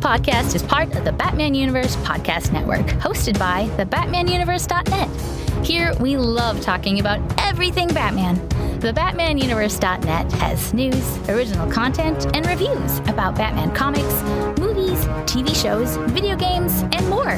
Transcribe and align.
podcast 0.00 0.54
is 0.54 0.62
part 0.62 0.94
of 0.96 1.04
the 1.04 1.12
Batman 1.12 1.54
Universe 1.54 1.94
Podcast 1.96 2.52
Network, 2.52 2.86
hosted 3.02 3.38
by 3.38 3.66
the 3.76 3.84
BatmanUniverse.net. 3.84 5.66
Here, 5.66 5.92
we 6.00 6.16
love 6.16 6.62
talking 6.62 7.00
about 7.00 7.20
everything 7.38 7.88
Batman. 7.88 8.36
The 8.80 8.94
BatmanUniverse.net 8.94 10.32
has 10.32 10.72
news, 10.72 11.18
original 11.28 11.70
content, 11.70 12.34
and 12.34 12.46
reviews 12.46 12.98
about 13.00 13.34
Batman 13.34 13.74
comics, 13.74 14.22
movies, 14.58 15.04
TV 15.26 15.54
shows, 15.54 15.96
video 16.12 16.34
games, 16.34 16.82
and 16.92 17.06
more. 17.10 17.36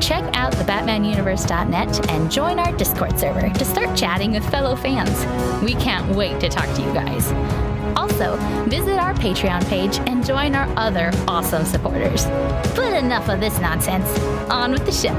Check 0.00 0.24
out 0.34 0.52
the 0.54 0.64
BatmanUniverse.net 0.64 2.10
and 2.10 2.30
join 2.30 2.58
our 2.58 2.76
Discord 2.76 3.16
server 3.18 3.48
to 3.48 3.64
start 3.64 3.96
chatting 3.96 4.32
with 4.32 4.48
fellow 4.50 4.74
fans. 4.74 5.24
We 5.62 5.74
can't 5.74 6.16
wait 6.16 6.40
to 6.40 6.48
talk 6.48 6.66
to 6.74 6.82
you 6.82 6.92
guys. 6.92 7.71
Also, 7.96 8.36
visit 8.68 8.98
our 8.98 9.14
Patreon 9.14 9.66
page 9.68 9.98
and 10.08 10.24
join 10.24 10.54
our 10.54 10.72
other 10.76 11.10
awesome 11.28 11.64
supporters. 11.64 12.26
But 12.74 12.92
enough 12.94 13.28
of 13.28 13.40
this 13.40 13.58
nonsense. 13.60 14.08
On 14.50 14.72
with 14.72 14.84
the 14.86 14.92
show. 14.92 15.12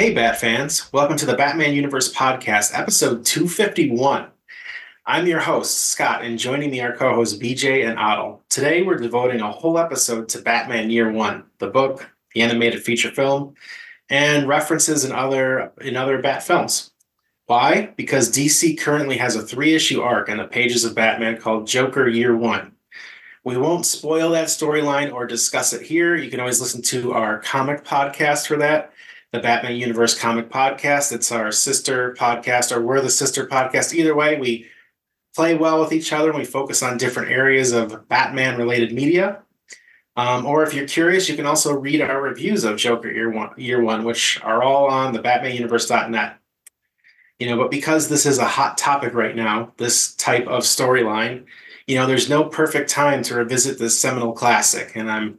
Hey, 0.00 0.14
Bat 0.14 0.40
fans. 0.40 0.90
Welcome 0.94 1.18
to 1.18 1.26
the 1.26 1.34
Batman 1.34 1.74
Universe 1.74 2.10
Podcast, 2.10 2.70
episode 2.72 3.26
251. 3.26 4.28
I'm 5.10 5.26
your 5.26 5.40
host, 5.40 5.88
Scott, 5.88 6.22
and 6.22 6.38
joining 6.38 6.70
me 6.70 6.80
are 6.82 6.96
co 6.96 7.12
hosts 7.12 7.36
BJ 7.36 7.84
and 7.84 7.98
Adil. 7.98 8.38
Today, 8.48 8.82
we're 8.82 8.94
devoting 8.94 9.40
a 9.40 9.50
whole 9.50 9.76
episode 9.76 10.28
to 10.28 10.40
Batman 10.40 10.88
Year 10.88 11.10
One, 11.10 11.42
the 11.58 11.66
book, 11.66 12.08
the 12.32 12.42
animated 12.42 12.84
feature 12.84 13.10
film, 13.10 13.56
and 14.08 14.46
references 14.46 15.04
in 15.04 15.10
other, 15.10 15.72
in 15.80 15.96
other 15.96 16.22
Bat 16.22 16.44
films. 16.44 16.92
Why? 17.46 17.92
Because 17.96 18.30
DC 18.30 18.78
currently 18.78 19.16
has 19.16 19.34
a 19.34 19.42
three 19.42 19.74
issue 19.74 20.00
arc 20.00 20.28
in 20.28 20.36
the 20.36 20.44
pages 20.44 20.84
of 20.84 20.94
Batman 20.94 21.38
called 21.38 21.66
Joker 21.66 22.06
Year 22.06 22.36
One. 22.36 22.70
We 23.42 23.56
won't 23.56 23.86
spoil 23.86 24.30
that 24.30 24.46
storyline 24.46 25.12
or 25.12 25.26
discuss 25.26 25.72
it 25.72 25.82
here. 25.82 26.14
You 26.14 26.30
can 26.30 26.38
always 26.38 26.60
listen 26.60 26.82
to 26.82 27.14
our 27.14 27.40
comic 27.40 27.84
podcast 27.84 28.46
for 28.46 28.58
that 28.58 28.92
the 29.32 29.40
Batman 29.40 29.74
Universe 29.74 30.16
Comic 30.16 30.50
Podcast. 30.50 31.12
It's 31.12 31.32
our 31.32 31.50
sister 31.50 32.14
podcast, 32.14 32.70
or 32.70 32.80
we're 32.80 33.00
the 33.00 33.10
sister 33.10 33.48
podcast. 33.48 33.92
Either 33.92 34.14
way, 34.14 34.38
we 34.38 34.68
play 35.34 35.54
well 35.54 35.80
with 35.80 35.92
each 35.92 36.12
other 36.12 36.30
and 36.30 36.38
we 36.38 36.44
focus 36.44 36.82
on 36.82 36.96
different 36.96 37.30
areas 37.30 37.72
of 37.72 38.08
Batman 38.08 38.58
related 38.58 38.92
media. 38.92 39.42
Um, 40.16 40.44
or 40.44 40.62
if 40.64 40.74
you're 40.74 40.88
curious, 40.88 41.28
you 41.28 41.36
can 41.36 41.46
also 41.46 41.72
read 41.72 42.00
our 42.00 42.20
reviews 42.20 42.64
of 42.64 42.76
Joker 42.76 43.10
Year 43.10 43.30
One, 43.30 43.50
Year 43.56 43.82
One, 43.82 44.04
which 44.04 44.40
are 44.42 44.62
all 44.62 44.86
on 44.86 45.12
the 45.12 45.20
BatmanUniverse.net. 45.20 46.36
You 47.38 47.48
know, 47.48 47.56
but 47.56 47.70
because 47.70 48.08
this 48.08 48.26
is 48.26 48.38
a 48.38 48.44
hot 48.44 48.76
topic 48.76 49.14
right 49.14 49.34
now, 49.34 49.72
this 49.78 50.14
type 50.16 50.46
of 50.46 50.64
storyline, 50.64 51.46
you 51.86 51.96
know, 51.96 52.06
there's 52.06 52.28
no 52.28 52.44
perfect 52.44 52.90
time 52.90 53.22
to 53.24 53.36
revisit 53.36 53.78
this 53.78 53.98
seminal 53.98 54.32
classic, 54.32 54.92
and 54.94 55.10
I'm 55.10 55.38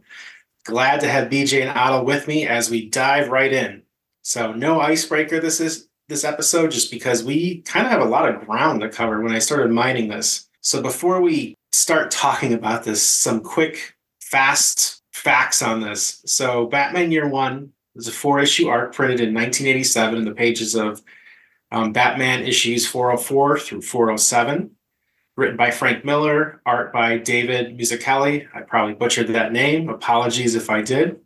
glad 0.64 1.02
to 1.02 1.08
have 1.08 1.30
BJ 1.30 1.62
and 1.62 1.78
Adil 1.78 2.06
with 2.06 2.28
me 2.28 2.48
as 2.48 2.70
we 2.70 2.90
dive 2.90 3.30
right 3.30 3.54
in. 3.54 3.84
So 4.24 4.54
no 4.54 4.80
icebreaker 4.80 5.40
this 5.40 5.60
is 5.60 5.88
this 6.12 6.24
episode 6.24 6.72
just 6.72 6.92
because 6.92 7.24
we 7.24 7.62
kind 7.62 7.86
of 7.86 7.92
have 7.92 8.02
a 8.02 8.06
lot 8.06 8.30
of 8.30 8.46
ground 8.46 8.82
to 8.82 8.90
cover 8.90 9.22
when 9.22 9.34
I 9.34 9.40
started 9.40 9.72
mining 9.72 10.10
this. 10.10 10.50
So 10.60 10.82
before 10.82 11.22
we 11.22 11.56
start 11.72 12.12
talking 12.12 12.54
about 12.54 12.84
this, 12.84 13.02
some 13.02 13.42
quick 13.42 13.96
fast 14.22 15.02
facts 15.12 15.62
on 15.62 15.82
this. 15.82 16.22
So 16.26 16.68
Batman 16.68 17.12
Year 17.12 17.28
1 17.28 17.72
was 17.96 18.08
a 18.08 18.12
four-issue 18.12 18.68
arc 18.68 18.94
printed 18.94 19.22
in 19.22 19.34
1987 19.34 20.18
in 20.18 20.26
the 20.26 20.34
pages 20.34 20.76
of 20.76 21.02
um, 21.72 21.94
Batman 21.94 22.44
issues 22.44 22.86
404 22.86 23.60
through 23.60 23.82
407 23.82 24.72
written 25.38 25.56
by 25.56 25.72
Frank 25.72 26.04
Miller, 26.04 26.62
art 26.66 26.92
by 26.92 27.18
David 27.18 27.78
Mazzucchelli. 27.78 28.48
I 28.54 28.62
probably 28.62 28.94
butchered 28.94 29.30
that 29.30 29.54
name. 29.54 29.90
Apologies 29.90 30.56
if 30.56 30.70
I 30.70 30.82
did. 30.82 31.22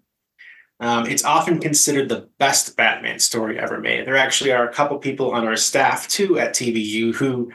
Um, 0.80 1.08
it's 1.08 1.24
often 1.24 1.60
considered 1.60 2.10
the 2.10 2.28
best 2.38 2.76
Batman 2.76 3.20
story 3.20 3.58
ever 3.58 3.80
made. 3.80 4.06
There 4.06 4.18
actually 4.18 4.52
are 4.52 4.68
a 4.68 4.74
couple 4.74 4.98
people 4.98 5.32
on 5.32 5.46
our 5.46 5.56
staff 5.56 6.08
too 6.08 6.38
at 6.38 6.54
TBU 6.54 7.16
who 7.16 7.52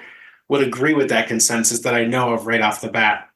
would 0.49 0.63
agree 0.63 0.95
with 0.95 1.11
that 1.11 1.29
consensus 1.29 1.81
that 1.81 1.95
I 1.95 2.05
know 2.05 2.33
of 2.33 2.47
right 2.47 2.63
off 2.63 2.81
the 2.81 2.91
bat. 2.91 3.29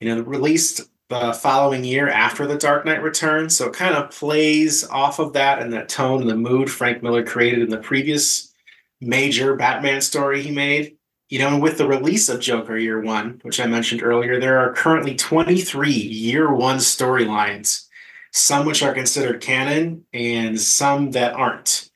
You 0.00 0.08
know, 0.08 0.22
released 0.22 0.82
the 1.08 1.32
following 1.32 1.84
year 1.84 2.08
after 2.08 2.46
The 2.46 2.58
Dark 2.58 2.84
Knight 2.84 3.02
Returns, 3.02 3.56
so 3.56 3.68
it 3.68 3.74
kind 3.74 3.94
of 3.94 4.10
plays 4.10 4.84
off 4.88 5.20
of 5.20 5.34
that 5.34 5.60
and 5.60 5.72
that 5.72 5.88
tone 5.88 6.20
and 6.20 6.30
the 6.30 6.36
mood 6.36 6.70
Frank 6.70 7.02
Miller 7.02 7.24
created 7.24 7.60
in 7.60 7.68
the 7.68 7.78
previous 7.78 8.52
major 9.00 9.54
Batman 9.54 10.00
story 10.00 10.42
he 10.42 10.50
made. 10.50 10.96
You 11.28 11.38
know, 11.38 11.58
with 11.58 11.78
the 11.78 11.86
release 11.86 12.28
of 12.28 12.40
Joker 12.40 12.76
Year 12.76 13.00
One, 13.00 13.40
which 13.42 13.60
I 13.60 13.66
mentioned 13.66 14.02
earlier, 14.02 14.40
there 14.40 14.58
are 14.58 14.74
currently 14.74 15.14
23 15.14 15.90
Year 15.90 16.52
One 16.52 16.78
storylines 16.78 17.86
some 18.32 18.66
which 18.66 18.82
are 18.82 18.94
considered 18.94 19.40
canon 19.40 20.04
and 20.12 20.60
some 20.60 21.12
that 21.12 21.34
aren't. 21.34 21.90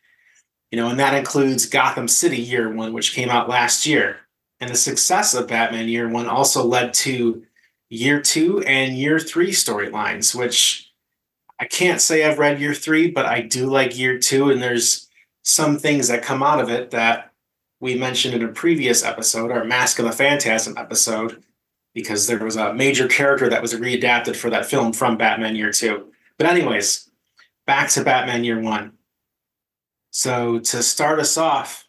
You 0.70 0.78
know, 0.78 0.88
and 0.88 1.00
that 1.00 1.14
includes 1.14 1.66
Gotham 1.66 2.08
City 2.08 2.38
Year 2.38 2.72
One, 2.72 2.92
which 2.92 3.14
came 3.14 3.30
out 3.30 3.48
last 3.48 3.86
year. 3.86 4.18
And 4.60 4.70
the 4.70 4.76
success 4.76 5.34
of 5.34 5.48
Batman 5.48 5.88
Year 5.88 6.08
One 6.08 6.26
also 6.26 6.64
led 6.64 6.92
to 6.94 7.42
Year 7.88 8.20
Two 8.20 8.60
and 8.60 8.96
Year 8.96 9.18
Three 9.18 9.50
storylines, 9.50 10.34
which 10.34 10.92
I 11.58 11.66
can't 11.66 12.00
say 12.00 12.24
I've 12.24 12.38
read 12.38 12.60
Year 12.60 12.74
Three, 12.74 13.10
but 13.10 13.26
I 13.26 13.40
do 13.40 13.66
like 13.66 13.98
Year 13.98 14.18
Two. 14.18 14.50
And 14.50 14.60
there's 14.60 15.08
some 15.42 15.78
things 15.78 16.08
that 16.08 16.22
come 16.22 16.42
out 16.42 16.60
of 16.60 16.68
it 16.68 16.90
that 16.90 17.32
we 17.80 17.94
mentioned 17.94 18.34
in 18.34 18.42
a 18.42 18.48
previous 18.48 19.04
episode, 19.04 19.50
our 19.50 19.64
Mask 19.64 19.98
of 19.98 20.04
the 20.04 20.12
Phantasm 20.12 20.76
episode, 20.76 21.42
because 21.94 22.26
there 22.26 22.38
was 22.38 22.56
a 22.56 22.74
major 22.74 23.06
character 23.06 23.48
that 23.48 23.62
was 23.62 23.74
readapted 23.74 24.36
for 24.36 24.50
that 24.50 24.66
film 24.66 24.92
from 24.92 25.16
Batman 25.16 25.56
Year 25.56 25.70
Two. 25.70 26.12
But 26.38 26.48
anyways, 26.48 27.10
back 27.66 27.88
to 27.90 28.04
Batman 28.04 28.44
Year 28.44 28.60
One. 28.60 28.92
So 30.10 30.58
to 30.60 30.82
start 30.82 31.18
us 31.18 31.36
off, 31.36 31.86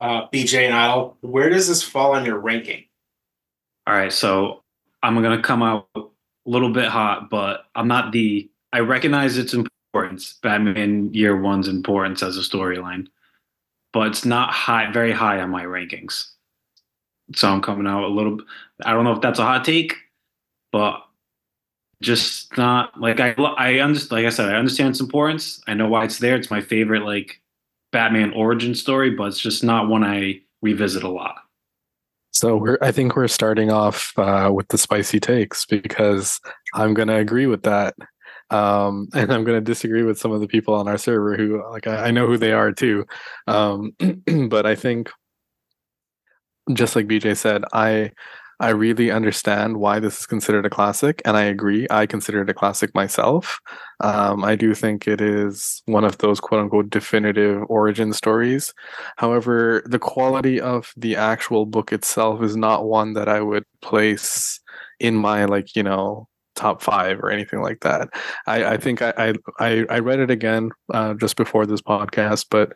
uh, 0.00 0.28
BJ 0.32 0.66
and 0.66 0.74
Adil, 0.74 1.16
where 1.20 1.48
does 1.48 1.68
this 1.68 1.82
fall 1.82 2.14
on 2.14 2.24
your 2.24 2.38
ranking? 2.38 2.84
All 3.86 3.94
right, 3.94 4.12
so 4.12 4.62
I'm 5.02 5.20
gonna 5.22 5.42
come 5.42 5.62
out 5.62 5.88
a 5.96 6.02
little 6.44 6.70
bit 6.70 6.88
hot, 6.88 7.30
but 7.30 7.64
I'm 7.74 7.88
not 7.88 8.12
the. 8.12 8.50
I 8.72 8.80
recognize 8.80 9.38
its 9.38 9.54
importance, 9.54 10.34
Batman 10.42 11.12
Year 11.14 11.40
One's 11.40 11.68
importance 11.68 12.22
as 12.22 12.36
a 12.36 12.40
storyline, 12.40 13.06
but 13.92 14.08
it's 14.08 14.24
not 14.24 14.52
high, 14.52 14.90
very 14.92 15.12
high 15.12 15.40
on 15.40 15.50
my 15.50 15.64
rankings. 15.64 16.32
So 17.34 17.48
I'm 17.48 17.62
coming 17.62 17.86
out 17.86 18.04
a 18.04 18.08
little. 18.08 18.38
I 18.84 18.92
don't 18.92 19.04
know 19.04 19.12
if 19.12 19.20
that's 19.20 19.38
a 19.38 19.44
hot 19.44 19.64
take, 19.64 19.94
but 20.70 21.02
just 22.00 22.56
not 22.56 22.98
like 23.00 23.20
I 23.20 23.32
I 23.56 23.78
understand. 23.78 24.12
Like 24.12 24.26
I 24.26 24.30
said, 24.30 24.48
I 24.48 24.56
understand 24.56 24.90
its 24.90 25.00
importance. 25.00 25.60
I 25.66 25.74
know 25.74 25.88
why 25.88 26.04
it's 26.04 26.18
there. 26.18 26.36
It's 26.36 26.50
my 26.50 26.60
favorite 26.60 27.04
like 27.04 27.40
Batman 27.92 28.32
origin 28.34 28.74
story, 28.74 29.10
but 29.10 29.24
it's 29.24 29.40
just 29.40 29.64
not 29.64 29.88
one 29.88 30.04
I 30.04 30.40
revisit 30.62 31.02
a 31.02 31.08
lot. 31.08 31.36
So 32.30 32.56
we're 32.56 32.78
I 32.80 32.92
think 32.92 33.16
we're 33.16 33.28
starting 33.28 33.70
off 33.70 34.16
uh, 34.16 34.50
with 34.54 34.68
the 34.68 34.78
spicy 34.78 35.18
takes 35.18 35.66
because 35.66 36.40
I'm 36.74 36.94
going 36.94 37.08
to 37.08 37.16
agree 37.16 37.46
with 37.46 37.62
that. 37.64 37.94
Um, 38.50 39.08
and 39.14 39.32
I'm 39.32 39.44
going 39.44 39.58
to 39.58 39.64
disagree 39.64 40.04
with 40.04 40.18
some 40.18 40.32
of 40.32 40.40
the 40.40 40.48
people 40.48 40.74
on 40.74 40.88
our 40.88 40.98
server 40.98 41.36
who 41.36 41.68
like 41.70 41.86
I, 41.86 42.06
I 42.06 42.10
know 42.10 42.26
who 42.26 42.36
they 42.36 42.52
are 42.52 42.72
too. 42.72 43.06
Um, 43.46 43.96
but 44.48 44.66
I 44.66 44.74
think 44.74 45.10
just 46.74 46.94
like 46.94 47.08
BJ 47.08 47.36
said, 47.36 47.64
I 47.72 48.12
I 48.60 48.70
really 48.70 49.10
understand 49.10 49.76
why 49.76 50.00
this 50.00 50.20
is 50.20 50.26
considered 50.26 50.66
a 50.66 50.70
classic, 50.70 51.22
and 51.24 51.36
I 51.36 51.44
agree. 51.44 51.86
I 51.90 52.06
consider 52.06 52.42
it 52.42 52.50
a 52.50 52.54
classic 52.54 52.92
myself. 52.94 53.60
Um, 54.00 54.44
I 54.44 54.56
do 54.56 54.74
think 54.74 55.06
it 55.06 55.20
is 55.20 55.82
one 55.86 56.04
of 56.04 56.18
those 56.18 56.40
quote 56.40 56.62
unquote 56.62 56.90
definitive 56.90 57.64
origin 57.68 58.12
stories. 58.12 58.74
However, 59.16 59.82
the 59.86 59.98
quality 59.98 60.60
of 60.60 60.92
the 60.96 61.14
actual 61.16 61.66
book 61.66 61.92
itself 61.92 62.42
is 62.42 62.56
not 62.56 62.84
one 62.86 63.12
that 63.14 63.28
I 63.28 63.40
would 63.40 63.64
place 63.80 64.60
in 64.98 65.14
my, 65.14 65.44
like, 65.44 65.76
you 65.76 65.82
know, 65.84 66.28
top 66.56 66.82
five 66.82 67.20
or 67.20 67.30
anything 67.30 67.60
like 67.60 67.80
that. 67.80 68.08
I, 68.46 68.64
I 68.74 68.76
think 68.76 69.02
I, 69.02 69.34
I, 69.60 69.84
I 69.88 69.98
read 70.00 70.18
it 70.18 70.30
again 70.30 70.70
uh, 70.92 71.14
just 71.14 71.36
before 71.36 71.66
this 71.66 71.80
podcast, 71.80 72.46
but 72.50 72.72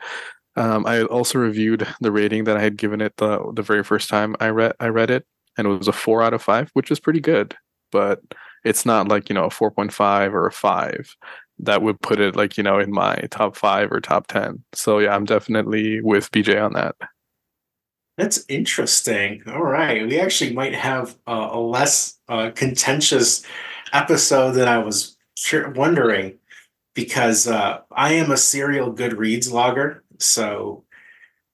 um, 0.57 0.87
I 0.87 1.03
also 1.05 1.39
reviewed 1.39 1.87
the 2.01 2.13
rating 2.13 2.45
that 2.45 2.57
I 2.57 2.61
had 2.61 2.77
given 2.77 3.01
it 3.01 3.15
the 3.17 3.53
the 3.55 3.63
very 3.63 3.83
first 3.83 4.09
time 4.11 4.37
I 4.41 4.49
read 4.49 4.75
I 4.81 4.89
read 4.89 5.11
it, 5.11 5.25
and 5.57 5.67
it 5.67 5.71
was 5.71 5.89
a 5.89 5.93
four 5.93 6.23
out 6.23 6.35
of 6.35 6.43
five, 6.43 6.71
which 6.75 6.91
is 6.91 7.01
pretty 7.01 7.21
good. 7.21 7.57
But 7.91 8.21
it's 8.65 8.87
not 8.87 9.09
like 9.09 9.29
you 9.29 9.35
know 9.35 9.45
a 9.45 9.51
four 9.51 9.71
point 9.71 9.93
five 9.93 10.35
or 10.35 10.47
a 10.47 10.53
five 10.53 11.15
that 11.59 11.83
would 11.83 12.01
put 12.01 12.21
it 12.21 12.37
like 12.37 12.57
you 12.57 12.63
know 12.63 12.79
in 12.79 12.91
my 12.91 13.17
top 13.31 13.57
five 13.57 13.93
or 13.93 14.01
top 14.01 14.27
ten. 14.27 14.63
So 14.73 14.99
yeah, 14.99 15.15
I'm 15.15 15.25
definitely 15.25 16.01
with 16.01 16.31
BJ 16.31 16.63
on 16.63 16.73
that. 16.75 16.97
That's 18.19 18.45
interesting. 18.49 19.43
All 19.47 19.63
right. 19.63 20.07
We 20.07 20.21
actually 20.21 20.53
might 20.53 20.75
have 20.75 21.17
a 21.27 21.59
less 21.59 22.19
uh, 22.29 22.51
contentious 22.55 23.43
episode 23.93 24.53
than 24.53 24.69
I 24.69 24.79
was 24.79 25.17
wondering 25.75 26.39
because 26.95 27.49
uh, 27.49 27.81
I 27.91 28.15
am 28.15 28.31
a 28.31 28.37
serial 28.37 28.93
Goodreads 28.93 29.51
logger. 29.51 30.05
So 30.19 30.85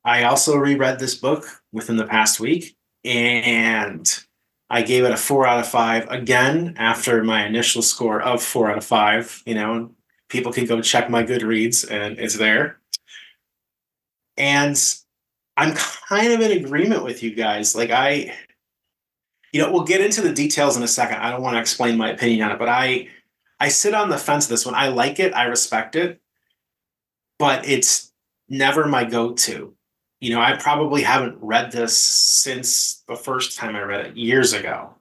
I 0.05 0.25
also 0.25 0.57
reread 0.57 0.99
this 0.99 1.15
book 1.15 1.45
within 1.73 1.97
the 1.97 2.07
past 2.07 2.41
week 2.41 2.77
and 3.05 4.25
I 4.71 4.83
gave 4.83 5.05
it 5.05 5.13
a 5.13 5.17
four 5.17 5.47
out 5.47 5.61
of 5.61 5.69
five 5.69 6.09
again 6.11 6.75
after 6.77 7.23
my 7.25 7.47
initial 7.47 7.83
score 7.83 8.21
of 8.21 8.43
four 8.43 8.71
out 8.71 8.79
of 8.79 8.85
five. 8.85 9.43
You 9.47 9.55
know, 9.55 9.91
people 10.29 10.53
can 10.53 10.67
go 10.67 10.83
check 10.83 11.09
my 11.09 11.25
Goodreads 11.25 11.91
and 11.91 12.19
it's 12.19 12.37
there. 12.37 12.79
And 14.37 14.79
I'm 15.57 15.75
kind 15.75 16.33
of 16.33 16.41
in 16.41 16.65
agreement 16.65 17.03
with 17.03 17.23
you 17.23 17.35
guys. 17.35 17.75
Like 17.75 17.91
I, 17.91 18.37
you 19.53 19.63
know, 19.63 19.73
we'll 19.73 19.85
get 19.85 20.01
into 20.01 20.21
the 20.21 20.33
details 20.33 20.77
in 20.77 20.83
a 20.83 20.89
second. 20.89 21.17
I 21.17 21.31
don't 21.31 21.43
want 21.43 21.57
to 21.57 21.61
explain 21.61 21.97
my 21.97 22.11
opinion 22.11 22.43
on 22.43 22.53
it, 22.53 22.59
but 22.59 22.69
I, 22.69 23.09
I 23.59 23.69
sit 23.69 23.95
on 23.95 24.11
the 24.11 24.19
fence 24.19 24.45
of 24.45 24.51
this 24.51 24.67
one. 24.67 24.75
I 24.75 24.89
like 24.89 25.19
it. 25.19 25.35
I 25.35 25.45
respect 25.45 25.97
it, 25.97 26.21
but 27.39 27.67
it's 27.67 28.13
never 28.49 28.87
my 28.87 29.05
go-to. 29.05 29.75
You 30.21 30.31
know, 30.31 30.41
I 30.41 30.57
probably 30.57 31.03
haven't 31.03 31.39
read 31.41 31.71
this 31.71 31.97
since 31.97 33.05
the 33.07 33.17
first 33.17 33.57
time 33.57 33.77
I 33.77 33.83
read 33.83 34.07
it 34.07 34.17
years 34.17 34.53
ago. 34.53 34.95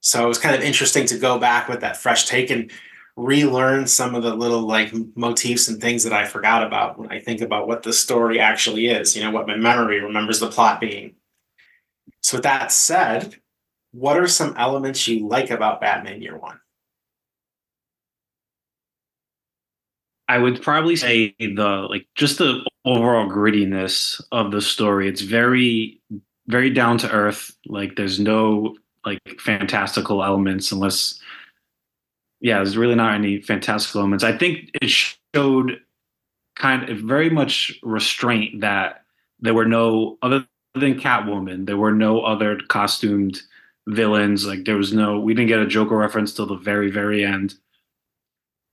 So 0.00 0.24
it 0.24 0.28
was 0.28 0.38
kind 0.38 0.54
of 0.54 0.62
interesting 0.62 1.06
to 1.06 1.18
go 1.18 1.38
back 1.38 1.68
with 1.68 1.80
that 1.80 1.96
fresh 1.96 2.26
take 2.26 2.50
and 2.50 2.70
relearn 3.16 3.86
some 3.86 4.14
of 4.14 4.22
the 4.22 4.34
little 4.34 4.62
like 4.62 4.92
motifs 5.16 5.68
and 5.68 5.80
things 5.80 6.04
that 6.04 6.12
I 6.12 6.26
forgot 6.26 6.64
about 6.64 6.98
when 6.98 7.10
I 7.10 7.20
think 7.20 7.40
about 7.40 7.66
what 7.66 7.82
the 7.82 7.92
story 7.92 8.40
actually 8.40 8.88
is, 8.88 9.16
you 9.16 9.22
know, 9.22 9.30
what 9.30 9.46
my 9.46 9.56
memory 9.56 10.00
remembers 10.00 10.40
the 10.40 10.50
plot 10.50 10.80
being. 10.80 11.14
So, 12.22 12.36
with 12.36 12.44
that 12.44 12.72
said, 12.72 13.36
what 13.92 14.18
are 14.18 14.26
some 14.26 14.54
elements 14.56 15.06
you 15.06 15.26
like 15.26 15.50
about 15.50 15.80
Batman 15.80 16.20
Year 16.20 16.36
One? 16.36 16.58
I 20.28 20.38
would 20.38 20.62
probably 20.62 20.96
say 20.96 21.34
the 21.38 21.86
like 21.88 22.06
just 22.14 22.38
the 22.38 22.64
overall 22.84 23.28
grittiness 23.28 24.22
of 24.32 24.52
the 24.52 24.62
story. 24.62 25.08
It's 25.08 25.20
very, 25.20 26.00
very 26.46 26.70
down 26.70 26.98
to 26.98 27.10
earth. 27.10 27.54
Like 27.66 27.96
there's 27.96 28.18
no 28.18 28.76
like 29.04 29.20
fantastical 29.38 30.24
elements 30.24 30.72
unless 30.72 31.20
yeah, 32.40 32.56
there's 32.56 32.76
really 32.76 32.94
not 32.94 33.14
any 33.14 33.40
fantastical 33.40 34.00
elements. 34.00 34.24
I 34.24 34.36
think 34.36 34.70
it 34.80 34.90
showed 34.90 35.80
kind 36.56 36.88
of 36.88 36.98
very 36.98 37.30
much 37.30 37.78
restraint 37.82 38.60
that 38.60 39.04
there 39.40 39.54
were 39.54 39.66
no 39.66 40.18
other 40.22 40.46
than 40.74 40.98
Catwoman, 40.98 41.66
there 41.66 41.76
were 41.76 41.92
no 41.92 42.22
other 42.22 42.58
costumed 42.68 43.40
villains. 43.86 44.46
Like 44.46 44.64
there 44.64 44.76
was 44.76 44.92
no, 44.92 45.20
we 45.20 45.34
didn't 45.34 45.48
get 45.48 45.60
a 45.60 45.66
Joker 45.66 45.96
reference 45.96 46.34
till 46.34 46.46
the 46.46 46.56
very, 46.56 46.90
very 46.90 47.24
end. 47.24 47.54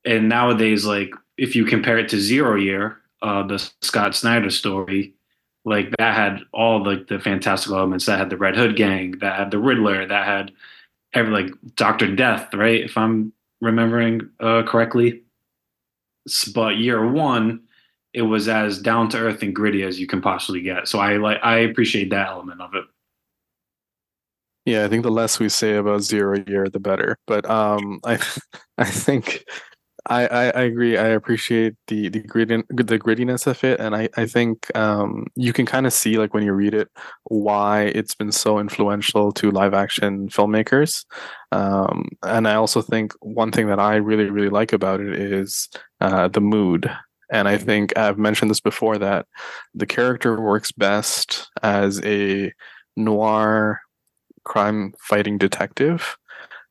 And 0.04 0.28
nowadays, 0.28 0.86
like 0.86 1.14
if 1.38 1.56
you 1.56 1.66
compare 1.66 1.98
it 1.98 2.10
to 2.10 2.20
Zero 2.20 2.56
Year, 2.56 2.98
uh, 3.22 3.44
the 3.44 3.58
Scott 3.82 4.16
Snyder 4.16 4.50
story, 4.50 5.14
like 5.66 5.92
that 5.98 6.16
had 6.16 6.40
all 6.54 6.84
like 6.84 7.08
the 7.08 7.20
fantastical 7.20 7.78
elements. 7.78 8.06
That 8.06 8.20
had 8.20 8.30
the 8.30 8.38
Red 8.38 8.56
Hood 8.56 8.76
gang, 8.76 9.20
that 9.20 9.38
had 9.38 9.52
the 9.52 9.60
Riddler, 9.60 10.08
that 10.08 10.26
had 10.26 10.52
every 11.14 11.32
like 11.32 11.52
Doctor 11.76 12.14
Death, 12.14 12.54
right? 12.54 12.82
If 12.82 12.98
I'm 12.98 13.34
remembering 13.62 14.30
uh, 14.40 14.64
correctly. 14.64 15.22
But 16.54 16.78
year 16.78 17.08
one, 17.08 17.62
it 18.14 18.24
was 18.24 18.48
as 18.48 18.80
down 18.80 19.10
to 19.10 19.18
earth 19.18 19.42
and 19.42 19.56
gritty 19.56 19.84
as 19.84 20.00
you 20.00 20.08
can 20.08 20.22
possibly 20.22 20.62
get. 20.62 20.88
So 20.88 21.00
I 21.00 21.18
like 21.18 21.40
I 21.44 21.60
appreciate 21.60 22.10
that 22.10 22.28
element 22.28 22.62
of 22.62 22.76
it. 22.76 22.86
Yeah, 24.66 24.86
I 24.86 24.90
think 24.90 25.04
the 25.04 25.12
less 25.12 25.40
we 25.40 25.50
say 25.50 25.76
about 25.76 26.02
zero 26.02 26.44
year, 26.48 26.68
the 26.70 26.80
better. 26.80 27.18
But 27.26 27.50
um, 27.50 28.00
I 28.06 28.20
I 28.78 28.86
think 28.86 29.46
I, 30.08 30.28
I, 30.28 30.44
I 30.46 30.62
agree. 30.64 30.98
I 30.98 31.08
appreciate 31.08 31.76
the 31.88 32.10
the 32.10 32.22
grittin, 32.22 32.64
the 32.70 32.98
grittiness 32.98 33.46
of 33.46 33.64
it, 33.64 33.80
and 33.80 33.96
I 33.96 34.10
I 34.18 34.26
think 34.26 34.76
um, 34.76 35.28
you 35.36 35.54
can 35.54 35.66
kind 35.66 35.86
of 35.86 35.94
see 35.94 36.18
like 36.18 36.34
when 36.34 36.44
you 36.44 36.54
read 36.54 36.74
it 36.74 36.90
why 37.26 37.84
it's 37.84 38.16
been 38.16 38.32
so 38.32 38.60
influential 38.60 39.32
to 39.34 39.52
live 39.52 39.74
action 39.74 40.30
filmmakers. 40.30 41.06
Um, 41.52 42.10
and 42.24 42.48
I 42.48 42.56
also 42.56 42.82
think 42.82 43.14
one 43.22 43.52
thing 43.52 43.68
that 43.68 43.80
I 43.80 43.96
really 43.98 44.30
really 44.30 44.50
like 44.50 44.74
about 44.74 45.02
it 45.02 45.14
is 45.14 45.70
uh, 46.00 46.28
the 46.28 46.42
mood. 46.42 46.92
And 47.32 47.48
I 47.48 47.58
think 47.58 47.96
I've 47.98 48.18
mentioned 48.18 48.52
this 48.52 48.60
before 48.60 48.98
that 48.98 49.26
the 49.74 49.86
character 49.86 50.42
works 50.42 50.72
best 50.72 51.50
as 51.64 52.02
a 52.04 52.52
noir 52.98 53.82
crime 54.44 54.94
fighting 55.00 55.38
detective, 55.38 56.18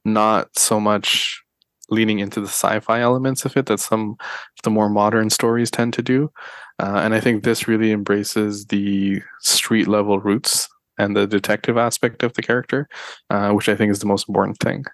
not 0.04 0.58
so 0.58 0.80
much 0.80 1.42
leaning 1.90 2.18
into 2.20 2.40
the 2.40 2.48
sci-fi 2.48 3.00
elements 3.00 3.44
of 3.44 3.56
it 3.56 3.66
that 3.66 3.80
some 3.80 4.10
of 4.20 4.62
the 4.62 4.70
more 4.70 4.88
modern 4.88 5.30
stories 5.30 5.70
tend 5.70 5.92
to 5.94 6.02
do. 6.02 6.30
Uh, 6.78 7.00
and 7.04 7.14
I 7.14 7.20
think 7.20 7.42
this 7.42 7.68
really 7.68 7.92
embraces 7.92 8.66
the 8.66 9.22
street 9.40 9.88
level 9.88 10.18
roots 10.18 10.68
and 10.98 11.16
the 11.16 11.26
detective 11.26 11.76
aspect 11.76 12.22
of 12.22 12.34
the 12.34 12.42
character, 12.42 12.88
uh, 13.30 13.50
which 13.52 13.68
I 13.68 13.74
think 13.74 13.90
is 13.90 14.00
the 14.00 14.06
most 14.06 14.28
important 14.28 14.58
thing. 14.58 14.84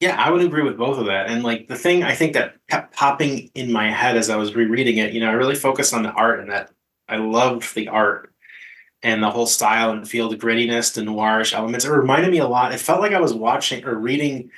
Yeah, 0.00 0.22
I 0.22 0.30
would 0.30 0.42
agree 0.42 0.62
with 0.62 0.76
both 0.76 0.98
of 0.98 1.06
that. 1.06 1.30
And 1.30 1.42
like 1.42 1.68
the 1.68 1.76
thing 1.76 2.02
I 2.02 2.14
think 2.14 2.34
that 2.34 2.56
kept 2.68 2.94
popping 2.94 3.50
in 3.54 3.72
my 3.72 3.90
head 3.90 4.16
as 4.16 4.28
I 4.28 4.36
was 4.36 4.54
rereading 4.54 4.98
it, 4.98 5.12
you 5.12 5.20
know, 5.20 5.30
I 5.30 5.32
really 5.32 5.54
focused 5.54 5.94
on 5.94 6.02
the 6.02 6.10
art 6.10 6.40
and 6.40 6.50
that 6.50 6.70
I 7.08 7.16
loved 7.16 7.74
the 7.74 7.88
art 7.88 8.34
and 9.02 9.22
the 9.22 9.30
whole 9.30 9.46
style 9.46 9.90
and 9.90 10.08
feel, 10.08 10.28
the 10.28 10.36
grittiness, 10.36 10.94
the 10.94 11.02
noirish 11.02 11.54
elements. 11.54 11.84
It 11.84 11.90
reminded 11.90 12.30
me 12.32 12.38
a 12.38 12.48
lot. 12.48 12.72
It 12.72 12.80
felt 12.80 13.00
like 13.00 13.12
I 13.12 13.20
was 13.20 13.34
watching 13.34 13.84
or 13.84 13.94
reading 13.94 14.50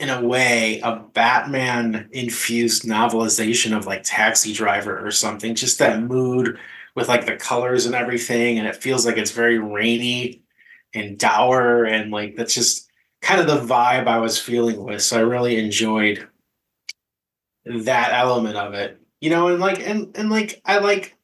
in 0.00 0.10
a 0.10 0.22
way 0.22 0.80
a 0.82 0.96
batman 1.14 2.08
infused 2.12 2.82
novelization 2.84 3.76
of 3.76 3.86
like 3.86 4.02
taxi 4.02 4.52
driver 4.52 5.04
or 5.06 5.10
something 5.10 5.54
just 5.54 5.78
that 5.78 6.02
mood 6.02 6.58
with 6.96 7.08
like 7.08 7.26
the 7.26 7.36
colors 7.36 7.86
and 7.86 7.94
everything 7.94 8.58
and 8.58 8.66
it 8.66 8.76
feels 8.76 9.06
like 9.06 9.16
it's 9.16 9.30
very 9.30 9.58
rainy 9.58 10.42
and 10.94 11.18
dour 11.18 11.84
and 11.84 12.10
like 12.10 12.36
that's 12.36 12.54
just 12.54 12.90
kind 13.22 13.40
of 13.40 13.46
the 13.46 13.74
vibe 13.74 14.06
i 14.08 14.18
was 14.18 14.38
feeling 14.38 14.82
with 14.82 15.00
so 15.02 15.16
i 15.18 15.20
really 15.20 15.58
enjoyed 15.58 16.28
that 17.64 18.12
element 18.12 18.56
of 18.56 18.74
it. 18.74 19.00
You 19.20 19.30
know 19.30 19.48
and 19.48 19.58
like 19.58 19.80
and 19.80 20.14
and 20.18 20.28
like 20.28 20.60
i 20.66 20.78
like 20.78 21.16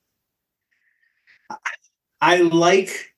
i 2.22 2.38
like 2.40 3.14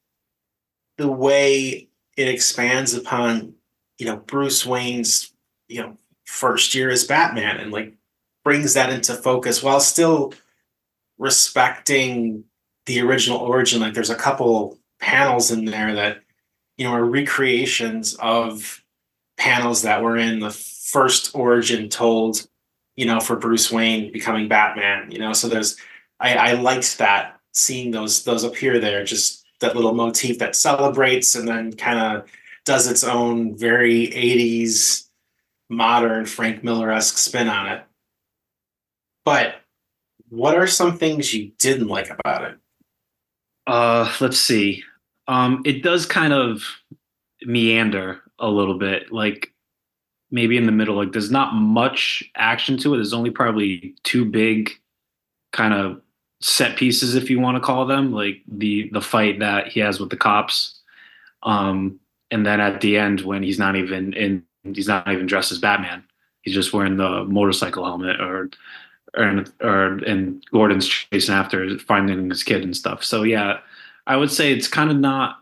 the 0.96 1.08
way 1.10 1.88
it 2.16 2.28
expands 2.28 2.94
upon 2.94 3.54
you 3.98 4.06
know 4.06 4.16
bruce 4.16 4.66
wayne's 4.66 5.31
you 5.72 5.82
know 5.82 5.96
first 6.24 6.74
year 6.74 6.90
as 6.90 7.04
Batman 7.04 7.58
and 7.58 7.72
like 7.72 7.94
brings 8.44 8.74
that 8.74 8.90
into 8.90 9.14
focus 9.14 9.62
while 9.62 9.80
still 9.80 10.34
respecting 11.18 12.44
the 12.86 13.00
original 13.00 13.38
origin. 13.38 13.80
Like 13.80 13.94
there's 13.94 14.10
a 14.10 14.16
couple 14.16 14.78
panels 15.00 15.50
in 15.50 15.64
there 15.64 15.94
that 15.94 16.22
you 16.76 16.84
know 16.84 16.92
are 16.92 17.04
recreations 17.04 18.14
of 18.14 18.82
panels 19.36 19.82
that 19.82 20.02
were 20.02 20.16
in 20.16 20.40
the 20.40 20.50
first 20.50 21.34
origin 21.34 21.88
told 21.88 22.46
you 22.96 23.06
know 23.06 23.20
for 23.20 23.36
Bruce 23.36 23.70
Wayne 23.70 24.12
becoming 24.12 24.48
Batman. 24.48 25.10
You 25.10 25.18
know, 25.18 25.32
so 25.32 25.48
there's 25.48 25.76
I, 26.20 26.34
I 26.34 26.52
liked 26.52 26.98
that 26.98 27.38
seeing 27.52 27.90
those 27.90 28.24
those 28.24 28.44
appear 28.44 28.78
there. 28.78 29.04
Just 29.04 29.44
that 29.60 29.76
little 29.76 29.94
motif 29.94 30.38
that 30.38 30.56
celebrates 30.56 31.34
and 31.34 31.46
then 31.46 31.72
kind 31.72 31.98
of 31.98 32.28
does 32.64 32.88
its 32.88 33.04
own 33.04 33.56
very 33.56 34.08
80s 34.08 35.08
modern 35.72 36.26
Frank 36.26 36.62
Miller 36.62 36.92
esque 36.92 37.18
spin 37.18 37.48
on 37.48 37.66
it. 37.66 37.82
But 39.24 39.56
what 40.28 40.56
are 40.56 40.66
some 40.66 40.98
things 40.98 41.32
you 41.32 41.52
didn't 41.58 41.88
like 41.88 42.10
about 42.10 42.50
it? 42.50 42.58
Uh, 43.66 44.12
let's 44.20 44.38
see. 44.38 44.82
Um, 45.28 45.62
it 45.64 45.82
does 45.82 46.04
kind 46.06 46.32
of 46.32 46.64
meander 47.42 48.20
a 48.38 48.48
little 48.48 48.78
bit, 48.78 49.12
like 49.12 49.52
maybe 50.30 50.56
in 50.56 50.66
the 50.66 50.72
middle. 50.72 50.96
Like 50.96 51.12
there's 51.12 51.30
not 51.30 51.54
much 51.54 52.24
action 52.36 52.76
to 52.78 52.94
it. 52.94 52.98
There's 52.98 53.12
only 53.12 53.30
probably 53.30 53.94
two 54.02 54.24
big 54.24 54.70
kind 55.52 55.74
of 55.74 56.00
set 56.40 56.76
pieces, 56.76 57.14
if 57.14 57.30
you 57.30 57.38
want 57.38 57.56
to 57.56 57.60
call 57.60 57.86
them, 57.86 58.12
like 58.12 58.42
the 58.48 58.90
the 58.92 59.00
fight 59.00 59.38
that 59.38 59.68
he 59.68 59.80
has 59.80 60.00
with 60.00 60.10
the 60.10 60.16
cops, 60.16 60.80
um, 61.44 62.00
and 62.30 62.44
then 62.44 62.60
at 62.60 62.80
the 62.80 62.98
end 62.98 63.20
when 63.20 63.42
he's 63.42 63.58
not 63.58 63.76
even 63.76 64.12
in 64.14 64.42
he's 64.64 64.88
not 64.88 65.10
even 65.10 65.26
dressed 65.26 65.52
as 65.52 65.58
Batman. 65.58 66.04
He's 66.42 66.54
just 66.54 66.72
wearing 66.72 66.96
the 66.96 67.24
motorcycle 67.24 67.84
helmet 67.84 68.20
or 68.20 68.50
or 69.16 69.44
or 69.60 69.98
and 70.04 70.44
Gordon's 70.52 70.88
chasing 70.88 71.34
after 71.34 71.78
finding 71.78 72.30
his 72.30 72.42
kid 72.42 72.62
and 72.62 72.76
stuff. 72.76 73.04
So 73.04 73.22
yeah, 73.22 73.58
I 74.06 74.16
would 74.16 74.30
say 74.30 74.52
it's 74.52 74.68
kind 74.68 74.90
of 74.90 74.96
not 74.96 75.38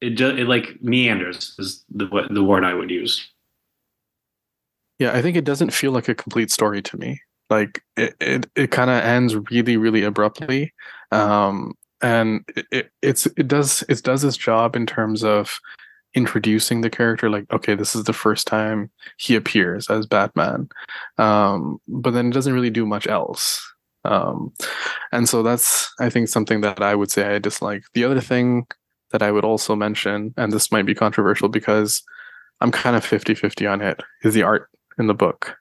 it 0.00 0.10
just 0.10 0.36
it 0.36 0.46
like 0.46 0.82
meanders 0.82 1.54
is 1.58 1.84
the 1.90 2.06
the 2.30 2.44
word 2.44 2.64
I 2.64 2.74
would 2.74 2.90
use. 2.90 3.30
Yeah, 4.98 5.12
I 5.12 5.22
think 5.22 5.36
it 5.36 5.44
doesn't 5.44 5.72
feel 5.72 5.92
like 5.92 6.08
a 6.08 6.14
complete 6.14 6.50
story 6.50 6.82
to 6.82 6.96
me. 6.96 7.20
Like 7.50 7.82
it 7.96 8.14
it, 8.20 8.50
it 8.54 8.70
kind 8.70 8.90
of 8.90 9.02
ends 9.02 9.36
really 9.50 9.76
really 9.76 10.02
abruptly. 10.02 10.72
Um 11.10 11.74
and 12.02 12.44
it, 12.54 12.66
it, 12.70 12.90
it's 13.00 13.26
it 13.26 13.48
does 13.48 13.82
it 13.88 14.02
does 14.02 14.24
its 14.24 14.36
job 14.36 14.76
in 14.76 14.84
terms 14.84 15.24
of 15.24 15.58
introducing 16.14 16.80
the 16.80 16.90
character 16.90 17.28
like 17.28 17.50
okay 17.52 17.74
this 17.74 17.94
is 17.96 18.04
the 18.04 18.12
first 18.12 18.46
time 18.46 18.90
he 19.18 19.34
appears 19.34 19.90
as 19.90 20.06
batman. 20.06 20.68
Um, 21.18 21.80
but 21.88 22.12
then 22.12 22.28
it 22.28 22.34
doesn't 22.34 22.52
really 22.52 22.70
do 22.70 22.86
much 22.86 23.06
else. 23.06 23.60
Um, 24.04 24.52
and 25.12 25.28
so 25.28 25.42
that's 25.42 25.92
i 26.00 26.10
think 26.10 26.28
something 26.28 26.60
that 26.60 26.82
i 26.82 26.94
would 26.94 27.10
say 27.10 27.34
i 27.34 27.38
dislike. 27.38 27.84
The 27.94 28.04
other 28.04 28.20
thing 28.20 28.66
that 29.10 29.22
i 29.22 29.30
would 29.30 29.44
also 29.44 29.74
mention 29.76 30.34
and 30.36 30.52
this 30.52 30.70
might 30.72 30.86
be 30.86 30.94
controversial 30.94 31.48
because 31.48 32.02
i'm 32.60 32.70
kind 32.70 32.96
of 32.96 33.04
50-50 33.04 33.70
on 33.70 33.80
it 33.80 34.02
is 34.22 34.34
the 34.34 34.42
art 34.42 34.68
in 34.98 35.06
the 35.06 35.14
book. 35.14 35.56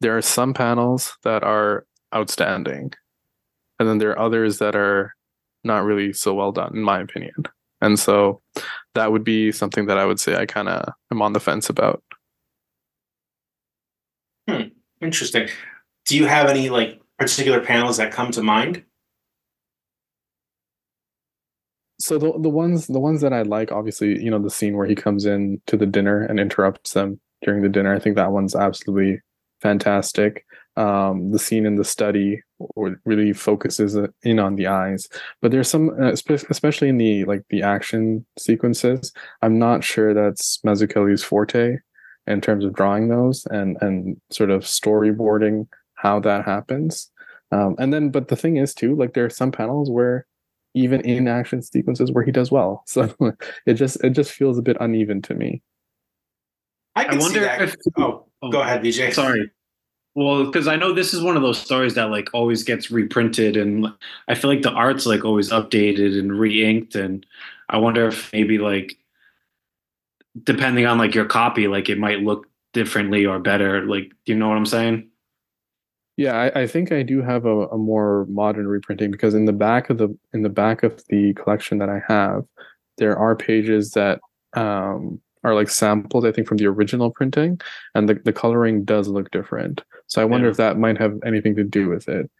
There 0.00 0.16
are 0.16 0.22
some 0.22 0.54
panels 0.54 1.16
that 1.24 1.42
are 1.44 1.86
outstanding 2.14 2.92
and 3.78 3.88
then 3.88 3.98
there 3.98 4.10
are 4.10 4.18
others 4.18 4.58
that 4.58 4.76
are 4.76 5.14
not 5.64 5.84
really 5.84 6.12
so 6.12 6.34
well 6.34 6.52
done 6.52 6.76
in 6.76 6.82
my 6.82 7.00
opinion. 7.00 7.34
And 7.80 7.98
so 7.98 8.40
that 8.94 9.12
would 9.12 9.24
be 9.24 9.52
something 9.52 9.86
that 9.86 9.98
i 9.98 10.04
would 10.04 10.20
say 10.20 10.36
i 10.36 10.46
kind 10.46 10.68
of 10.68 10.92
am 11.10 11.22
on 11.22 11.32
the 11.32 11.40
fence 11.40 11.68
about 11.68 12.02
hmm 14.48 14.62
interesting 15.00 15.48
do 16.06 16.16
you 16.16 16.26
have 16.26 16.48
any 16.48 16.70
like 16.70 17.00
particular 17.18 17.60
panels 17.60 17.96
that 17.96 18.12
come 18.12 18.30
to 18.30 18.42
mind 18.42 18.84
so 22.02 22.18
the 22.18 22.32
the 22.36 22.48
ones 22.48 22.88
the 22.88 22.98
ones 22.98 23.20
that 23.20 23.32
I 23.32 23.42
like, 23.42 23.70
obviously, 23.70 24.20
you 24.20 24.28
know, 24.28 24.40
the 24.40 24.50
scene 24.50 24.76
where 24.76 24.88
he 24.88 24.96
comes 24.96 25.24
in 25.24 25.62
to 25.66 25.76
the 25.76 25.86
dinner 25.86 26.24
and 26.24 26.40
interrupts 26.40 26.94
them 26.94 27.20
during 27.42 27.62
the 27.62 27.68
dinner. 27.68 27.94
I 27.94 28.00
think 28.00 28.16
that 28.16 28.32
one's 28.32 28.56
absolutely 28.56 29.20
fantastic. 29.60 30.44
Um, 30.76 31.32
the 31.32 31.38
scene 31.38 31.66
in 31.66 31.76
the 31.76 31.84
study 31.84 32.42
really 33.04 33.34
focuses 33.34 33.96
in 34.22 34.38
on 34.38 34.56
the 34.56 34.66
eyes, 34.68 35.08
but 35.42 35.50
there's 35.50 35.68
some, 35.68 35.90
uh, 36.00 36.12
especially 36.12 36.88
in 36.88 36.96
the 36.96 37.24
like 37.24 37.42
the 37.50 37.62
action 37.62 38.24
sequences. 38.38 39.12
I'm 39.42 39.58
not 39.58 39.84
sure 39.84 40.14
that's 40.14 40.60
Mazzucchelli's 40.64 41.22
forte 41.22 41.76
in 42.26 42.40
terms 42.40 42.64
of 42.64 42.72
drawing 42.72 43.08
those 43.08 43.46
and 43.50 43.76
and 43.82 44.18
sort 44.30 44.50
of 44.50 44.62
storyboarding 44.62 45.66
how 45.94 46.20
that 46.20 46.44
happens. 46.44 47.10
Um, 47.50 47.76
and 47.78 47.92
then, 47.92 48.10
but 48.10 48.28
the 48.28 48.36
thing 48.36 48.56
is 48.56 48.74
too, 48.74 48.96
like 48.96 49.12
there 49.12 49.26
are 49.26 49.30
some 49.30 49.52
panels 49.52 49.90
where 49.90 50.26
even 50.74 51.02
in 51.02 51.28
action 51.28 51.60
sequences 51.60 52.10
where 52.10 52.24
he 52.24 52.32
does 52.32 52.50
well. 52.50 52.84
So 52.92 53.14
it 53.66 53.74
just 53.74 54.02
it 54.02 54.10
just 54.10 54.32
feels 54.32 54.58
a 54.58 54.62
bit 54.62 54.76
uneven 54.80 55.22
to 55.22 55.34
me. 55.34 55.62
I, 56.94 57.06
I 57.06 57.16
wonder 57.16 57.42
if 57.42 57.74
oh, 57.98 58.26
oh, 58.42 58.50
go 58.50 58.60
ahead, 58.60 58.82
BJ. 58.82 59.12
Sorry. 59.14 59.50
Well, 60.14 60.44
because 60.44 60.68
I 60.68 60.76
know 60.76 60.92
this 60.92 61.14
is 61.14 61.22
one 61.22 61.36
of 61.36 61.42
those 61.42 61.58
stories 61.58 61.94
that 61.94 62.10
like 62.10 62.28
always 62.34 62.62
gets 62.64 62.90
reprinted, 62.90 63.56
and 63.56 63.86
I 64.28 64.34
feel 64.34 64.50
like 64.50 64.62
the 64.62 64.70
art's 64.70 65.06
like 65.06 65.24
always 65.24 65.50
updated 65.50 66.18
and 66.18 66.38
re-inked, 66.38 66.94
and 66.94 67.24
I 67.70 67.78
wonder 67.78 68.08
if 68.08 68.32
maybe 68.32 68.58
like 68.58 68.98
depending 70.44 70.86
on 70.86 70.98
like 70.98 71.14
your 71.14 71.24
copy, 71.24 71.66
like 71.66 71.88
it 71.88 71.98
might 71.98 72.20
look 72.20 72.46
differently 72.72 73.24
or 73.24 73.38
better. 73.38 73.86
Like, 73.86 74.12
do 74.24 74.32
you 74.32 74.38
know 74.38 74.48
what 74.48 74.58
I'm 74.58 74.66
saying? 74.66 75.08
Yeah, 76.18 76.34
I, 76.54 76.62
I 76.62 76.66
think 76.66 76.92
I 76.92 77.02
do 77.02 77.22
have 77.22 77.46
a, 77.46 77.68
a 77.68 77.78
more 77.78 78.26
modern 78.28 78.68
reprinting 78.68 79.10
because 79.10 79.32
in 79.32 79.46
the 79.46 79.52
back 79.52 79.88
of 79.88 79.96
the 79.96 80.16
in 80.34 80.42
the 80.42 80.50
back 80.50 80.82
of 80.82 81.02
the 81.08 81.32
collection 81.34 81.78
that 81.78 81.88
I 81.88 82.02
have, 82.06 82.44
there 82.98 83.16
are 83.16 83.34
pages 83.34 83.92
that 83.92 84.20
um, 84.54 85.22
are 85.44 85.54
like 85.54 85.68
samples, 85.68 86.24
I 86.24 86.32
think, 86.32 86.46
from 86.46 86.56
the 86.56 86.66
original 86.66 87.10
printing, 87.10 87.60
and 87.94 88.08
the, 88.08 88.14
the 88.14 88.32
coloring 88.32 88.84
does 88.84 89.08
look 89.08 89.30
different. 89.30 89.82
So 90.06 90.22
I 90.22 90.24
wonder 90.24 90.46
yeah. 90.46 90.52
if 90.52 90.56
that 90.58 90.78
might 90.78 90.98
have 90.98 91.18
anything 91.24 91.56
to 91.56 91.64
do 91.64 91.88
with 91.88 92.08
it. 92.08 92.30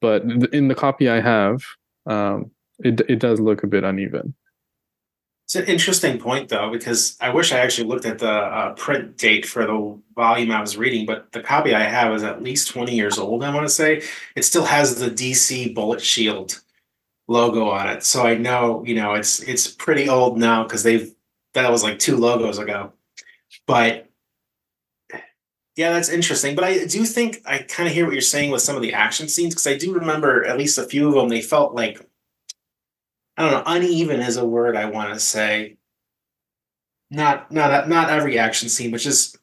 But 0.00 0.22
in 0.52 0.68
the 0.68 0.74
copy 0.74 1.08
I 1.08 1.20
have, 1.20 1.62
um, 2.06 2.50
it 2.78 3.00
it 3.08 3.18
does 3.18 3.40
look 3.40 3.62
a 3.62 3.66
bit 3.66 3.84
uneven. 3.84 4.34
It's 5.44 5.56
an 5.56 5.66
interesting 5.66 6.18
point, 6.18 6.48
though, 6.48 6.70
because 6.70 7.16
I 7.20 7.30
wish 7.30 7.50
I 7.52 7.58
actually 7.58 7.88
looked 7.88 8.06
at 8.06 8.20
the 8.20 8.30
uh, 8.30 8.72
print 8.74 9.18
date 9.18 9.44
for 9.44 9.66
the 9.66 9.98
volume 10.14 10.52
I 10.52 10.60
was 10.60 10.76
reading, 10.76 11.06
but 11.06 11.32
the 11.32 11.42
copy 11.42 11.74
I 11.74 11.82
have 11.82 12.14
is 12.14 12.22
at 12.22 12.40
least 12.40 12.70
20 12.70 12.94
years 12.94 13.18
old, 13.18 13.42
I 13.42 13.52
want 13.52 13.66
to 13.66 13.72
say. 13.72 14.02
It 14.36 14.44
still 14.44 14.64
has 14.64 14.94
the 14.94 15.10
DC 15.10 15.74
Bullet 15.74 16.00
Shield 16.00 16.60
logo 17.26 17.68
on 17.68 17.88
it. 17.88 18.04
So 18.04 18.22
I 18.22 18.36
know, 18.36 18.84
you 18.86 18.94
know, 18.94 19.14
it's 19.14 19.40
it's 19.40 19.66
pretty 19.66 20.08
old 20.08 20.38
now 20.38 20.62
because 20.62 20.84
they've 20.84 21.12
that 21.54 21.70
was 21.70 21.82
like 21.82 21.98
two 21.98 22.16
logos 22.16 22.58
ago. 22.58 22.92
But 23.66 24.06
yeah, 25.76 25.92
that's 25.92 26.08
interesting. 26.08 26.54
But 26.54 26.64
I 26.64 26.84
do 26.84 27.04
think 27.04 27.40
I 27.46 27.58
kind 27.58 27.88
of 27.88 27.94
hear 27.94 28.04
what 28.04 28.12
you're 28.12 28.20
saying 28.20 28.50
with 28.50 28.62
some 28.62 28.76
of 28.76 28.82
the 28.82 28.94
action 28.94 29.28
scenes 29.28 29.54
because 29.54 29.66
I 29.66 29.76
do 29.76 29.94
remember 29.94 30.44
at 30.44 30.58
least 30.58 30.78
a 30.78 30.84
few 30.84 31.08
of 31.08 31.14
them. 31.14 31.28
They 31.28 31.40
felt 31.40 31.74
like 31.74 32.06
I 33.36 33.42
don't 33.42 33.52
know, 33.52 33.62
uneven 33.64 34.20
is 34.20 34.36
a 34.36 34.44
word 34.44 34.76
I 34.76 34.86
want 34.86 35.14
to 35.14 35.20
say. 35.20 35.78
Not 37.10 37.50
not 37.50 37.88
not 37.88 38.10
every 38.10 38.38
action 38.38 38.68
scene, 38.68 38.90
but 38.90 39.00
just 39.00 39.36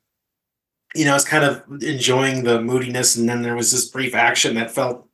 you 0.96 1.06
know, 1.06 1.12
I 1.12 1.16
was 1.16 1.26
kind 1.26 1.44
of 1.44 1.64
enjoying 1.82 2.44
the 2.44 2.62
moodiness, 2.62 3.16
and 3.16 3.28
then 3.28 3.42
there 3.42 3.56
was 3.56 3.72
this 3.72 3.90
brief 3.90 4.16
action 4.16 4.56
that 4.56 4.72
felt 4.72 5.08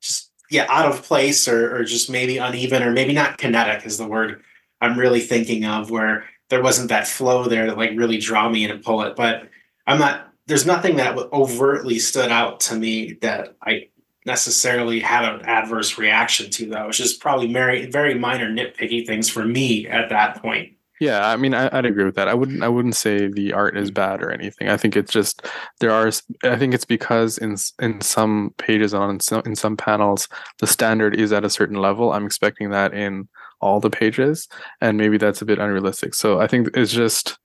just 0.00 0.30
yeah 0.50 0.66
out 0.68 0.90
of 0.90 1.02
place 1.02 1.48
or 1.48 1.76
or 1.76 1.84
just 1.84 2.08
maybe 2.08 2.38
uneven 2.38 2.82
or 2.82 2.92
maybe 2.92 3.12
not 3.12 3.38
kinetic 3.38 3.84
is 3.84 3.98
the 3.98 4.06
word 4.06 4.42
I'm 4.82 4.98
really 4.98 5.20
thinking 5.20 5.64
of 5.64 5.90
where 5.90 6.24
there 6.50 6.62
wasn't 6.62 6.90
that 6.90 7.06
flow 7.06 7.44
there 7.44 7.66
to 7.66 7.74
like 7.74 7.92
really 7.94 8.18
draw 8.18 8.48
me 8.48 8.64
in 8.64 8.70
and 8.70 8.84
pull 8.84 9.02
it. 9.02 9.16
But 9.16 9.48
I'm 9.86 9.98
not. 9.98 10.28
There's 10.46 10.66
nothing 10.66 10.96
that 10.96 11.16
overtly 11.32 11.98
stood 11.98 12.30
out 12.30 12.60
to 12.60 12.74
me 12.74 13.14
that 13.22 13.56
I 13.62 13.88
necessarily 14.26 15.00
had 15.00 15.24
an 15.24 15.42
adverse 15.42 15.96
reaction 15.98 16.50
to 16.50 16.66
though. 16.66 16.88
It's 16.88 16.98
just 16.98 17.20
probably 17.20 17.52
very 17.52 17.86
very 17.86 18.18
minor 18.18 18.50
nitpicky 18.50 19.06
things 19.06 19.28
for 19.28 19.44
me 19.44 19.86
at 19.86 20.10
that 20.10 20.42
point. 20.42 20.72
Yeah, 21.02 21.26
I 21.26 21.34
mean, 21.34 21.52
I, 21.52 21.68
would 21.74 21.86
agree 21.86 22.04
with 22.04 22.14
that. 22.14 22.28
I 22.28 22.34
wouldn't. 22.34 22.62
I 22.62 22.68
wouldn't 22.68 22.94
say 22.94 23.26
the 23.26 23.52
art 23.54 23.76
is 23.76 23.90
bad 23.90 24.22
or 24.22 24.30
anything. 24.30 24.68
I 24.68 24.76
think 24.76 24.96
it's 24.96 25.12
just 25.12 25.44
there 25.80 25.90
are. 25.90 26.12
I 26.44 26.56
think 26.56 26.74
it's 26.74 26.84
because 26.84 27.38
in 27.38 27.56
in 27.80 28.00
some 28.00 28.54
pages 28.58 28.94
on 28.94 29.18
some 29.18 29.42
in 29.44 29.56
some 29.56 29.76
panels 29.76 30.28
the 30.60 30.66
standard 30.68 31.18
is 31.18 31.32
at 31.32 31.44
a 31.44 31.50
certain 31.50 31.78
level. 31.78 32.12
I'm 32.12 32.24
expecting 32.24 32.70
that 32.70 32.94
in 32.94 33.28
all 33.62 33.80
the 33.80 33.90
pages 33.90 34.48
and 34.80 34.98
maybe 34.98 35.16
that's 35.16 35.42
a 35.42 35.44
bit 35.44 35.58
unrealistic 35.58 36.14
so 36.14 36.40
i 36.40 36.46
think 36.46 36.68
it's 36.74 36.92
just 36.92 37.38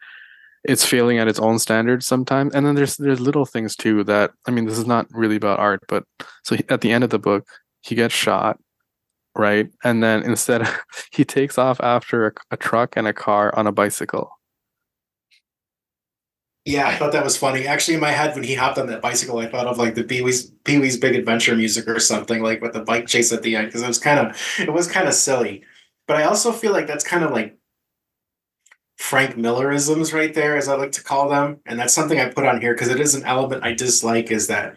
it's 0.63 0.85
failing 0.85 1.17
at 1.17 1.27
its 1.27 1.39
own 1.39 1.59
standards 1.59 2.05
sometimes 2.05 2.53
and 2.53 2.65
then 2.65 2.75
there's 2.75 2.97
there's 2.97 3.19
little 3.19 3.45
things 3.45 3.75
too 3.75 4.03
that 4.03 4.31
i 4.47 4.51
mean 4.51 4.65
this 4.65 4.77
is 4.77 4.87
not 4.87 5.07
really 5.11 5.35
about 5.35 5.59
art 5.59 5.81
but 5.87 6.03
so 6.43 6.55
he, 6.55 6.63
at 6.69 6.81
the 6.81 6.91
end 6.91 7.03
of 7.03 7.09
the 7.09 7.19
book 7.19 7.47
he 7.81 7.95
gets 7.95 8.13
shot 8.13 8.59
right 9.35 9.69
and 9.83 10.03
then 10.03 10.23
instead 10.23 10.67
he 11.11 11.23
takes 11.23 11.57
off 11.57 11.79
after 11.81 12.27
a, 12.27 12.31
a 12.51 12.57
truck 12.57 12.97
and 12.97 13.07
a 13.07 13.13
car 13.13 13.53
on 13.55 13.67
a 13.67 13.71
bicycle 13.71 14.31
yeah, 16.67 16.85
I 16.85 16.95
thought 16.97 17.13
that 17.13 17.23
was 17.23 17.37
funny. 17.37 17.65
Actually, 17.65 17.93
in 17.93 18.01
my 18.01 18.11
head, 18.11 18.35
when 18.35 18.43
he 18.43 18.53
hopped 18.53 18.77
on 18.77 18.87
that 18.87 19.01
bicycle, 19.01 19.37
I 19.37 19.47
thought 19.47 19.67
of 19.67 19.77
like 19.77 19.95
the 19.95 20.03
Pee 20.03 20.21
Wee's 20.21 20.51
Pee 20.65 20.79
Wee's 20.79 20.97
Big 20.97 21.15
Adventure 21.15 21.55
music 21.55 21.87
or 21.87 21.97
something, 21.97 22.43
like 22.43 22.61
with 22.61 22.73
the 22.73 22.81
bike 22.81 23.07
chase 23.07 23.31
at 23.31 23.41
the 23.41 23.55
end, 23.55 23.67
because 23.67 23.83
it 23.83 23.87
was 23.87 23.99
kind 23.99 24.19
of 24.19 24.37
it 24.59 24.73
was 24.73 24.85
kind 24.85 25.07
of 25.07 25.13
silly. 25.13 25.63
But 26.07 26.17
I 26.17 26.23
also 26.23 26.51
feel 26.51 26.71
like 26.71 26.87
that's 26.87 27.03
kind 27.03 27.23
of 27.23 27.31
like 27.31 27.57
Frank 28.97 29.37
Millerisms 29.37 30.13
right 30.13 30.33
there, 30.33 30.57
as 30.57 30.67
I 30.67 30.75
like 30.75 30.93
to 30.93 31.03
call 31.03 31.29
them. 31.29 31.59
And 31.65 31.79
that's 31.79 31.93
something 31.93 32.19
I 32.19 32.29
put 32.29 32.45
on 32.45 32.61
here 32.61 32.73
because 32.73 32.89
it 32.89 32.99
is 32.99 33.13
an 33.13 33.25
element 33.25 33.63
I 33.63 33.73
dislike 33.73 34.31
is 34.31 34.47
that 34.47 34.75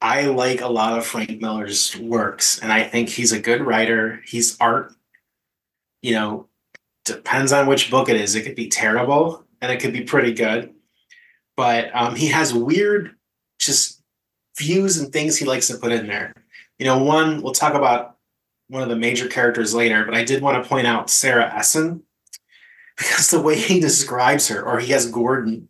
I 0.00 0.26
like 0.26 0.60
a 0.60 0.68
lot 0.68 0.98
of 0.98 1.06
Frank 1.06 1.40
Miller's 1.40 1.96
works. 1.96 2.58
And 2.58 2.72
I 2.72 2.82
think 2.82 3.08
he's 3.08 3.32
a 3.32 3.40
good 3.40 3.62
writer. 3.62 4.20
He's 4.26 4.58
art, 4.60 4.92
you 6.02 6.12
know, 6.12 6.48
depends 7.04 7.52
on 7.52 7.66
which 7.66 7.90
book 7.90 8.08
it 8.08 8.16
is. 8.16 8.34
It 8.34 8.42
could 8.42 8.56
be 8.56 8.68
terrible 8.68 9.44
and 9.62 9.72
it 9.72 9.80
could 9.80 9.92
be 9.92 10.02
pretty 10.02 10.32
good. 10.32 10.74
But 11.56 11.94
um, 11.94 12.16
he 12.16 12.28
has 12.28 12.52
weird 12.52 13.14
just 13.58 14.02
views 14.58 14.98
and 14.98 15.12
things 15.12 15.36
he 15.36 15.46
likes 15.46 15.68
to 15.68 15.78
put 15.78 15.92
in 15.92 16.06
there. 16.06 16.34
You 16.78 16.86
know, 16.86 17.02
one, 17.02 17.40
we'll 17.40 17.52
talk 17.52 17.74
about 17.74 18.13
one 18.68 18.82
of 18.82 18.88
the 18.88 18.96
major 18.96 19.28
characters 19.28 19.74
later, 19.74 20.04
but 20.04 20.14
I 20.14 20.24
did 20.24 20.42
want 20.42 20.62
to 20.62 20.68
point 20.68 20.86
out 20.86 21.10
Sarah 21.10 21.52
Essen 21.54 22.02
because 22.96 23.30
the 23.30 23.40
way 23.40 23.56
he 23.56 23.80
describes 23.80 24.48
her, 24.48 24.62
or 24.62 24.78
he 24.78 24.92
has 24.92 25.10
Gordon 25.10 25.68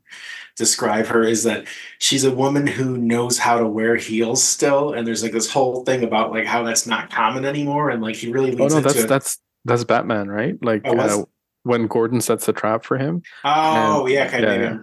describe 0.57 1.07
her, 1.07 1.25
is 1.25 1.43
that 1.45 1.67
she's 1.99 2.25
a 2.25 2.35
woman 2.35 2.67
who 2.67 2.97
knows 2.97 3.39
how 3.39 3.59
to 3.59 3.67
wear 3.67 3.97
heels 3.97 4.43
still, 4.43 4.93
and 4.93 5.07
there's 5.07 5.23
like 5.23 5.33
this 5.33 5.51
whole 5.51 5.85
thing 5.85 6.05
about 6.05 6.31
like 6.31 6.47
how 6.47 6.63
that's 6.63 6.87
not 6.87 7.11
common 7.11 7.45
anymore, 7.45 7.91
and 7.91 8.03
like 8.03 8.17
he 8.17 8.31
really 8.31 8.53
oh 8.53 8.69
no, 8.69 8.81
that's 8.81 8.97
it. 8.97 9.09
that's 9.09 9.39
that's 9.65 9.85
Batman, 9.85 10.29
right? 10.29 10.63
Like 10.63 10.83
oh, 10.85 10.97
uh, 10.97 11.25
when 11.63 11.87
Gordon 11.87 12.21
sets 12.21 12.47
the 12.47 12.53
trap 12.53 12.85
for 12.85 12.99
him. 12.99 13.23
Oh 13.45 14.05
and, 14.05 14.15
yeah, 14.15 14.29
kind 14.29 14.45
yeah, 14.45 14.53
of. 14.53 14.61
Yeah. 14.61 14.79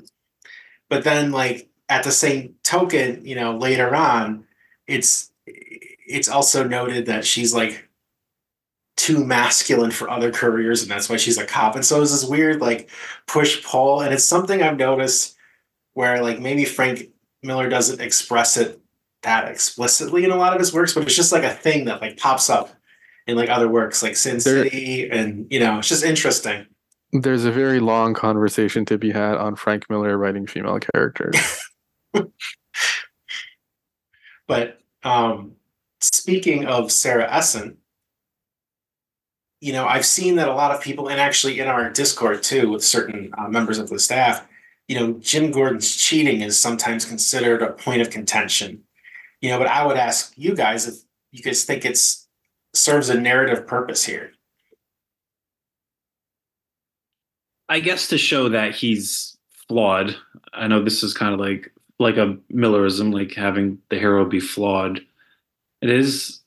But 0.89 1.03
then, 1.03 1.32
like 1.32 1.70
at 1.88 2.03
the 2.03 2.12
same 2.12 2.56
token, 2.63 3.25
you 3.25 3.36
know, 3.36 3.56
later 3.56 3.96
on, 3.96 4.46
it's 4.88 5.32
it's 5.46 6.27
also 6.27 6.68
noted 6.68 7.06
that 7.06 7.25
she's 7.25 7.53
like 7.53 7.88
too 9.01 9.25
masculine 9.25 9.89
for 9.89 10.10
other 10.10 10.31
careers, 10.31 10.84
and 10.84 10.91
that's 10.91 11.10
why 11.10 11.17
she's 11.17 11.39
a 11.39 11.46
cop. 11.46 11.75
And 11.75 11.84
so 11.84 12.01
it's 12.01 12.12
this 12.12 12.24
weird 12.24 12.62
like 12.62 12.89
push 13.25 13.63
pull, 13.65 14.01
and 14.01 14.13
it's 14.13 14.24
something 14.24 14.62
I've 14.62 14.77
noticed 14.77 15.36
where 15.93 16.22
like 16.22 16.39
maybe 16.39 16.65
Frank 16.65 17.10
Miller 17.41 17.67
doesn't 17.67 18.00
express 18.00 18.58
it 18.58 18.79
that 19.24 19.48
explicitly 19.48 20.24
in 20.24 20.29
a 20.29 20.36
lot 20.36 20.53
of 20.53 20.60
his 20.60 20.72
works, 20.72 20.93
but 20.93 21.03
it's 21.03 21.15
just 21.15 21.31
like 21.31 21.43
a 21.43 21.50
thing 21.53 21.86
that 21.86 22.00
like 22.00 22.17
pops 22.17 22.48
up 22.48 22.70
in 23.25 23.36
like 23.36 23.50
other 23.50 23.67
works 23.67 24.03
like 24.03 24.15
Sin 24.15 24.38
There- 24.38 24.63
City, 24.63 25.10
and 25.10 25.48
you 25.50 25.60
know, 25.60 25.79
it's 25.79 25.89
just 25.89 26.03
interesting. 26.03 26.67
There's 27.12 27.43
a 27.43 27.51
very 27.51 27.79
long 27.79 28.13
conversation 28.13 28.86
to 28.86 29.00
be 29.00 29.12
had 29.12 29.36
on 29.36 29.55
Frank 29.55 29.89
Miller 29.89 30.15
writing 30.17 30.46
female 30.46 30.79
characters. 30.79 31.36
But 34.48 34.81
um, 35.03 35.53
speaking 36.01 36.65
of 36.65 36.91
Sarah 36.91 37.31
Essen, 37.31 37.77
you 39.62 39.72
know, 39.72 39.86
I've 39.86 40.06
seen 40.06 40.36
that 40.36 40.50
a 40.50 40.53
lot 40.53 40.72
of 40.72 40.82
people, 40.82 41.08
and 41.08 41.20
actually 41.20 41.60
in 41.60 41.68
our 41.68 41.89
Discord 41.91 42.41
too, 42.41 42.70
with 42.72 42.84
certain 42.84 43.32
uh, 43.38 43.48
members 43.48 43.77
of 43.77 43.89
the 43.89 44.00
staff, 44.00 44.46
you 44.88 45.00
know, 45.00 45.13
Jim 45.20 45.51
Gordon's 45.51 45.96
cheating 45.96 46.41
is 46.41 46.60
sometimes 46.60 47.06
considered 47.06 47.62
a 47.62 47.72
point 47.72 48.01
of 48.01 48.10
contention. 48.10 48.84
You 49.39 49.51
know, 49.51 49.60
but 49.60 49.68
I 49.68 49.86
would 49.86 49.98
ask 49.98 50.34
you 50.36 50.56
guys 50.56 50.88
if 50.88 50.96
you 51.32 51.44
guys 51.44 51.63
think 51.63 51.86
it's 51.86 52.27
serves 52.74 53.10
a 53.10 53.20
narrative 53.20 53.68
purpose 53.68 54.03
here. 54.03 54.32
I 57.70 57.80
guess 57.80 58.08
to 58.08 58.18
show 58.18 58.50
that 58.50 58.75
he's 58.75 59.38
flawed. 59.68 60.15
I 60.53 60.68
know 60.68 60.84
this 60.84 61.03
is 61.03 61.13
kind 61.13 61.34
of 61.34 61.39
like 61.39 61.72
like 62.00 62.18
a 62.18 62.38
Millerism, 62.50 63.12
like 63.12 63.34
having 63.34 63.77
the 63.89 64.00
hero 64.00 64.25
be 64.25 64.39
flawed. 64.39 65.01
It 65.82 65.89
is. 65.89 66.40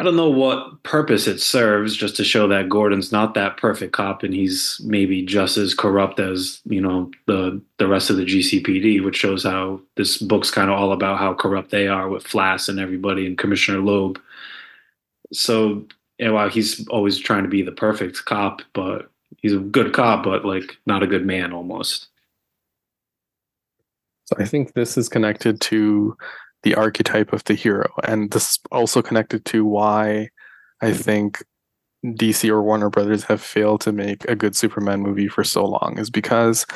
I 0.00 0.02
don't 0.02 0.16
know 0.16 0.30
what 0.30 0.82
purpose 0.82 1.28
it 1.28 1.40
serves, 1.40 1.96
just 1.96 2.16
to 2.16 2.24
show 2.24 2.48
that 2.48 2.68
Gordon's 2.68 3.12
not 3.12 3.34
that 3.34 3.56
perfect 3.56 3.92
cop, 3.92 4.24
and 4.24 4.34
he's 4.34 4.80
maybe 4.84 5.22
just 5.22 5.56
as 5.56 5.72
corrupt 5.72 6.18
as 6.18 6.60
you 6.64 6.80
know 6.80 7.12
the 7.26 7.60
the 7.78 7.86
rest 7.86 8.10
of 8.10 8.16
the 8.16 8.24
GCPD, 8.24 9.04
which 9.04 9.16
shows 9.16 9.44
how 9.44 9.80
this 9.96 10.18
book's 10.18 10.50
kind 10.50 10.68
of 10.68 10.76
all 10.76 10.92
about 10.92 11.18
how 11.18 11.32
corrupt 11.32 11.70
they 11.70 11.86
are 11.86 12.08
with 12.08 12.24
Flass 12.24 12.68
and 12.68 12.80
everybody, 12.80 13.24
and 13.24 13.38
Commissioner 13.38 13.78
Loeb. 13.78 14.20
So, 15.32 15.86
know, 16.26 16.34
while 16.34 16.48
he's 16.48 16.86
always 16.88 17.18
trying 17.18 17.44
to 17.44 17.48
be 17.48 17.62
the 17.62 17.72
perfect 17.72 18.24
cop, 18.24 18.62
but 18.72 19.10
he's 19.42 19.54
a 19.54 19.58
good 19.58 19.92
cop, 19.92 20.24
but 20.24 20.44
like 20.44 20.76
not 20.86 21.04
a 21.04 21.06
good 21.06 21.24
man 21.24 21.52
almost. 21.52 22.08
So 24.24 24.36
I 24.38 24.44
think 24.44 24.72
this 24.72 24.96
is 24.96 25.08
connected 25.08 25.60
to 25.62 26.16
the 26.64 26.74
archetype 26.74 27.32
of 27.32 27.44
the 27.44 27.54
hero, 27.54 27.90
and 28.04 28.30
this 28.30 28.50
is 28.50 28.58
also 28.72 29.02
connected 29.02 29.44
to 29.46 29.64
why 29.64 30.28
I 30.82 30.92
think 30.92 31.42
DC 32.04 32.48
or 32.50 32.62
Warner 32.62 32.90
Brothers 32.90 33.24
have 33.24 33.40
failed 33.40 33.80
to 33.82 33.92
make 33.92 34.24
a 34.24 34.36
good 34.36 34.56
Superman 34.56 35.00
movie 35.00 35.28
for 35.28 35.44
so 35.44 35.64
long. 35.64 35.98
Is 35.98 36.10
because 36.10 36.66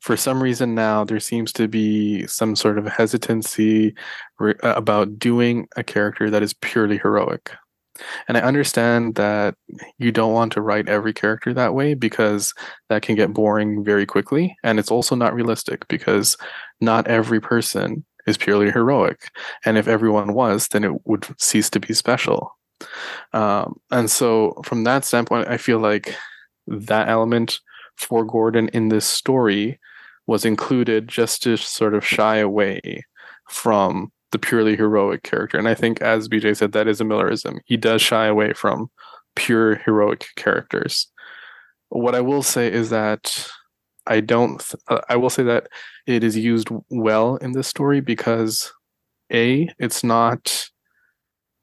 for 0.00 0.16
some 0.16 0.42
reason 0.42 0.74
now 0.74 1.04
there 1.04 1.20
seems 1.20 1.52
to 1.52 1.68
be 1.68 2.26
some 2.26 2.56
sort 2.56 2.78
of 2.78 2.86
hesitancy 2.86 3.94
re- 4.38 4.54
uh, 4.62 4.74
about 4.74 5.18
doing 5.18 5.68
a 5.76 5.82
character 5.82 6.30
that 6.30 6.42
is 6.42 6.54
purely 6.54 6.98
heroic. 6.98 7.52
And 8.28 8.36
I 8.36 8.42
understand 8.42 9.16
that 9.16 9.56
you 9.98 10.12
don't 10.12 10.32
want 10.32 10.52
to 10.52 10.60
write 10.60 10.88
every 10.88 11.12
character 11.12 11.52
that 11.54 11.74
way 11.74 11.94
because 11.94 12.54
that 12.88 13.02
can 13.02 13.16
get 13.16 13.32
boring 13.32 13.84
very 13.84 14.06
quickly. 14.06 14.56
And 14.62 14.78
it's 14.78 14.90
also 14.90 15.16
not 15.16 15.34
realistic 15.34 15.86
because 15.88 16.36
not 16.80 17.08
every 17.08 17.40
person 17.40 18.04
is 18.28 18.36
purely 18.36 18.70
heroic. 18.70 19.30
And 19.64 19.78
if 19.78 19.88
everyone 19.88 20.34
was, 20.34 20.68
then 20.68 20.84
it 20.84 21.06
would 21.06 21.26
cease 21.38 21.70
to 21.70 21.80
be 21.80 21.94
special. 21.94 22.56
Um, 23.32 23.80
and 23.90 24.10
so, 24.10 24.60
from 24.64 24.84
that 24.84 25.04
standpoint, 25.04 25.48
I 25.48 25.56
feel 25.56 25.78
like 25.78 26.14
that 26.66 27.08
element 27.08 27.58
for 27.96 28.24
Gordon 28.24 28.68
in 28.68 28.90
this 28.90 29.04
story 29.04 29.80
was 30.26 30.44
included 30.44 31.08
just 31.08 31.42
to 31.42 31.56
sort 31.56 31.94
of 31.94 32.06
shy 32.06 32.36
away 32.36 33.04
from 33.48 34.12
the 34.30 34.38
purely 34.38 34.76
heroic 34.76 35.22
character. 35.22 35.58
And 35.58 35.66
I 35.66 35.74
think, 35.74 36.02
as 36.02 36.28
BJ 36.28 36.56
said, 36.56 36.72
that 36.72 36.86
is 36.86 37.00
a 37.00 37.04
Millerism. 37.04 37.58
He 37.64 37.76
does 37.76 38.02
shy 38.02 38.26
away 38.26 38.52
from 38.52 38.90
pure 39.34 39.76
heroic 39.76 40.26
characters. 40.36 41.08
What 41.88 42.14
I 42.14 42.20
will 42.20 42.42
say 42.42 42.70
is 42.70 42.90
that 42.90 43.48
I 44.08 44.20
don't, 44.20 44.64
uh, 44.88 45.00
I 45.08 45.16
will 45.16 45.30
say 45.30 45.42
that 45.44 45.68
it 46.06 46.24
is 46.24 46.36
used 46.36 46.68
well 46.90 47.36
in 47.36 47.52
this 47.52 47.68
story 47.68 48.00
because 48.00 48.72
A, 49.32 49.68
it's 49.78 50.02
not. 50.02 50.68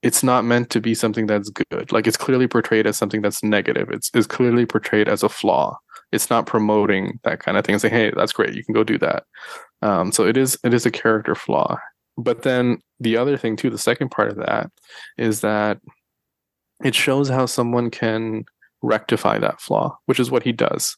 It's 0.02 0.22
not 0.22 0.46
meant 0.46 0.70
to 0.70 0.80
be 0.80 0.94
something 0.94 1.26
that's 1.26 1.50
good. 1.50 1.92
Like 1.92 2.06
it's 2.06 2.18
clearly 2.18 2.48
portrayed 2.48 2.86
as 2.86 2.96
something 2.96 3.24
that's 3.24 3.44
negative. 3.44 3.90
It's, 3.90 4.12
it's 4.14 4.28
clearly 4.28 4.68
portrayed 4.68 5.10
as 5.10 5.24
a 5.24 5.30
flaw. 5.30 5.80
It's 6.12 6.30
not 6.30 6.46
promoting 6.46 7.20
that 7.24 7.40
kind 7.40 7.58
of 7.58 7.66
thing 7.66 7.74
and 7.74 7.82
saying, 7.82 7.94
"Hey, 7.96 8.12
that's 8.16 8.32
great. 8.32 8.54
You 8.54 8.64
can 8.64 8.76
go 8.76 8.84
do 8.84 9.00
that." 9.00 9.24
Um, 9.82 10.12
so 10.12 10.28
it 10.28 10.38
is. 10.38 10.60
It 10.64 10.76
is 10.76 10.86
a 10.86 10.92
character 10.92 11.34
flaw 11.34 11.80
but 12.18 12.44
then 12.44 12.80
the 13.00 13.18
other 13.18 13.38
thing 13.38 13.56
too 13.56 13.70
the 13.70 13.78
second 13.78 14.10
part 14.10 14.30
of 14.30 14.38
that 14.38 14.70
is 15.18 15.42
that 15.42 15.80
it 16.84 16.96
shows 16.96 17.30
how 17.30 17.46
someone 17.46 17.90
can 17.90 18.44
rectify 18.82 19.38
that 19.38 19.60
flaw 19.62 19.98
which 20.06 20.20
is 20.20 20.32
what 20.32 20.44
he 20.44 20.52
does 20.52 20.98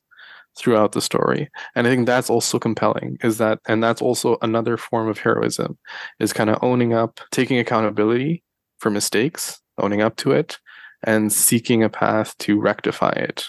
throughout 0.58 0.92
the 0.92 1.02
story. 1.02 1.50
And 1.76 1.88
i 1.88 1.90
think 1.90 2.06
that's 2.06 2.30
also 2.30 2.60
compelling 2.60 3.18
is 3.24 3.38
that 3.38 3.60
and 3.68 3.84
that's 3.84 4.02
also 4.02 4.38
another 4.42 4.78
form 4.78 5.08
of 5.08 5.20
heroism 5.20 5.78
is 6.20 6.34
kind 6.34 6.50
of 6.50 6.60
owning 6.62 6.94
up 6.94 7.20
taking 7.32 7.60
accountability 7.60 8.44
for 8.80 8.90
mistakes 8.90 9.62
owning 9.78 10.02
up 10.02 10.16
to 10.18 10.32
it 10.32 10.58
and 11.04 11.32
seeking 11.32 11.84
a 11.84 11.90
path 11.90 12.38
to 12.40 12.60
rectify 12.60 13.12
it 13.12 13.48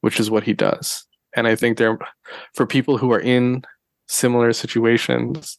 which 0.00 0.18
is 0.18 0.30
what 0.30 0.44
he 0.44 0.54
does. 0.54 1.06
And 1.36 1.46
i 1.46 1.54
think 1.54 1.78
there 1.78 1.98
for 2.54 2.66
people 2.66 2.98
who 2.98 3.12
are 3.12 3.20
in 3.20 3.62
similar 4.08 4.52
situations 4.52 5.58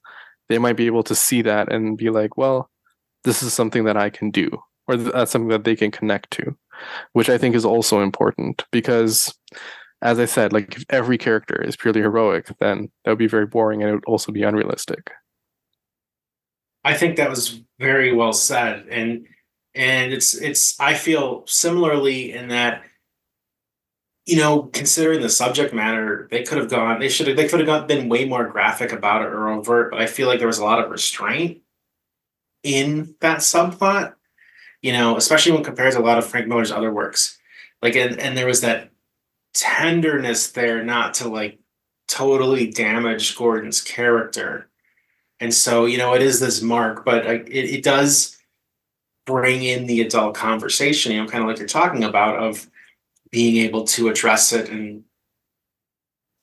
they 0.51 0.57
might 0.57 0.75
be 0.75 0.85
able 0.85 1.03
to 1.03 1.15
see 1.15 1.41
that 1.41 1.71
and 1.71 1.97
be 1.97 2.09
like, 2.09 2.35
well, 2.35 2.69
this 3.23 3.41
is 3.41 3.53
something 3.53 3.85
that 3.85 3.95
I 3.95 4.09
can 4.09 4.31
do, 4.31 4.49
or 4.87 4.97
that's 4.97 5.31
something 5.31 5.47
that 5.47 5.63
they 5.63 5.77
can 5.77 5.91
connect 5.91 6.29
to, 6.31 6.55
which 7.13 7.29
I 7.29 7.37
think 7.37 7.55
is 7.55 7.63
also 7.63 8.01
important 8.01 8.65
because, 8.69 9.33
as 10.01 10.19
I 10.19 10.25
said, 10.25 10.53
like 10.53 10.75
if 10.75 10.85
every 10.89 11.17
character 11.17 11.61
is 11.61 11.75
purely 11.75 12.01
heroic, 12.01 12.47
then 12.59 12.89
that 13.03 13.11
would 13.11 13.19
be 13.19 13.27
very 13.27 13.45
boring 13.45 13.81
and 13.81 13.89
it 13.89 13.93
would 13.93 14.05
also 14.05 14.31
be 14.31 14.43
unrealistic. 14.43 15.11
I 16.83 16.95
think 16.95 17.17
that 17.17 17.29
was 17.29 17.61
very 17.79 18.11
well 18.11 18.33
said, 18.33 18.87
and 18.89 19.27
and 19.75 20.11
it's 20.11 20.33
it's 20.33 20.79
I 20.79 20.95
feel 20.95 21.43
similarly 21.45 22.33
in 22.33 22.47
that 22.47 22.83
you 24.25 24.37
know, 24.37 24.63
considering 24.73 25.21
the 25.21 25.29
subject 25.29 25.73
matter, 25.73 26.27
they 26.31 26.43
could 26.43 26.57
have 26.57 26.69
gone. 26.69 26.99
They 26.99 27.09
should 27.09 27.27
have. 27.27 27.37
They 27.37 27.47
could 27.47 27.67
have 27.67 27.87
been 27.87 28.07
way 28.07 28.25
more 28.25 28.47
graphic 28.47 28.91
about 28.91 29.23
it 29.23 29.33
or 29.33 29.49
overt. 29.49 29.91
But 29.91 30.01
I 30.01 30.05
feel 30.05 30.27
like 30.27 30.39
there 30.39 30.47
was 30.47 30.59
a 30.59 30.65
lot 30.65 30.83
of 30.83 30.91
restraint 30.91 31.61
in 32.63 33.15
that 33.21 33.39
subplot. 33.39 34.13
You 34.81 34.93
know, 34.93 35.17
especially 35.17 35.51
when 35.51 35.63
compared 35.63 35.93
to 35.93 35.99
a 35.99 36.01
lot 36.01 36.17
of 36.17 36.25
Frank 36.25 36.47
Miller's 36.47 36.71
other 36.71 36.93
works. 36.93 37.39
Like, 37.81 37.95
and 37.95 38.19
and 38.19 38.37
there 38.37 38.45
was 38.45 38.61
that 38.61 38.90
tenderness 39.53 40.51
there, 40.51 40.83
not 40.83 41.13
to 41.15 41.27
like 41.27 41.59
totally 42.07 42.69
damage 42.69 43.35
Gordon's 43.35 43.81
character. 43.81 44.69
And 45.39 45.53
so, 45.53 45.85
you 45.85 45.97
know, 45.97 46.13
it 46.13 46.21
is 46.21 46.39
this 46.39 46.61
mark, 46.61 47.03
but 47.03 47.25
it, 47.25 47.49
it 47.49 47.83
does 47.83 48.37
bring 49.25 49.63
in 49.63 49.85
the 49.87 50.01
adult 50.01 50.35
conversation. 50.35 51.11
You 51.11 51.23
know, 51.23 51.29
kind 51.29 51.43
of 51.43 51.49
like 51.49 51.57
you're 51.57 51.67
talking 51.67 52.03
about 52.03 52.37
of 52.37 52.67
being 53.31 53.63
able 53.65 53.85
to 53.85 54.09
address 54.09 54.53
it 54.53 54.69
and 54.69 55.03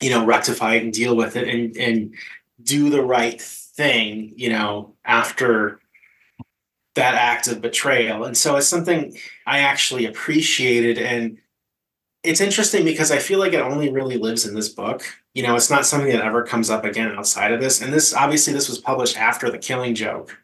you 0.00 0.10
know 0.10 0.24
rectify 0.24 0.74
it 0.74 0.84
and 0.84 0.92
deal 0.92 1.14
with 1.14 1.36
it 1.36 1.48
and 1.48 1.76
and 1.76 2.14
do 2.62 2.90
the 2.90 3.02
right 3.02 3.40
thing 3.40 4.32
you 4.36 4.48
know 4.48 4.94
after 5.04 5.80
that 6.94 7.14
act 7.14 7.46
of 7.46 7.60
betrayal 7.60 8.24
and 8.24 8.36
so 8.36 8.56
it's 8.56 8.66
something 8.66 9.16
i 9.46 9.58
actually 9.58 10.06
appreciated 10.06 10.98
and 10.98 11.38
it's 12.28 12.42
interesting 12.42 12.84
because 12.84 13.10
i 13.10 13.18
feel 13.18 13.38
like 13.38 13.54
it 13.54 13.60
only 13.60 13.90
really 13.90 14.18
lives 14.18 14.46
in 14.46 14.54
this 14.54 14.68
book. 14.68 15.02
You 15.34 15.42
know 15.42 15.56
it's 15.56 15.70
not 15.70 15.86
something 15.86 16.12
that 16.12 16.24
ever 16.24 16.42
comes 16.44 16.68
up 16.68 16.84
again 16.84 17.16
outside 17.16 17.52
of 17.52 17.60
this. 17.60 17.80
And 17.80 17.92
this 17.92 18.14
obviously 18.14 18.52
this 18.52 18.68
was 18.68 18.78
published 18.78 19.18
after 19.18 19.50
the 19.50 19.58
killing 19.58 19.94
joke. 19.94 20.36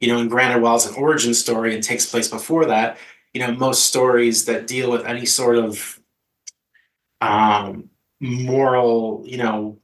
You 0.00 0.08
know 0.08 0.18
and 0.18 0.30
granted 0.30 0.62
while 0.62 0.76
it's 0.76 0.86
an 0.86 0.94
origin 0.94 1.34
story 1.34 1.74
and 1.74 1.82
takes 1.82 2.06
place 2.06 2.28
before 2.28 2.66
that. 2.66 2.98
You 3.34 3.40
know 3.40 3.52
most 3.52 3.86
stories 3.86 4.44
that 4.44 4.66
deal 4.66 4.90
with 4.90 5.04
any 5.04 5.26
sort 5.26 5.56
of 5.56 6.00
um 7.20 7.90
moral 8.20 9.22
you 9.26 9.38
know 9.38 9.78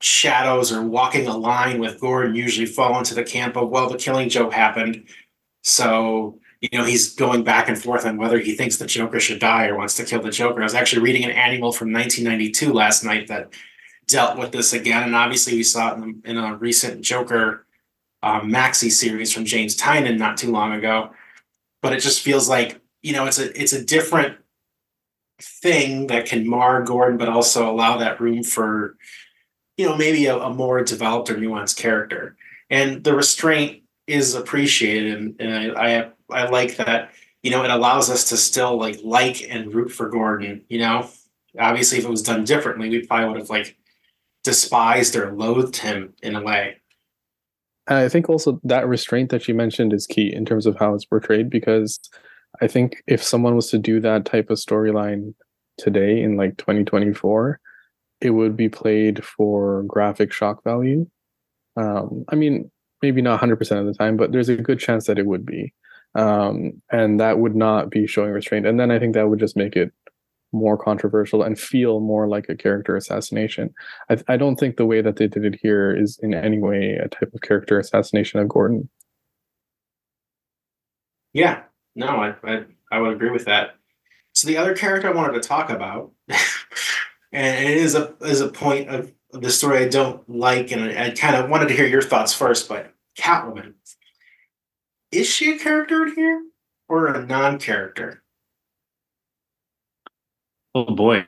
shadows 0.00 0.72
or 0.72 0.82
walking 0.82 1.26
a 1.26 1.36
line 1.36 1.80
with 1.80 1.98
gordon 2.00 2.34
usually 2.36 2.66
fall 2.66 2.98
into 2.98 3.14
the 3.14 3.24
camp 3.24 3.56
of 3.56 3.68
well 3.68 3.88
the 3.88 3.98
killing 3.98 4.28
joke 4.28 4.52
happened. 4.52 5.04
So 5.64 6.38
you 6.60 6.68
know 6.72 6.84
he's 6.84 7.14
going 7.14 7.44
back 7.44 7.68
and 7.68 7.80
forth 7.80 8.04
on 8.04 8.16
whether 8.16 8.38
he 8.38 8.54
thinks 8.54 8.76
the 8.76 8.86
joker 8.86 9.20
should 9.20 9.38
die 9.38 9.66
or 9.66 9.76
wants 9.76 9.94
to 9.94 10.04
kill 10.04 10.22
the 10.22 10.30
joker 10.30 10.60
i 10.60 10.64
was 10.64 10.74
actually 10.74 11.02
reading 11.02 11.24
an 11.24 11.30
annual 11.30 11.72
from 11.72 11.92
1992 11.92 12.72
last 12.72 13.04
night 13.04 13.28
that 13.28 13.52
dealt 14.06 14.38
with 14.38 14.52
this 14.52 14.72
again 14.72 15.02
and 15.02 15.14
obviously 15.14 15.54
we 15.54 15.62
saw 15.62 15.92
it 15.92 15.98
in, 15.98 16.22
in 16.24 16.36
a 16.36 16.56
recent 16.56 17.02
joker 17.02 17.66
um, 18.22 18.50
maxi 18.50 18.90
series 18.90 19.32
from 19.32 19.44
james 19.44 19.76
tynion 19.76 20.18
not 20.18 20.36
too 20.36 20.50
long 20.50 20.72
ago 20.72 21.10
but 21.82 21.92
it 21.92 22.00
just 22.00 22.22
feels 22.22 22.48
like 22.48 22.80
you 23.02 23.12
know 23.12 23.26
it's 23.26 23.38
a 23.38 23.60
it's 23.60 23.72
a 23.72 23.84
different 23.84 24.36
thing 25.40 26.08
that 26.08 26.26
can 26.26 26.48
mar 26.48 26.82
Gordon, 26.82 27.16
but 27.16 27.28
also 27.28 27.70
allow 27.70 27.98
that 27.98 28.20
room 28.20 28.42
for 28.42 28.96
you 29.76 29.86
know 29.86 29.96
maybe 29.96 30.26
a, 30.26 30.36
a 30.36 30.52
more 30.52 30.82
developed 30.82 31.30
or 31.30 31.36
nuanced 31.36 31.76
character. 31.76 32.36
And 32.70 33.02
the 33.02 33.14
restraint 33.14 33.82
is 34.06 34.34
appreciated, 34.34 35.16
and, 35.16 35.40
and 35.40 35.78
I, 35.78 35.98
I 35.98 36.10
I 36.30 36.48
like 36.48 36.76
that 36.76 37.10
you 37.42 37.50
know, 37.50 37.64
it 37.64 37.70
allows 37.70 38.10
us 38.10 38.28
to 38.30 38.36
still 38.36 38.76
like 38.78 38.98
like 39.02 39.42
and 39.48 39.72
root 39.72 39.90
for 39.90 40.08
Gordon. 40.08 40.64
You 40.68 40.80
know, 40.80 41.08
obviously, 41.58 41.98
if 41.98 42.04
it 42.04 42.10
was 42.10 42.22
done 42.22 42.44
differently, 42.44 42.88
we 42.88 43.06
probably 43.06 43.28
would 43.28 43.38
have 43.38 43.50
like 43.50 43.76
despised 44.44 45.16
or 45.16 45.32
loathed 45.32 45.76
him 45.76 46.14
in 46.22 46.34
a 46.34 46.42
way. 46.42 46.80
I 47.86 48.08
think 48.08 48.28
also 48.28 48.60
that 48.64 48.86
restraint 48.86 49.30
that 49.30 49.48
you 49.48 49.54
mentioned 49.54 49.92
is 49.92 50.06
key 50.06 50.32
in 50.32 50.44
terms 50.44 50.66
of 50.66 50.76
how 50.78 50.94
it's 50.94 51.06
portrayed 51.06 51.48
because 51.48 51.98
I 52.60 52.66
think 52.66 53.02
if 53.06 53.22
someone 53.22 53.56
was 53.56 53.70
to 53.70 53.78
do 53.78 53.98
that 54.00 54.26
type 54.26 54.50
of 54.50 54.58
storyline 54.58 55.34
today 55.78 56.20
in 56.20 56.36
like 56.36 56.58
2024, 56.58 57.58
it 58.20 58.30
would 58.30 58.56
be 58.56 58.68
played 58.68 59.24
for 59.24 59.84
graphic 59.84 60.32
shock 60.32 60.62
value. 60.64 61.08
Um, 61.76 62.26
I 62.28 62.34
mean, 62.34 62.70
maybe 63.00 63.22
not 63.22 63.40
100% 63.40 63.80
of 63.80 63.86
the 63.86 63.94
time, 63.94 64.18
but 64.18 64.32
there's 64.32 64.50
a 64.50 64.56
good 64.56 64.80
chance 64.80 65.06
that 65.06 65.18
it 65.18 65.26
would 65.26 65.46
be. 65.46 65.72
Um, 66.14 66.82
and 66.90 67.20
that 67.20 67.38
would 67.38 67.54
not 67.54 67.90
be 67.90 68.06
showing 68.06 68.30
restraint. 68.30 68.66
And 68.66 68.80
then 68.80 68.90
I 68.90 68.98
think 68.98 69.14
that 69.14 69.28
would 69.28 69.38
just 69.38 69.56
make 69.56 69.76
it 69.76 69.92
more 70.52 70.78
controversial 70.78 71.42
and 71.42 71.58
feel 71.58 72.00
more 72.00 72.26
like 72.26 72.48
a 72.48 72.56
character 72.56 72.96
assassination. 72.96 73.74
I, 74.08 74.18
I 74.28 74.36
don't 74.36 74.56
think 74.56 74.76
the 74.76 74.86
way 74.86 75.02
that 75.02 75.16
they 75.16 75.28
did 75.28 75.44
it 75.44 75.58
here 75.60 75.94
is 75.94 76.18
in 76.22 76.34
any 76.34 76.58
way 76.58 76.94
a 76.94 77.08
type 77.08 77.32
of 77.34 77.40
character 77.42 77.78
assassination 77.78 78.40
of 78.40 78.48
Gordon. 78.48 78.88
Yeah, 81.32 81.62
no, 81.94 82.06
I, 82.06 82.34
I, 82.42 82.64
I 82.90 83.00
would 83.00 83.12
agree 83.12 83.30
with 83.30 83.44
that. 83.44 83.76
So 84.32 84.46
the 84.46 84.56
other 84.56 84.74
character 84.74 85.08
I 85.08 85.12
wanted 85.12 85.34
to 85.34 85.46
talk 85.46 85.70
about, 85.70 86.12
and 87.32 87.66
it 87.66 87.76
is 87.76 87.94
a 87.94 88.14
is 88.22 88.40
a 88.40 88.48
point 88.48 88.88
of 88.88 89.12
the 89.32 89.50
story 89.50 89.78
I 89.78 89.88
don't 89.88 90.26
like, 90.28 90.70
and 90.70 90.82
I, 90.82 91.06
I 91.06 91.10
kind 91.10 91.36
of 91.36 91.50
wanted 91.50 91.68
to 91.68 91.74
hear 91.74 91.86
your 91.86 92.02
thoughts 92.02 92.32
first. 92.32 92.68
But 92.68 92.94
Catwoman, 93.18 93.74
is 95.12 95.26
she 95.26 95.54
a 95.54 95.58
character 95.58 96.06
in 96.06 96.14
here 96.14 96.42
or 96.88 97.08
a 97.08 97.24
non-character? 97.24 98.22
Oh 100.74 100.94
boy, 100.94 101.24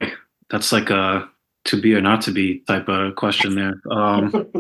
that's 0.51 0.73
like 0.73 0.91
a 0.91 1.29
to 1.67 1.81
be 1.81 1.95
or 1.95 2.01
not 2.01 2.23
to 2.23 2.31
be 2.31 2.61
type 2.61 2.89
of 2.89 3.17
question 3.17 3.55
there. 3.55 3.81
Um, 3.91 4.51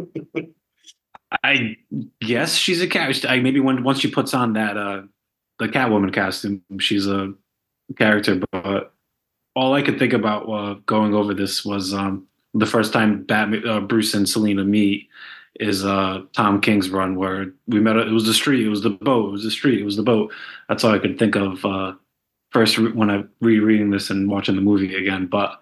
I 1.44 1.76
guess 2.20 2.54
she's 2.54 2.80
a 2.82 2.88
cat. 2.88 3.24
I 3.28 3.40
maybe 3.40 3.60
when 3.60 3.84
once 3.84 4.00
she 4.00 4.10
puts 4.10 4.34
on 4.34 4.54
that 4.54 4.76
uh 4.76 5.02
the 5.58 5.68
Catwoman 5.68 6.12
costume, 6.12 6.62
she's 6.80 7.06
a 7.06 7.32
character. 7.96 8.40
But 8.50 8.92
all 9.54 9.74
I 9.74 9.82
could 9.82 9.98
think 9.98 10.12
about 10.12 10.48
uh, 10.48 10.74
going 10.86 11.14
over 11.14 11.34
this 11.34 11.64
was 11.64 11.94
um 11.94 12.26
the 12.54 12.66
first 12.66 12.92
time 12.92 13.22
Batman, 13.22 13.68
uh, 13.68 13.80
Bruce 13.80 14.14
and 14.14 14.28
Selina 14.28 14.64
meet 14.64 15.08
is 15.56 15.84
uh 15.84 16.22
Tom 16.32 16.60
King's 16.60 16.90
run 16.90 17.16
where 17.16 17.52
we 17.66 17.80
met. 17.80 17.96
It 17.96 18.12
was 18.12 18.26
the 18.26 18.34
street. 18.34 18.64
It 18.64 18.70
was 18.70 18.82
the 18.82 18.90
boat. 18.90 19.28
It 19.28 19.32
was 19.32 19.44
the 19.44 19.50
street. 19.50 19.80
It 19.80 19.84
was 19.84 19.96
the 19.96 20.02
boat. 20.02 20.32
That's 20.68 20.84
all 20.84 20.94
I 20.94 20.98
could 20.98 21.18
think 21.18 21.36
of. 21.36 21.64
Uh, 21.64 21.94
first 22.50 22.78
when 22.78 23.10
I 23.10 23.24
rereading 23.40 23.90
this 23.90 24.10
and 24.10 24.30
watching 24.30 24.56
the 24.56 24.62
movie 24.62 24.94
again. 24.94 25.26
But 25.26 25.60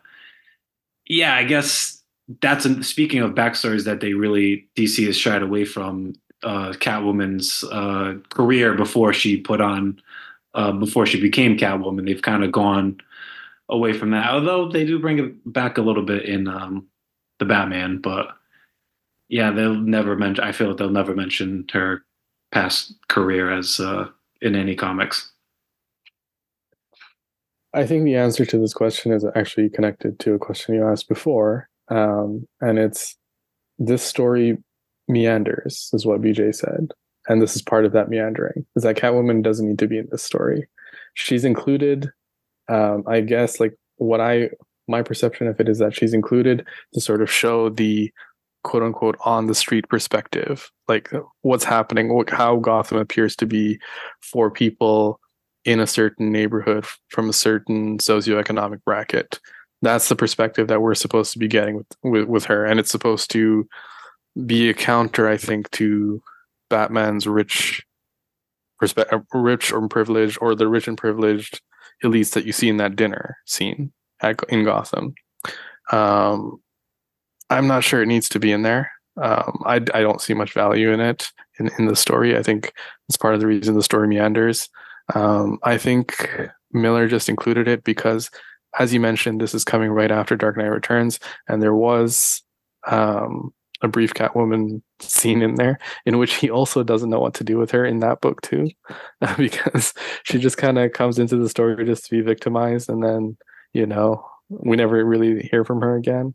yeah, 1.07 1.35
I 1.35 1.45
guess 1.45 2.03
that's 2.41 2.65
a, 2.65 2.83
speaking 2.83 3.21
of 3.21 3.33
backstories 3.33 3.85
that 3.85 4.01
they 4.01 4.13
really 4.13 4.69
DC 4.77 5.07
has 5.07 5.17
shied 5.17 5.43
away 5.43 5.65
from 5.65 6.15
uh, 6.43 6.73
Catwoman's 6.73 7.65
uh, 7.65 8.15
career 8.31 8.75
before 8.75 9.13
she 9.13 9.39
put 9.39 9.61
on 9.61 10.01
uh, 10.55 10.73
before 10.73 11.07
she 11.07 11.21
became 11.21 11.57
Catwoman. 11.57 12.07
They've 12.07 12.23
kind 12.23 12.45
of 12.45 12.53
gone 12.53 12.99
away 13.69 13.93
from 13.93 14.11
that, 14.11 14.31
although 14.31 14.69
they 14.69 14.85
do 14.85 14.99
bring 14.99 15.19
it 15.19 15.53
back 15.53 15.79
a 15.79 15.83
little 15.83 16.03
bit 16.03 16.25
in 16.25 16.49
um, 16.49 16.87
the 17.39 17.45
Batman. 17.45 17.99
But 17.99 18.29
yeah, 19.29 19.51
they'll 19.51 19.75
never 19.75 20.17
mention. 20.17 20.45
I 20.45 20.53
feel 20.53 20.75
they'll 20.75 20.91
never 20.91 21.15
mention 21.15 21.67
her 21.73 22.05
past 22.51 22.95
career 23.09 23.53
as 23.53 23.79
uh, 23.79 24.09
in 24.41 24.57
any 24.57 24.75
comics. 24.75 25.33
I 27.75 27.87
think 27.87 28.05
the 28.05 28.17
answer 28.17 28.47
to 28.47 28.59
this 28.59 28.73
question 28.73 29.13
is 29.13 29.25
actually 29.35 29.69
connected 29.69 30.19
to 30.21 30.35
a 30.35 30.39
question 30.39 30.75
you 30.75 30.87
asked 30.87 31.09
before. 31.09 31.69
Um, 31.91 32.47
and 32.61 32.79
it's 32.79 33.17
this 33.79 34.03
story 34.03 34.57
meanders, 35.07 35.91
is 35.93 36.07
what 36.07 36.23
BJ 36.23 36.55
said. 36.55 36.93
And 37.29 37.43
this 37.43 37.55
is 37.55 37.63
part 37.63 37.85
of 37.85 37.93
that 37.93 38.09
meandering, 38.09 38.67
is 38.75 38.83
that 38.85 38.97
Catwoman 38.97 39.43
doesn't 39.43 39.67
need 39.67 39.79
to 39.81 39.87
be 39.87 39.99
in 39.99 40.09
this 40.11 40.23
story. 40.23 40.67
She's 41.13 41.45
included, 41.45 42.11
um, 42.69 43.05
I 43.07 43.21
guess, 43.21 43.61
like 43.61 43.75
what 43.97 44.21
I, 44.21 44.51
my 44.87 45.03
perception 45.03 45.47
of 45.47 45.61
it 45.61 45.69
is 45.69 45.79
that 45.79 45.95
she's 45.95 46.15
included 46.15 46.67
to 46.95 47.01
sort 47.01 47.21
of 47.21 47.31
show 47.31 47.69
the 47.69 48.11
quote 48.69 48.83
unquote 48.83 49.17
on 49.25 49.47
the 49.47 49.55
street 49.55 49.89
perspective, 49.89 50.71
like 50.89 51.11
what's 51.41 51.65
happening, 51.65 52.13
what, 52.13 52.29
how 52.29 52.57
Gotham 52.57 52.99
appears 52.99 53.35
to 53.37 53.47
be 53.47 53.81
for 54.21 54.51
people 54.51 55.19
in 55.65 55.81
a 55.81 55.87
certain 55.87 56.31
neighborhood 56.31 56.85
from 57.09 57.31
a 57.31 57.33
certain 57.33 57.97
socioeconomic 57.97 58.85
bracket. 58.85 59.41
That's 59.81 60.11
the 60.11 60.17
perspective 60.17 60.69
that 60.69 60.83
we're 60.83 60.95
supposed 60.95 61.33
to 61.33 61.39
be 61.39 61.49
getting 61.49 61.77
with, 61.77 61.87
with, 62.03 62.29
with 62.29 62.45
her. 62.45 62.67
And 62.67 62.79
it's 62.79 62.91
supposed 62.91 63.31
to 63.31 63.67
be 64.45 64.69
a 64.69 64.75
counter, 64.75 65.27
I 65.27 65.39
think, 65.39 65.71
to 65.73 66.23
Batman's 66.69 67.27
rich 67.27 67.83
uh, 68.83 69.19
rich 69.33 69.73
or 69.73 69.89
privileged, 69.89 70.39
or 70.43 70.55
the 70.55 70.69
rich 70.69 70.89
and 70.89 70.99
privileged 70.99 71.63
elites 72.05 72.35
that 72.35 72.45
you 72.45 72.53
see 72.53 72.69
in 72.69 72.77
that 72.77 72.97
dinner 72.97 73.39
scene 73.47 73.93
at, 74.21 74.41
in 74.51 74.65
Gotham. 74.65 75.15
Um, 75.91 76.61
I'm 77.51 77.67
not 77.67 77.85
sure 77.85 78.03
it 78.03 78.07
needs 78.07 78.29
to 78.31 78.39
be 78.39 78.53
in 78.53 78.63
there. 78.63 78.91
Um, 79.21 79.63
I, 79.67 79.77
I 79.77 80.01
don't 80.01 80.21
see 80.21 80.35
much 80.35 80.53
value 80.53 80.93
in 80.93 81.01
it 81.01 81.33
in, 81.59 81.71
in 81.79 81.87
the 81.87 81.97
story. 81.97 82.37
I 82.37 82.43
think 82.43 82.73
it's 83.09 83.17
part 83.17 83.35
of 83.35 83.41
the 83.41 83.47
reason 83.47 83.75
the 83.75 83.83
story 83.83 84.07
meanders. 84.07 84.69
Um, 85.15 85.59
I 85.63 85.79
think 85.79 86.51
Miller 86.73 87.09
just 87.09 87.29
included 87.29 87.67
it 87.67 87.85
because, 87.85 88.31
as 88.79 88.93
you 88.93 89.01
mentioned, 89.01 89.41
this 89.41 89.55
is 89.55 89.65
coming 89.65 89.91
right 89.91 90.11
after 90.11 90.37
Dark 90.37 90.57
Knight 90.57 90.67
Returns, 90.67 91.19
and 91.49 91.63
there 91.63 91.75
was 91.75 92.43
um, 92.87 93.53
a 93.83 93.89
brief 93.89 94.15
Catwoman 94.15 94.83
scene 95.01 95.43
in 95.43 95.55
there 95.55 95.79
in 96.05 96.19
which 96.19 96.35
he 96.35 96.51
also 96.51 96.83
doesn't 96.83 97.11
know 97.11 97.21
what 97.21 97.35
to 97.35 97.45
do 97.45 97.57
with 97.57 97.71
her 97.71 97.85
in 97.85 98.01
that 98.01 98.21
book 98.21 98.43
too, 98.43 98.71
because 99.37 99.95
she 100.25 100.39
just 100.39 100.59
kind 100.59 100.79
of 100.79 100.93
comes 100.93 101.19
into 101.19 101.37
the 101.37 101.49
story 101.49 101.85
just 101.85 102.05
to 102.05 102.11
be 102.11 102.21
victimized, 102.21 102.89
and 102.89 103.03
then 103.03 103.37
you 103.73 103.87
know 103.87 104.25
we 104.49 104.77
never 104.77 105.05
really 105.05 105.49
hear 105.51 105.65
from 105.65 105.81
her 105.81 105.97
again. 105.97 106.35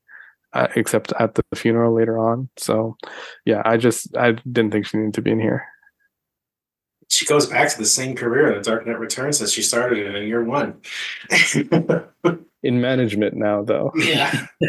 Uh, 0.54 0.68
except 0.76 1.12
at 1.20 1.34
the 1.34 1.44
funeral 1.56 1.96
later 1.96 2.20
on. 2.20 2.48
So, 2.58 2.96
yeah, 3.44 3.64
I 3.66 3.78
just 3.78 4.16
I 4.16 4.34
didn't 4.34 4.72
think 4.72 4.86
she 4.86 4.98
needed 4.98 5.16
to 5.16 5.22
be 5.22 5.32
in 5.32 5.40
here 5.40 5.66
she 7.14 7.26
goes 7.26 7.46
back 7.46 7.70
to 7.70 7.78
the 7.78 7.86
same 7.86 8.16
career 8.16 8.54
that 8.54 8.64
Dark 8.64 8.88
Knight 8.88 9.00
Returns 9.00 9.38
that 9.40 9.50
she 9.50 9.62
started 9.62 10.00
in 10.00 10.16
in 10.16 10.28
year 10.28 10.44
one. 10.44 10.82
in 12.64 12.82
management 12.82 13.36
now, 13.36 13.64
though. 13.64 13.92
Yeah. 13.96 14.48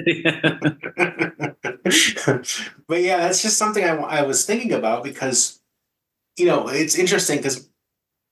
but 2.87 3.01
yeah, 3.01 3.19
that's 3.19 3.41
just 3.43 3.57
something 3.57 3.83
I, 3.83 3.95
I 3.97 4.23
was 4.23 4.45
thinking 4.45 4.73
about 4.73 5.05
because, 5.05 5.61
you 6.37 6.47
know, 6.47 6.69
it's 6.69 6.97
interesting 6.97 7.39
because 7.39 7.69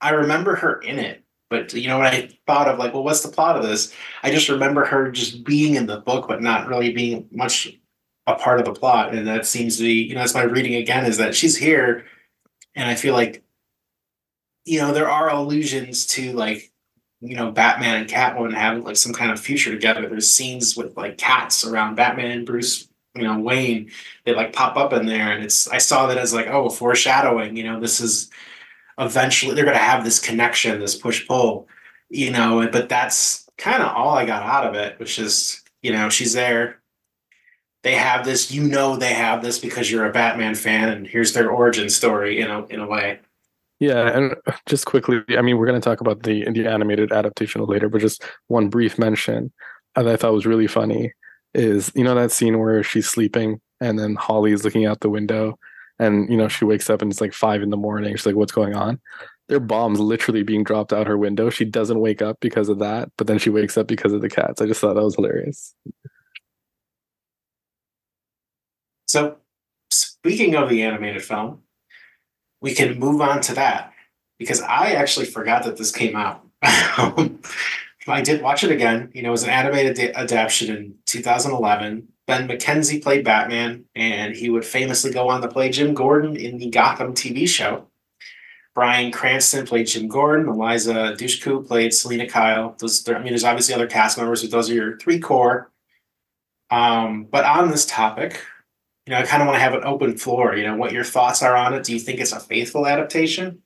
I 0.01 0.11
remember 0.11 0.57
her 0.57 0.81
in 0.81 0.99
it. 0.99 1.22
But 1.53 1.73
you 1.75 1.89
know, 1.89 1.99
when 1.99 2.09
I 2.09 2.29
thought 2.47 2.69
of 2.69 2.79
like, 2.79 2.93
well, 2.95 3.05
what's 3.05 3.23
the 3.23 3.29
plot 3.29 3.57
of 3.57 3.63
this? 3.63 3.95
I 4.25 4.31
just 4.33 4.49
remember 4.49 4.85
her 4.85 5.11
just 5.13 5.45
being 5.45 5.77
in 5.77 5.87
the 5.87 5.99
book, 5.99 6.27
but 6.27 6.43
not 6.43 6.67
really 6.67 6.93
being 6.93 7.29
much 7.31 7.79
a 8.27 8.35
part 8.35 8.59
of 8.59 8.65
the 8.65 8.73
plot. 8.73 9.15
And 9.15 9.27
that 9.29 9.47
seems 9.47 9.77
to 9.77 9.85
be, 9.85 9.95
you 9.95 10.15
know, 10.15 10.21
that's 10.21 10.35
my 10.35 10.43
reading 10.43 10.75
again 10.77 11.05
is 11.05 11.19
that 11.19 11.35
she's 11.37 11.57
here, 11.57 12.07
and 12.75 12.89
I 12.89 12.97
feel 12.97 13.15
like 13.15 13.45
you 14.65 14.79
know, 14.81 14.93
there 14.93 15.11
are 15.11 15.31
allusions 15.31 16.07
to 16.07 16.33
like, 16.33 16.71
you 17.21 17.37
know, 17.37 17.51
Batman 17.51 17.97
and 17.97 18.11
Catwoman 18.11 18.55
having 18.55 18.85
like 18.85 18.97
some 18.97 19.13
kind 19.13 19.31
of 19.31 19.41
future 19.41 19.73
together. 19.73 20.09
There's 20.09 20.31
scenes 20.31 20.77
with 20.77 20.97
like 20.97 21.19
cats 21.19 21.65
around 21.65 21.97
Batman 21.97 22.31
and 22.31 22.47
Bruce, 22.47 22.89
you 23.15 23.23
know, 23.23 23.39
Wayne. 23.39 23.91
They 24.25 24.35
like 24.35 24.53
pop 24.53 24.77
up 24.77 24.93
in 24.93 25.07
there, 25.07 25.33
and 25.33 25.45
it's 25.45 25.69
I 25.69 25.79
saw 25.79 26.07
that 26.07 26.19
as 26.19 26.35
like, 26.35 26.47
oh, 26.49 26.69
foreshadowing. 26.69 27.57
You 27.57 27.65
know, 27.65 27.81
this 27.81 28.01
is 28.01 28.31
eventually 29.05 29.55
they're 29.55 29.65
going 29.65 29.77
to 29.77 29.83
have 29.83 30.05
this 30.05 30.19
connection, 30.19 30.81
this 30.81 30.97
push 30.97 31.27
pull. 31.27 31.69
You 32.11 32.31
know, 32.31 32.69
but 32.71 32.91
that's 32.91 33.49
kind 33.57 33.83
of 33.83 33.95
all 33.97 34.15
I 34.15 34.27
got 34.27 34.43
out 34.43 34.67
of 34.67 34.75
it, 34.75 34.99
which 34.99 35.19
is 35.19 35.63
you 35.83 35.93
know 35.93 36.09
she's 36.09 36.35
there. 36.35 36.81
They 37.83 37.95
have 37.95 38.25
this, 38.25 38.53
you 38.53 38.63
know, 38.63 38.97
they 38.97 39.13
have 39.13 39.43
this 39.43 39.59
because 39.59 39.91
you're 39.91 40.07
a 40.07 40.13
Batman 40.13 40.55
fan, 40.55 40.89
and 40.89 41.07
here's 41.07 41.33
their 41.33 41.51
origin 41.51 41.91
story, 41.91 42.39
you 42.39 42.47
know, 42.47 42.67
in 42.67 42.79
a 42.79 42.87
way. 42.87 43.19
Yeah, 43.81 44.17
and 44.17 44.37
just 44.67 44.87
quickly, 44.87 45.23
I 45.37 45.43
mean, 45.43 45.59
we're 45.59 45.67
going 45.67 45.81
to 45.81 45.85
talk 45.85 46.01
about 46.01 46.23
the 46.23 46.49
the 46.51 46.67
animated 46.67 47.13
adaptation 47.13 47.65
later, 47.65 47.89
but 47.89 48.01
just 48.01 48.25
one 48.49 48.69
brief 48.69 48.99
mention 48.99 49.53
that 49.95 50.07
I 50.07 50.17
thought 50.17 50.35
was 50.35 50.47
really 50.47 50.67
funny 50.67 51.13
is 51.55 51.93
you 51.95 52.05
know 52.05 52.15
that 52.15 52.33
scene 52.33 52.59
where 52.59 52.83
she's 52.83 53.09
sleeping 53.09 53.61
and 53.81 53.99
then 53.99 54.15
Holly's 54.15 54.65
looking 54.65 54.87
out 54.87 55.01
the 55.01 55.11
window 55.11 55.59
and 56.03 56.29
you 56.29 56.37
know 56.37 56.49
she 56.49 56.65
wakes 56.65 56.91
up 56.91 57.01
and 57.01 57.11
it's 57.11 57.21
like 57.21 57.33
five 57.33 57.63
in 57.63 57.71
the 57.71 57.77
morning. 57.77 58.15
She's 58.17 58.27
like, 58.27 58.35
"What's 58.35 58.53
going 58.53 58.75
on?" 58.75 59.01
There 59.49 59.57
are 59.57 59.61
bombs 59.61 60.01
literally 60.01 60.43
being 60.43 60.65
dropped 60.65 60.93
out 60.93 61.07
her 61.07 61.19
window. 61.19 61.51
She 61.51 61.65
doesn't 61.65 62.01
wake 62.01 62.23
up 62.23 62.39
because 62.41 62.69
of 62.69 62.79
that, 62.81 63.11
but 63.17 63.27
then 63.27 63.39
she 63.39 63.51
wakes 63.51 63.77
up 63.77 63.87
because 63.87 64.13
of 64.13 64.21
the 64.21 64.29
cats. 64.29 64.61
I 64.61 64.67
just 64.67 64.81
thought 64.81 64.95
that 64.95 65.03
was 65.03 65.17
hilarious. 65.17 65.75
So, 69.07 69.37
speaking 69.91 70.55
of 70.57 70.69
the 70.69 70.83
animated 70.83 71.23
film, 71.23 71.61
we 72.61 72.75
can 72.75 72.99
move 72.99 73.21
on 73.21 73.41
to 73.43 73.55
that 73.55 73.93
because 74.39 74.61
I 74.61 74.93
actually 74.93 75.27
forgot 75.27 75.65
that 75.65 75.77
this 75.77 75.93
came 75.93 76.17
out. 76.17 76.47
I 78.09 78.21
did 78.23 78.43
watch 78.43 78.65
it 78.65 78.73
again. 78.73 79.11
You 79.13 79.23
know, 79.23 79.29
it 79.29 79.33
was 79.33 79.45
an 79.45 79.51
animated 79.51 79.97
da- 79.97 80.15
adaptation 80.15 80.75
in 80.75 80.95
2011. 81.07 82.09
Ben 82.27 82.49
McKenzie 82.49 83.03
played 83.03 83.25
Batman, 83.25 83.85
and 83.95 84.35
he 84.35 84.49
would 84.49 84.65
famously 84.65 85.11
go 85.13 85.29
on 85.29 85.43
to 85.43 85.49
play 85.49 85.71
Jim 85.71 85.93
Gordon 85.93 86.37
in 86.37 86.59
the 86.59 86.71
Gotham 86.71 87.15
TV 87.15 87.49
show. 87.49 87.89
Bryan 88.75 89.13
Cranston 89.13 89.67
played 89.67 89.87
Jim 89.87 90.09
Gordon. 90.09 90.49
Eliza 90.49 91.15
Dushku 91.19 91.67
played 91.67 91.93
Selina 91.93 92.27
Kyle. 92.27 92.75
Those, 92.79 93.07
I 93.09 93.19
mean, 93.19 93.29
there's 93.29 93.45
obviously 93.45 93.75
other 93.75 93.87
cast 93.87 94.17
members, 94.17 94.43
but 94.43 94.51
those 94.51 94.71
are 94.71 94.75
your 94.75 94.97
three 94.99 95.19
core. 95.19 95.71
Um, 96.71 97.25
but 97.25 97.45
on 97.45 97.71
this 97.71 97.85
topic, 97.85 98.43
you 99.07 99.13
know, 99.13 99.19
I 99.19 99.25
kind 99.25 99.43
of 99.43 99.47
want 99.47 99.57
to 99.57 99.63
have 99.63 99.75
an 99.75 99.85
open 99.85 100.17
floor. 100.17 100.57
You 100.57 100.67
know, 100.67 100.77
what 100.77 100.93
your 100.93 101.05
thoughts 101.05 101.43
are 101.43 101.55
on 101.55 101.75
it. 101.75 101.85
Do 101.85 101.93
you 101.93 101.99
think 101.99 102.21
it's 102.21 102.33
a 102.33 102.41
faithful 102.41 102.87
adaptation? 102.87 103.63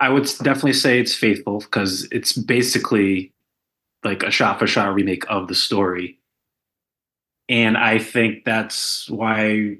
I 0.00 0.08
would 0.08 0.24
definitely 0.42 0.72
say 0.72 0.98
it's 0.98 1.14
faithful 1.14 1.60
because 1.60 2.08
it's 2.10 2.32
basically 2.32 3.32
like 4.04 4.22
a 4.22 4.30
shot 4.30 4.58
for 4.58 4.66
shot 4.66 4.94
remake 4.94 5.24
of 5.28 5.48
the 5.48 5.54
story. 5.54 6.18
And 7.48 7.76
I 7.76 7.98
think 7.98 8.44
that's 8.44 9.08
why 9.10 9.76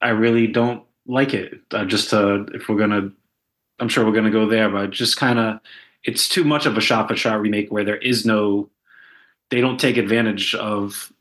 I 0.00 0.08
really 0.10 0.46
don't 0.46 0.84
like 1.06 1.34
it. 1.34 1.60
Uh, 1.70 1.84
just 1.84 2.10
to, 2.10 2.46
if 2.54 2.68
we're 2.68 2.78
gonna, 2.78 3.10
I'm 3.78 3.88
sure 3.88 4.04
we're 4.04 4.12
gonna 4.12 4.30
go 4.30 4.48
there, 4.48 4.68
but 4.68 4.90
just 4.90 5.16
kind 5.16 5.38
of, 5.38 5.60
it's 6.04 6.28
too 6.28 6.44
much 6.44 6.66
of 6.66 6.76
a 6.76 6.80
shot 6.80 7.08
for 7.08 7.16
shot 7.16 7.40
remake 7.40 7.70
where 7.70 7.84
there 7.84 7.98
is 7.98 8.26
no, 8.26 8.68
they 9.50 9.60
don't 9.60 9.78
take 9.78 9.96
advantage 9.96 10.54
of, 10.54 11.12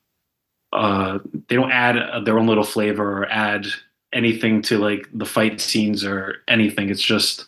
uh, 0.73 1.19
they 1.49 1.55
don't 1.55 1.71
add 1.71 2.25
their 2.25 2.39
own 2.39 2.47
little 2.47 2.63
flavor 2.63 3.21
or 3.23 3.29
add 3.29 3.67
anything 4.13 4.61
to 4.61 4.77
like 4.77 5.07
the 5.13 5.25
fight 5.25 5.61
scenes 5.61 6.03
or 6.03 6.37
anything. 6.47 6.89
It's 6.89 7.01
just 7.01 7.45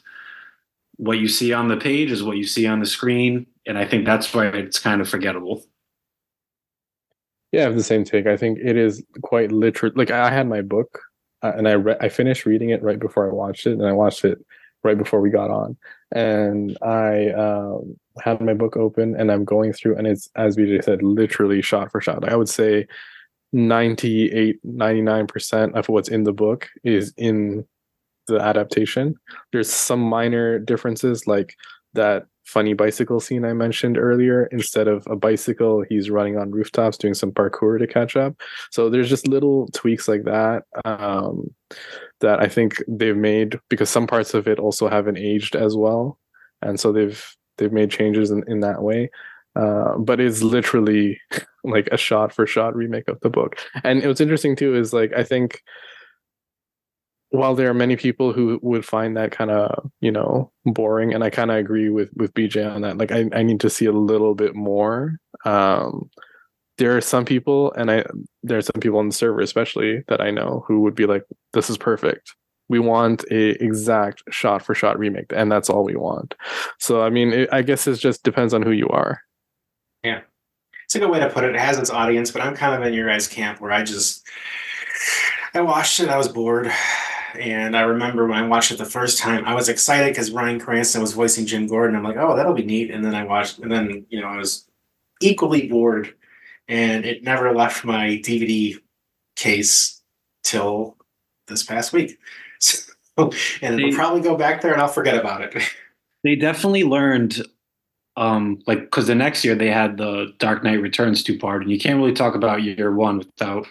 what 0.97 1.17
you 1.17 1.27
see 1.27 1.53
on 1.53 1.67
the 1.67 1.77
page 1.77 2.11
is 2.11 2.23
what 2.23 2.37
you 2.37 2.45
see 2.45 2.67
on 2.67 2.79
the 2.79 2.85
screen, 2.85 3.47
and 3.65 3.77
I 3.77 3.85
think 3.85 4.05
that's 4.05 4.33
why 4.33 4.47
it's 4.47 4.79
kind 4.79 5.01
of 5.01 5.09
forgettable. 5.09 5.63
Yeah, 7.51 7.61
I 7.61 7.63
have 7.65 7.75
the 7.75 7.83
same 7.83 8.03
take. 8.03 8.25
I 8.25 8.37
think 8.37 8.59
it 8.59 8.77
is 8.77 9.03
quite 9.21 9.51
literate. 9.51 9.95
Like 9.95 10.11
I 10.11 10.31
had 10.31 10.47
my 10.47 10.61
book 10.61 10.99
uh, 11.43 11.51
and 11.57 11.67
I 11.67 11.73
re- 11.73 11.97
I 11.99 12.09
finished 12.09 12.45
reading 12.45 12.69
it 12.69 12.81
right 12.81 12.97
before 12.97 13.29
I 13.29 13.33
watched 13.33 13.67
it, 13.67 13.73
and 13.73 13.85
I 13.85 13.91
watched 13.91 14.23
it 14.23 14.43
right 14.83 14.97
before 14.97 15.19
we 15.19 15.29
got 15.29 15.51
on. 15.51 15.77
And 16.15 16.77
I 16.81 17.29
um, 17.29 17.97
had 18.21 18.41
my 18.41 18.53
book 18.53 18.77
open, 18.77 19.15
and 19.15 19.31
I'm 19.31 19.43
going 19.43 19.73
through, 19.73 19.97
and 19.97 20.07
it's 20.07 20.29
as 20.35 20.55
BJ 20.55 20.83
said, 20.83 21.03
literally 21.03 21.61
shot 21.61 21.91
for 21.91 21.99
shot. 21.99 22.27
I 22.27 22.35
would 22.37 22.49
say 22.49 22.87
98, 23.51 24.65
99% 24.65 25.73
of 25.75 25.89
what's 25.89 26.09
in 26.09 26.23
the 26.23 26.33
book 26.33 26.69
is 26.83 27.13
in 27.17 27.67
the 28.27 28.39
adaptation. 28.39 29.15
There's 29.51 29.69
some 29.69 30.01
minor 30.01 30.59
differences, 30.59 31.27
like 31.27 31.55
that 31.93 32.25
funny 32.45 32.73
bicycle 32.73 33.19
scene 33.19 33.45
I 33.45 33.53
mentioned 33.53 33.97
earlier. 33.97 34.45
Instead 34.47 34.87
of 34.87 35.05
a 35.07 35.15
bicycle, 35.15 35.83
he's 35.89 36.09
running 36.09 36.37
on 36.37 36.51
rooftops 36.51 36.97
doing 36.97 37.13
some 37.13 37.31
parkour 37.31 37.79
to 37.79 37.87
catch 37.87 38.15
up. 38.15 38.35
So 38.71 38.89
there's 38.89 39.09
just 39.09 39.27
little 39.27 39.67
tweaks 39.73 40.07
like 40.07 40.23
that 40.25 40.63
um, 40.85 41.53
that 42.19 42.39
I 42.39 42.47
think 42.47 42.83
they've 42.87 43.17
made 43.17 43.59
because 43.69 43.89
some 43.89 44.07
parts 44.07 44.33
of 44.33 44.47
it 44.47 44.59
also 44.59 44.87
haven't 44.87 45.17
aged 45.17 45.55
as 45.55 45.75
well, 45.75 46.19
and 46.61 46.79
so 46.79 46.91
they've 46.91 47.23
they've 47.57 47.73
made 47.73 47.91
changes 47.91 48.31
in, 48.31 48.43
in 48.47 48.61
that 48.61 48.81
way. 48.81 49.09
Uh, 49.55 49.97
but 49.99 50.19
it's 50.19 50.41
literally 50.41 51.19
like 51.63 51.87
a 51.91 51.97
shot 51.97 52.33
for 52.33 52.47
shot 52.47 52.75
remake 52.75 53.07
of 53.07 53.19
the 53.21 53.29
book. 53.29 53.57
And 53.83 54.03
what's 54.03 54.21
interesting 54.21 54.55
too 54.55 54.75
is 54.75 54.93
like 54.93 55.13
I 55.15 55.23
think 55.23 55.61
while 57.33 57.55
there 57.55 57.67
are 57.67 57.73
many 57.73 57.95
people 57.95 58.31
who 58.31 58.59
would 58.61 58.85
find 58.85 59.17
that 59.17 59.31
kind 59.31 59.49
of 59.49 59.89
you 60.01 60.11
know 60.11 60.51
boring 60.65 61.13
and 61.13 61.23
i 61.23 61.29
kind 61.29 61.49
of 61.49 61.57
agree 61.57 61.89
with 61.89 62.09
with 62.15 62.33
bj 62.35 62.71
on 62.71 62.81
that 62.81 62.97
like 62.97 63.11
I, 63.11 63.27
I 63.33 63.41
need 63.41 63.59
to 63.61 63.71
see 63.71 63.85
a 63.85 63.91
little 63.91 64.35
bit 64.35 64.53
more 64.55 65.17
um 65.43 66.11
there 66.77 66.95
are 66.95 67.01
some 67.01 67.25
people 67.25 67.73
and 67.73 67.89
i 67.89 68.05
there 68.43 68.59
are 68.59 68.61
some 68.61 68.79
people 68.79 68.99
on 68.99 69.07
the 69.07 69.15
server 69.15 69.41
especially 69.41 70.03
that 70.09 70.21
i 70.21 70.29
know 70.29 70.63
who 70.67 70.81
would 70.81 70.95
be 70.95 71.05
like 71.05 71.23
this 71.53 71.69
is 71.69 71.77
perfect. 71.77 72.33
We 72.69 72.79
want 72.79 73.23
a 73.29 73.63
exact 73.63 74.23
shot 74.31 74.63
for 74.63 74.73
shot 74.73 74.97
remake 74.97 75.31
and 75.35 75.51
that's 75.51 75.69
all 75.69 75.83
we 75.83 75.95
want. 75.95 76.33
So 76.79 77.03
i 77.03 77.09
mean 77.09 77.33
it, 77.33 77.49
i 77.51 77.61
guess 77.61 77.87
it 77.87 77.95
just 77.95 78.23
depends 78.23 78.53
on 78.53 78.61
who 78.61 78.71
you 78.71 78.87
are. 78.89 79.21
Yeah. 80.03 80.21
It's 80.85 80.95
a 80.95 80.99
good 80.99 81.09
way 81.09 81.19
to 81.19 81.29
put 81.29 81.43
it. 81.43 81.55
It 81.55 81.59
has 81.59 81.79
its 81.79 81.89
audience 81.89 82.31
but 82.31 82.43
i'm 82.43 82.55
kind 82.55 82.75
of 82.75 82.87
in 82.87 82.93
your 82.93 83.07
guys 83.07 83.27
camp 83.27 83.59
where 83.59 83.71
i 83.71 83.83
just 83.83 84.27
i 85.53 85.61
watched 85.61 85.99
it 85.99 86.09
i 86.09 86.17
was 86.17 86.27
bored 86.27 86.71
and 87.39 87.75
I 87.75 87.81
remember 87.81 88.25
when 88.27 88.37
I 88.37 88.47
watched 88.47 88.71
it 88.71 88.77
the 88.77 88.85
first 88.85 89.17
time, 89.17 89.45
I 89.45 89.55
was 89.55 89.69
excited 89.69 90.11
because 90.11 90.29
Bryan 90.29 90.59
Cranston 90.59 91.01
was 91.01 91.13
voicing 91.13 91.45
Jim 91.45 91.67
Gordon. 91.67 91.95
I'm 91.95 92.03
like, 92.03 92.17
oh, 92.17 92.35
that'll 92.35 92.53
be 92.53 92.65
neat. 92.65 92.91
And 92.91 93.03
then 93.03 93.15
I 93.15 93.23
watched, 93.23 93.59
and 93.59 93.71
then, 93.71 94.05
you 94.09 94.21
know, 94.21 94.27
I 94.27 94.37
was 94.37 94.65
equally 95.21 95.67
bored 95.67 96.13
and 96.67 97.05
it 97.05 97.23
never 97.23 97.53
left 97.53 97.85
my 97.85 98.21
DVD 98.23 98.77
case 99.35 100.01
till 100.43 100.97
this 101.47 101.63
past 101.63 101.93
week. 101.93 102.17
So, 103.15 103.31
and 103.61 103.77
they, 103.77 103.83
it'll 103.83 103.95
probably 103.95 104.21
go 104.21 104.35
back 104.35 104.61
there 104.61 104.73
and 104.73 104.81
I'll 104.81 104.87
forget 104.87 105.15
about 105.15 105.41
it. 105.41 105.55
They 106.23 106.35
definitely 106.35 106.83
learned, 106.83 107.45
um, 108.15 108.63
like, 108.65 108.79
because 108.79 109.05
the 109.05 109.13
next 109.13 109.43
year 109.43 109.53
they 109.53 109.69
had 109.69 109.97
the 109.97 110.33
Dark 110.39 110.63
Knight 110.63 110.81
Returns 110.81 111.21
two 111.21 111.37
part, 111.37 111.61
and 111.61 111.69
you 111.69 111.77
can't 111.77 111.99
really 111.99 112.13
talk 112.13 112.33
about 112.33 112.63
year 112.63 112.91
one 112.91 113.17
without 113.19 113.67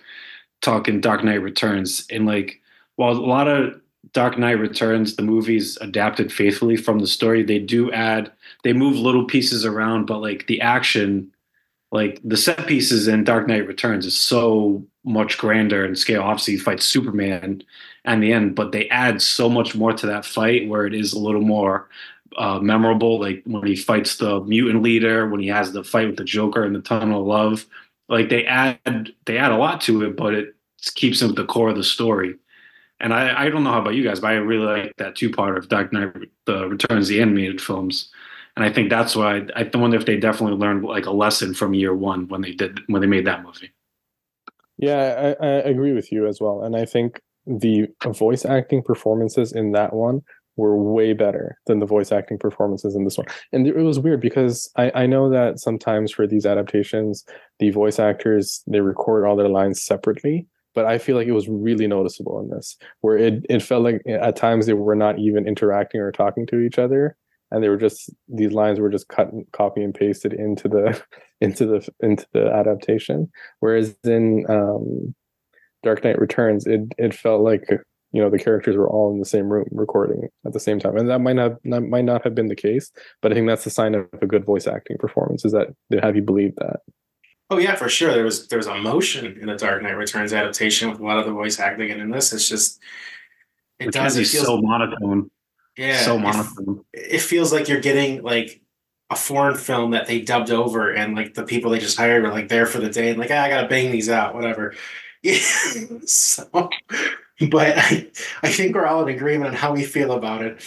talking 0.61 1.01
Dark 1.01 1.25
Knight 1.25 1.43
Returns. 1.43 2.07
And 2.11 2.27
like, 2.27 2.61
while 3.03 3.17
a 3.17 3.19
lot 3.19 3.49
of 3.49 3.81
Dark 4.13 4.39
Knight 4.39 4.61
Returns, 4.61 5.17
the 5.17 5.23
movies 5.23 5.77
adapted 5.81 6.33
faithfully 6.33 6.77
from 6.77 7.01
the 7.01 7.07
story, 7.09 7.43
they 7.43 7.59
do 7.59 7.91
add, 7.91 8.31
they 8.63 8.73
move 8.73 8.95
little 8.97 9.25
pieces 9.25 9.65
around, 9.65 10.07
but 10.07 10.21
like 10.21 10.47
the 10.47 10.61
action, 10.61 11.33
like 11.91 12.21
the 12.23 12.37
set 12.37 12.65
pieces 12.69 13.09
in 13.09 13.25
Dark 13.25 13.49
Knight 13.49 13.67
Returns 13.67 14.07
is 14.07 14.17
so 14.17 14.87
much 15.03 15.37
grander 15.37 15.85
in 15.85 15.97
scale. 15.97 16.23
Obviously, 16.23 16.55
he 16.55 16.61
fights 16.61 16.85
Superman 16.85 17.65
and 18.05 18.23
the 18.23 18.33
end, 18.33 18.55
but 18.55 18.71
they 18.71 18.89
add 18.89 19.21
so 19.21 19.49
much 19.49 19.75
more 19.75 19.93
to 19.93 20.07
that 20.07 20.25
fight 20.25 20.69
where 20.69 20.87
it 20.87 20.95
is 20.95 21.13
a 21.13 21.19
little 21.19 21.41
more 21.41 21.89
uh, 22.39 22.61
memorable. 22.61 23.19
Like 23.19 23.43
when 23.47 23.67
he 23.67 23.75
fights 23.75 24.17
the 24.17 24.43
mutant 24.43 24.81
leader, 24.85 25.29
when 25.29 25.41
he 25.41 25.49
has 25.49 25.73
the 25.73 25.83
fight 25.83 26.07
with 26.07 26.19
the 26.19 26.25
Joker 26.25 26.65
in 26.65 26.73
the 26.73 26.81
Tunnel 26.81 27.23
of 27.23 27.27
Love, 27.27 27.67
like 28.09 28.29
they 28.29 28.47
add 28.47 29.11
they 29.25 29.39
add 29.39 29.51
a 29.51 29.57
lot 29.57 29.81
to 29.83 30.05
it, 30.05 30.17
but 30.17 30.35
it 30.35 30.55
keeps 30.95 31.21
him 31.21 31.29
with 31.29 31.37
the 31.37 31.47
core 31.47 31.71
of 31.71 31.77
the 31.77 31.83
story. 31.83 32.37
And 33.03 33.13
I, 33.13 33.45
I 33.47 33.51
don't 33.51 33.65
know 33.65 33.73
how 33.73 33.81
about 33.81 33.95
you 33.95 34.05
guys, 34.05 34.21
but 34.21 34.29
I 34.29 34.35
really 34.35 34.83
like 34.83 34.97
that 34.97 35.17
two 35.17 35.31
part 35.31 35.59
of 35.59 35.69
Dark 35.69 35.93
Knight, 35.93 36.15
the 36.47 36.69
Returns, 36.69 37.09
the 37.09 37.21
animated 37.21 37.61
films. 37.61 38.11
And 38.57 38.65
I 38.65 38.73
think 38.73 38.91
that's 38.91 39.17
why 39.17 39.47
I 39.57 39.69
wonder 39.75 39.97
if 39.97 40.07
they 40.07 40.17
definitely 40.17 40.57
learned 40.57 40.85
like 40.85 41.07
a 41.07 41.11
lesson 41.11 41.53
from 41.53 41.75
year 41.75 41.95
one 41.95 42.29
when 42.29 42.43
they 42.43 42.53
did 42.53 42.81
when 42.87 43.01
they 43.01 43.09
made 43.09 43.27
that 43.27 43.43
movie. 43.43 43.73
Yeah, 44.79 45.35
I, 45.41 45.45
I 45.45 45.49
agree 45.49 45.93
with 45.93 46.13
you 46.13 46.27
as 46.27 46.41
well. 46.41 46.63
And 46.63 46.77
I 46.77 46.85
think 46.85 47.21
the 47.47 47.89
voice 48.05 48.45
acting 48.45 48.83
performances 48.83 49.53
in 49.53 49.73
that 49.73 49.93
one 49.95 50.23
were 50.57 50.77
way 50.77 51.13
better 51.13 51.59
than 51.67 51.79
the 51.79 51.87
voice 51.87 52.13
acting 52.13 52.39
performances 52.39 52.95
in 52.95 53.05
this 53.05 53.17
one. 53.17 53.27
And 53.53 53.67
it 53.67 53.77
was 53.77 53.99
weird 53.99 54.21
because 54.21 54.71
I, 54.77 54.93
I 54.95 55.07
know 55.07 55.31
that 55.31 55.59
sometimes 55.59 56.13
for 56.13 56.27
these 56.27 56.45
adaptations, 56.45 57.25
the 57.59 57.71
voice 57.71 57.99
actors 57.99 58.63
they 58.67 58.81
record 58.81 59.25
all 59.25 59.37
their 59.37 59.49
lines 59.49 59.83
separately 59.83 60.47
but 60.75 60.87
I 60.87 60.99
feel 60.99 61.17
like 61.17 61.27
it 61.27 61.33
was 61.33 61.49
really 61.49 61.87
noticeable 61.87 62.41
in 62.41 62.51
this, 62.51 62.77
where 63.01 63.17
it 63.17 63.45
it 63.49 63.63
felt 63.63 63.85
like 63.85 64.03
at 64.07 64.37
times 64.37 64.67
they 64.67 64.73
were 64.73 64.95
not 64.95 65.19
even 65.19 65.47
interacting 65.47 66.01
or 66.01 66.13
talking 66.13 66.47
to 66.47 66.61
each 66.61 66.79
other, 66.79 67.17
and 67.51 67.63
they 67.63 67.69
were 67.69 67.77
just 67.77 68.11
these 68.29 68.53
lines 68.53 68.81
were 68.81 68.91
just 68.91 69.09
cut, 69.09 69.33
and 69.33 69.45
copy 69.53 69.83
and 69.83 69.95
pasted 69.95 70.33
into 70.33 70.69
the 70.69 71.01
into 71.41 71.67
the 71.67 71.89
into 72.01 72.27
the 72.33 72.51
adaptation. 72.53 73.31
Whereas 73.61 73.97
in 74.05 74.47
um, 74.49 75.15
Dark 75.83 76.05
Knight 76.05 76.19
Returns, 76.19 76.67
it 76.67 76.81
it 76.99 77.15
felt 77.15 77.43
like 77.43 77.69
you 78.13 78.23
know 78.23 78.31
the 78.31 78.39
characters 78.39 78.77
were 78.77 78.89
all 78.89 79.13
in 79.13 79.19
the 79.19 79.27
same 79.27 79.49
room 79.49 79.69
recording 79.73 80.29
at 80.47 80.53
the 80.53 80.61
same 80.61 80.79
time, 80.79 80.97
and 80.97 81.09
that 81.09 81.21
might 81.21 81.37
not 81.37 81.53
that 81.65 81.83
might 81.83 82.05
not 82.05 82.25
have 82.25 82.35
been 82.35 82.49
the 82.49 82.57
case, 82.57 82.91
but 83.21 83.33
I 83.33 83.35
think 83.35 83.47
that's 83.47 83.67
a 83.67 83.71
sign 83.71 83.95
of 83.95 84.07
a 84.21 84.27
good 84.27 84.45
voice 84.45 84.67
acting 84.67 84.97
performance. 84.99 85.45
Is 85.45 85.53
that 85.53 85.69
they 85.91 86.01
have 86.03 86.17
you 86.17 86.23
believe 86.23 86.55
that? 86.57 86.81
Oh 87.53 87.59
yeah, 87.59 87.75
for 87.75 87.91
sure. 87.91 88.15
There 88.15 88.25
was 88.25 88.49
there 88.49 88.57
was 88.57 88.67
emotion 88.67 89.39
in 89.39 89.47
the 89.47 89.57
Dark 89.57 89.83
Knight 89.83 89.93
Returns 89.93 90.33
adaptation 90.33 90.89
with 90.89 91.01
a 91.01 91.05
lot 91.05 91.19
of 91.19 91.27
the 91.27 91.33
voice 91.33 91.61
acting, 91.61 91.91
and 91.91 92.01
in 92.01 92.11
this, 92.11 92.33
it's 92.33 92.49
just 92.49 92.81
it 93.79 93.87
Which 93.87 93.95
does. 93.95 94.17
It 94.17 94.27
feels 94.27 94.47
so 94.47 94.57
monotone. 94.63 95.31
Yeah, 95.77 95.99
so 95.99 96.19
monotone. 96.19 96.83
It, 96.95 97.17
it, 97.17 97.21
feels 97.21 97.53
like 97.53 97.69
you're 97.69 97.83
getting 97.83 98.23
like 98.23 98.63
a 99.11 99.17
foreign 99.17 99.57
film 99.57 99.91
that 99.91 100.07
they 100.07 100.23
dubbed 100.23 100.51
over, 100.51 100.95
and 100.95 101.15
like 101.15 101.35
the 101.35 101.43
people 101.43 101.71
they 101.71 101.79
just 101.79 101.99
hired 101.99 102.23
were 102.23 102.31
like 102.31 102.49
there 102.49 102.65
for 102.65 102.79
the 102.79 102.89
day, 102.89 103.11
and 103.11 103.19
like 103.19 103.31
ah, 103.31 103.43
I 103.43 103.51
gotta 103.51 103.69
bang 103.69 103.93
these 103.93 104.09
out, 104.09 104.35
whatever. 104.35 104.75
Yeah. 105.23 105.35
so, 106.07 106.49
but 107.51 107.77
I 107.77 108.11
I 108.43 108.51
think 108.51 108.75
we're 108.75 108.87
all 108.87 109.07
in 109.07 109.15
agreement 109.15 109.51
on 109.51 109.57
how 109.57 109.75
we 109.75 109.85
feel 109.85 110.13
about 110.13 110.41
it. 110.41 110.63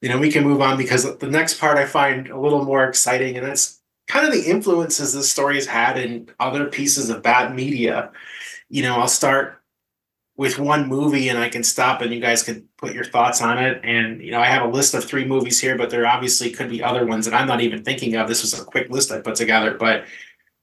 You 0.00 0.08
know, 0.08 0.18
we 0.20 0.30
can 0.30 0.44
move 0.44 0.62
on 0.62 0.76
because 0.76 1.18
the 1.18 1.26
next 1.26 1.58
part 1.58 1.78
I 1.78 1.84
find 1.84 2.28
a 2.28 2.38
little 2.38 2.64
more 2.64 2.84
exciting, 2.84 3.36
and 3.36 3.44
that's 3.44 3.77
kind 4.08 4.26
of 4.26 4.32
the 4.32 4.50
influences 4.50 5.14
this 5.14 5.30
story 5.30 5.54
has 5.54 5.66
had 5.66 5.98
in 5.98 6.28
other 6.40 6.66
pieces 6.66 7.10
of 7.10 7.22
bad 7.22 7.54
media. 7.54 8.10
You 8.68 8.82
know, 8.82 8.96
I'll 8.96 9.08
start 9.08 9.62
with 10.36 10.58
one 10.58 10.88
movie 10.88 11.28
and 11.28 11.38
I 11.38 11.48
can 11.48 11.64
stop 11.64 12.00
and 12.00 12.12
you 12.12 12.20
guys 12.20 12.42
can 12.42 12.66
put 12.78 12.94
your 12.94 13.04
thoughts 13.04 13.42
on 13.42 13.58
it. 13.58 13.80
And, 13.82 14.22
you 14.22 14.30
know, 14.30 14.40
I 14.40 14.46
have 14.46 14.62
a 14.62 14.68
list 14.68 14.94
of 14.94 15.04
three 15.04 15.24
movies 15.24 15.60
here, 15.60 15.76
but 15.76 15.90
there 15.90 16.06
obviously 16.06 16.50
could 16.50 16.70
be 16.70 16.82
other 16.82 17.04
ones 17.04 17.24
that 17.26 17.34
I'm 17.34 17.48
not 17.48 17.60
even 17.60 17.82
thinking 17.82 18.14
of. 18.14 18.28
This 18.28 18.42
was 18.42 18.58
a 18.58 18.64
quick 18.64 18.88
list 18.88 19.10
I 19.10 19.20
put 19.20 19.34
together, 19.34 19.74
but 19.74 20.04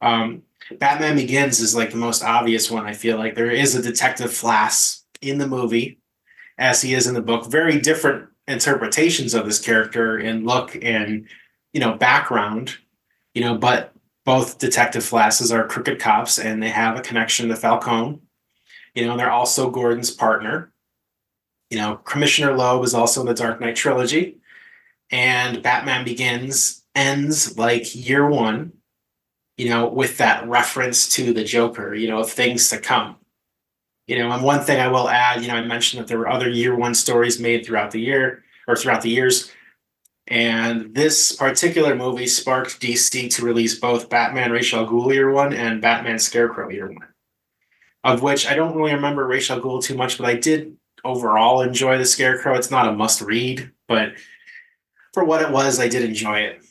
um, 0.02 0.44
Batman 0.80 1.18
Begins 1.18 1.60
is 1.60 1.76
like 1.76 1.92
the 1.92 1.98
most 1.98 2.24
obvious 2.24 2.72
one. 2.72 2.86
I 2.86 2.94
feel 2.94 3.18
like 3.18 3.36
there 3.36 3.52
is 3.52 3.76
a 3.76 3.82
detective 3.82 4.32
Flass 4.32 5.02
in 5.22 5.38
the 5.38 5.48
movie 5.48 6.00
as 6.58 6.82
he 6.82 6.94
is 6.94 7.06
in 7.06 7.14
the 7.14 7.22
book. 7.22 7.52
Very 7.52 7.80
different 7.80 8.30
interpretations 8.48 9.34
of 9.34 9.46
this 9.46 9.60
character 9.60 10.18
in 10.18 10.46
look 10.46 10.78
and, 10.82 11.28
you 11.74 11.82
know, 11.82 11.96
background, 11.96 12.78
you 13.36 13.42
know, 13.42 13.56
but 13.56 13.94
both 14.26 14.58
detective 14.58 15.06
Flasses 15.06 15.52
are 15.52 15.68
crooked 15.68 16.00
cops 16.00 16.40
and 16.40 16.64
they 16.64 16.70
have 16.70 16.98
a 16.98 17.02
connection 17.02 17.50
to 17.50 17.56
Falcone 17.56 18.20
you 18.96 19.06
know, 19.06 19.12
and 19.12 19.20
they're 19.20 19.32
also 19.32 19.70
Gordon's 19.70 20.10
partner. 20.10 20.72
You 21.70 21.78
know, 21.78 21.98
Commissioner 21.98 22.56
Loeb 22.56 22.84
is 22.84 22.94
also 22.94 23.22
in 23.22 23.28
the 23.28 23.34
Dark 23.34 23.60
Knight 23.60 23.76
trilogy. 23.76 24.38
And 25.12 25.62
Batman 25.62 26.06
Begins 26.06 26.84
ends 26.96 27.58
like 27.58 27.94
year 27.94 28.28
one, 28.28 28.72
you 29.58 29.70
know, 29.70 29.88
with 29.88 30.18
that 30.18 30.48
reference 30.48 31.10
to 31.10 31.34
the 31.34 31.44
Joker, 31.44 31.94
you 31.94 32.08
know, 32.08 32.24
things 32.24 32.70
to 32.70 32.80
come. 32.80 33.18
You 34.08 34.20
know, 34.20 34.32
and 34.32 34.44
one 34.44 34.62
thing 34.62 34.80
I 34.80 34.88
will 34.88 35.10
add, 35.10 35.42
you 35.42 35.48
know, 35.48 35.56
I 35.56 35.64
mentioned 35.64 36.02
that 36.02 36.08
there 36.08 36.20
were 36.20 36.30
other 36.30 36.50
year 36.50 36.76
one 36.76 36.94
stories 36.94 37.40
made 37.40 37.66
throughout 37.66 37.92
the 37.92 38.02
year 38.02 38.44
or 38.68 38.76
throughout 38.76 39.02
the 39.02 39.10
years. 39.10 39.52
And 40.28 40.96
this 40.96 41.34
particular 41.34 41.96
movie 41.96 42.28
sparked 42.28 42.82
DC 42.82 43.34
to 43.36 43.46
release 43.46 43.78
both 43.78 44.10
Batman 44.10 44.52
Ra's 44.52 44.74
al 44.74 44.88
Ghul 44.88 45.14
Year 45.14 45.32
One 45.32 45.54
and 45.54 45.82
Batman 45.82 46.18
Scarecrow 46.18 46.70
Year 46.70 46.88
One 46.88 47.08
of 48.06 48.22
which 48.22 48.48
I 48.48 48.54
don't 48.54 48.76
really 48.76 48.94
remember 48.94 49.26
Ra's 49.28 49.50
al 49.50 49.60
Ghul 49.60 49.84
too 49.84 49.96
much, 49.96 50.18
but 50.18 50.28
I 50.28 50.36
did 50.36 50.78
overall 51.04 51.62
enjoy 51.62 51.98
the 51.98 52.06
Scarecrow. 52.06 52.56
It's 52.56 52.72
not 52.72 52.88
a 52.88 52.94
must 52.94 53.20
read, 53.20 53.72
but 53.88 54.14
for 55.14 55.26
what 55.26 55.42
it 55.42 55.50
was, 55.50 55.80
I 55.80 55.88
did 55.88 56.04
enjoy 56.04 56.42
it. 56.42 56.62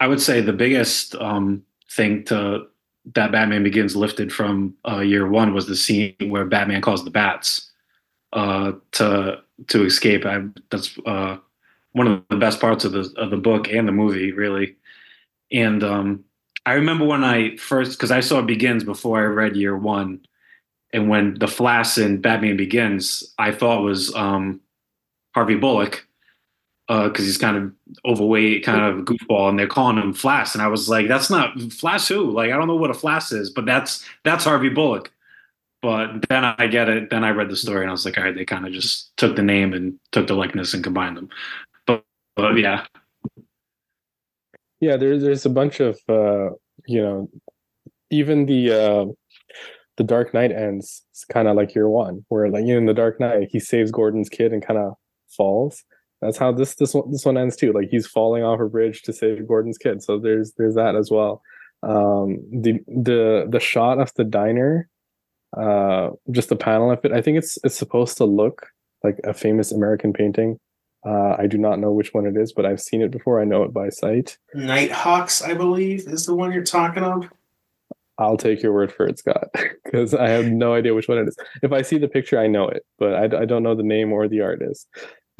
I 0.00 0.06
would 0.06 0.20
say 0.20 0.40
the 0.40 0.54
biggest 0.54 1.14
um, 1.16 1.62
thing 1.90 2.24
to 2.24 2.68
that 3.14 3.32
Batman 3.32 3.62
Begins 3.62 3.94
lifted 3.94 4.32
from 4.32 4.74
uh, 4.88 5.00
year 5.00 5.28
one 5.28 5.52
was 5.52 5.66
the 5.66 5.76
scene 5.76 6.14
where 6.28 6.46
Batman 6.46 6.80
calls 6.80 7.04
the 7.04 7.10
bats 7.10 7.69
uh, 8.32 8.72
to 8.92 9.40
to 9.68 9.84
escape. 9.84 10.24
I, 10.24 10.44
that's 10.70 10.98
uh, 11.06 11.38
one 11.92 12.06
of 12.06 12.22
the 12.28 12.36
best 12.36 12.60
parts 12.60 12.84
of 12.84 12.92
the 12.92 13.12
of 13.16 13.30
the 13.30 13.36
book 13.36 13.68
and 13.68 13.86
the 13.86 13.92
movie, 13.92 14.32
really. 14.32 14.76
And 15.52 15.82
um, 15.82 16.24
I 16.66 16.74
remember 16.74 17.04
when 17.04 17.24
I 17.24 17.56
first 17.56 17.98
because 17.98 18.10
I 18.10 18.20
saw 18.20 18.42
Begins 18.42 18.84
before 18.84 19.20
I 19.20 19.24
read 19.24 19.56
Year 19.56 19.76
One, 19.76 20.20
and 20.92 21.08
when 21.08 21.34
the 21.38 21.48
Flash 21.48 21.98
in 21.98 22.20
Batman 22.20 22.56
Begins, 22.56 23.34
I 23.38 23.52
thought 23.52 23.82
was 23.82 24.14
um, 24.14 24.60
Harvey 25.34 25.56
Bullock 25.56 26.06
uh 26.88 27.08
because 27.08 27.24
uh, 27.24 27.26
he's 27.26 27.38
kind 27.38 27.56
of 27.56 27.72
overweight, 28.04 28.64
kind 28.64 28.80
of 28.80 29.04
goofball, 29.04 29.48
and 29.48 29.58
they're 29.58 29.66
calling 29.66 29.96
him 29.96 30.12
Flash, 30.12 30.54
and 30.54 30.62
I 30.62 30.68
was 30.68 30.88
like, 30.88 31.08
that's 31.08 31.30
not 31.30 31.60
Flash 31.72 32.08
who? 32.08 32.30
Like 32.30 32.50
I 32.50 32.56
don't 32.56 32.68
know 32.68 32.76
what 32.76 32.90
a 32.90 32.94
Flash 32.94 33.32
is, 33.32 33.50
but 33.50 33.64
that's 33.64 34.04
that's 34.24 34.44
Harvey 34.44 34.68
Bullock. 34.68 35.10
But 35.82 36.28
then 36.28 36.44
I 36.44 36.66
get 36.66 36.88
it. 36.88 37.10
Then 37.10 37.24
I 37.24 37.30
read 37.30 37.48
the 37.48 37.56
story, 37.56 37.82
and 37.82 37.88
I 37.88 37.92
was 37.92 38.04
like, 38.04 38.18
all 38.18 38.24
right, 38.24 38.34
they 38.34 38.44
kind 38.44 38.66
of 38.66 38.72
just 38.72 39.16
took 39.16 39.36
the 39.36 39.42
name 39.42 39.72
and 39.72 39.98
took 40.12 40.26
the 40.26 40.34
likeness 40.34 40.74
and 40.74 40.84
combined 40.84 41.16
them. 41.16 41.28
But, 41.86 42.04
but 42.36 42.56
yeah, 42.58 42.84
yeah, 44.80 44.96
there's 44.96 45.22
there's 45.22 45.46
a 45.46 45.50
bunch 45.50 45.80
of 45.80 45.98
uh, 46.08 46.50
you 46.86 47.02
know, 47.02 47.30
even 48.10 48.46
the 48.46 48.72
uh, 48.72 49.06
the 49.96 50.04
Dark 50.04 50.34
Knight 50.34 50.52
ends 50.52 51.02
It's 51.10 51.24
kind 51.24 51.48
of 51.48 51.56
like 51.56 51.74
year 51.74 51.88
one, 51.88 52.24
where 52.28 52.48
like 52.50 52.64
you 52.64 52.72
know, 52.72 52.78
in 52.78 52.86
the 52.86 52.94
Dark 52.94 53.20
Knight 53.20 53.48
he 53.50 53.60
saves 53.60 53.90
Gordon's 53.90 54.28
kid 54.28 54.52
and 54.52 54.66
kind 54.66 54.78
of 54.78 54.94
falls. 55.28 55.84
That's 56.22 56.38
how 56.38 56.52
this 56.52 56.74
this 56.74 56.94
one 56.94 57.10
this 57.10 57.24
one 57.24 57.38
ends 57.38 57.56
too. 57.56 57.72
Like 57.72 57.88
he's 57.90 58.06
falling 58.06 58.42
off 58.42 58.60
a 58.60 58.68
bridge 58.68 59.02
to 59.02 59.12
save 59.12 59.46
Gordon's 59.46 59.78
kid. 59.78 60.02
So 60.02 60.18
there's 60.18 60.52
there's 60.58 60.74
that 60.74 60.96
as 60.96 61.10
well. 61.10 61.42
Um, 61.82 62.38
the 62.50 62.80
the 62.86 63.46
the 63.48 63.60
shot 63.60 63.98
of 63.98 64.12
the 64.14 64.24
diner, 64.24 64.88
uh, 65.56 66.10
just 66.30 66.48
the 66.48 66.56
panel 66.56 66.90
of 66.90 67.04
it. 67.04 67.12
I 67.12 67.20
think 67.22 67.38
it's 67.38 67.58
it's 67.64 67.76
supposed 67.76 68.16
to 68.18 68.24
look 68.24 68.68
like 69.02 69.18
a 69.24 69.32
famous 69.34 69.72
American 69.72 70.12
painting 70.12 70.58
uh, 71.04 71.34
I 71.38 71.46
do 71.46 71.56
not 71.56 71.78
know 71.78 71.92
which 71.92 72.12
one 72.12 72.26
it 72.26 72.36
is, 72.36 72.52
but 72.52 72.66
I've 72.66 72.80
seen 72.80 73.00
it 73.00 73.10
before. 73.10 73.40
I 73.40 73.44
know 73.44 73.62
it 73.62 73.72
by 73.72 73.88
sight. 73.88 74.36
Nighthawks, 74.54 75.42
I 75.42 75.54
believe, 75.54 76.06
is 76.06 76.26
the 76.26 76.34
one 76.34 76.52
you're 76.52 76.62
talking 76.62 77.02
of. 77.02 77.30
I'll 78.18 78.36
take 78.36 78.62
your 78.62 78.74
word 78.74 78.92
for 78.92 79.06
it, 79.06 79.18
Scott, 79.18 79.48
because 79.84 80.12
I 80.12 80.28
have 80.28 80.46
no 80.46 80.74
idea 80.74 80.94
which 80.94 81.08
one 81.08 81.18
it 81.18 81.28
is. 81.28 81.36
If 81.62 81.72
I 81.72 81.80
see 81.80 81.96
the 81.96 82.08
picture, 82.08 82.38
I 82.38 82.48
know 82.48 82.68
it, 82.68 82.84
but 82.98 83.14
I, 83.14 83.42
I 83.42 83.44
don't 83.46 83.62
know 83.62 83.74
the 83.74 83.82
name 83.82 84.12
or 84.12 84.28
the 84.28 84.42
artist. 84.42 84.88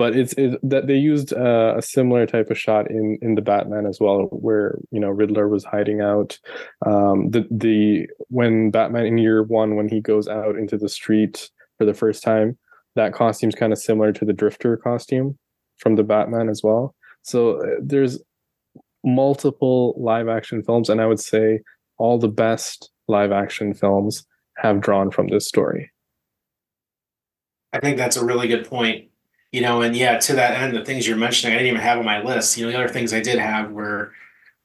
But 0.00 0.16
it's 0.16 0.32
it, 0.38 0.58
that 0.62 0.86
they 0.86 0.96
used 0.96 1.34
uh, 1.34 1.74
a 1.76 1.82
similar 1.82 2.24
type 2.24 2.48
of 2.48 2.58
shot 2.58 2.90
in 2.90 3.18
in 3.20 3.34
the 3.34 3.42
Batman 3.42 3.84
as 3.84 4.00
well, 4.00 4.28
where 4.32 4.78
you 4.90 4.98
know 4.98 5.10
Riddler 5.10 5.46
was 5.46 5.62
hiding 5.62 6.00
out. 6.00 6.38
Um, 6.86 7.30
the 7.30 7.46
the 7.50 8.08
when 8.28 8.70
Batman 8.70 9.04
in 9.04 9.18
year 9.18 9.42
one, 9.42 9.76
when 9.76 9.90
he 9.90 10.00
goes 10.00 10.26
out 10.26 10.56
into 10.56 10.78
the 10.78 10.88
street 10.88 11.50
for 11.76 11.84
the 11.84 11.92
first 11.92 12.22
time, 12.22 12.56
that 12.96 13.12
costume's 13.12 13.54
kind 13.54 13.74
of 13.74 13.78
similar 13.78 14.10
to 14.10 14.24
the 14.24 14.32
Drifter 14.32 14.78
costume 14.78 15.38
from 15.76 15.96
the 15.96 16.02
Batman 16.02 16.48
as 16.48 16.62
well. 16.62 16.94
So 17.20 17.60
uh, 17.60 17.76
there's 17.82 18.18
multiple 19.04 19.94
live 19.98 20.28
action 20.28 20.62
films, 20.62 20.88
and 20.88 21.02
I 21.02 21.06
would 21.08 21.20
say 21.20 21.60
all 21.98 22.18
the 22.18 22.26
best 22.46 22.88
live 23.06 23.32
action 23.32 23.74
films 23.74 24.26
have 24.56 24.80
drawn 24.80 25.10
from 25.10 25.28
this 25.28 25.46
story. 25.46 25.92
I 27.74 27.80
think 27.80 27.98
that's 27.98 28.16
a 28.16 28.24
really 28.24 28.48
good 28.48 28.66
point. 28.66 29.09
You 29.52 29.62
know, 29.62 29.82
and 29.82 29.96
yeah, 29.96 30.18
to 30.18 30.34
that 30.34 30.60
end, 30.60 30.76
the 30.76 30.84
things 30.84 31.06
you're 31.08 31.16
mentioning, 31.16 31.54
I 31.54 31.58
didn't 31.58 31.72
even 31.72 31.80
have 31.80 31.98
on 31.98 32.04
my 32.04 32.22
list. 32.22 32.56
You 32.56 32.66
know, 32.66 32.72
the 32.72 32.78
other 32.78 32.88
things 32.92 33.12
I 33.12 33.20
did 33.20 33.38
have 33.38 33.72
were 33.72 34.12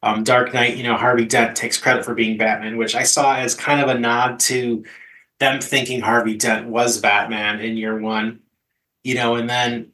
um, 0.03 0.23
Dark 0.23 0.53
Knight. 0.53 0.77
You 0.77 0.83
know, 0.83 0.95
Harvey 0.95 1.25
Dent 1.25 1.55
takes 1.55 1.79
credit 1.79 2.05
for 2.05 2.13
being 2.13 2.37
Batman, 2.37 2.77
which 2.77 2.95
I 2.95 3.03
saw 3.03 3.35
as 3.35 3.55
kind 3.55 3.81
of 3.81 3.89
a 3.89 3.99
nod 3.99 4.39
to 4.41 4.85
them 5.39 5.59
thinking 5.59 6.01
Harvey 6.01 6.37
Dent 6.37 6.67
was 6.67 6.99
Batman 6.99 7.59
in 7.61 7.77
year 7.77 7.99
one. 7.99 8.41
You 9.03 9.15
know, 9.15 9.35
and 9.35 9.49
then 9.49 9.91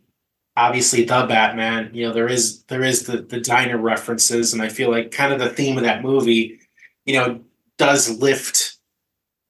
obviously 0.57 1.03
the 1.03 1.25
Batman. 1.25 1.91
You 1.93 2.07
know, 2.07 2.13
there 2.13 2.27
is 2.27 2.63
there 2.63 2.83
is 2.83 3.03
the 3.03 3.21
the 3.21 3.39
diner 3.39 3.77
references, 3.77 4.53
and 4.53 4.61
I 4.61 4.69
feel 4.69 4.91
like 4.91 5.11
kind 5.11 5.33
of 5.33 5.39
the 5.39 5.49
theme 5.49 5.77
of 5.77 5.83
that 5.83 6.03
movie, 6.03 6.59
you 7.05 7.13
know, 7.15 7.41
does 7.77 8.19
lift, 8.19 8.77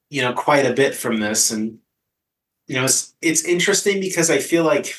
you 0.09 0.21
know, 0.21 0.33
quite 0.33 0.65
a 0.65 0.73
bit 0.73 0.95
from 0.95 1.19
this, 1.19 1.51
and 1.51 1.79
you 2.67 2.75
know, 2.75 2.85
it's 2.85 3.13
it's 3.21 3.43
interesting 3.43 3.99
because 3.99 4.29
I 4.29 4.39
feel 4.39 4.63
like 4.63 4.95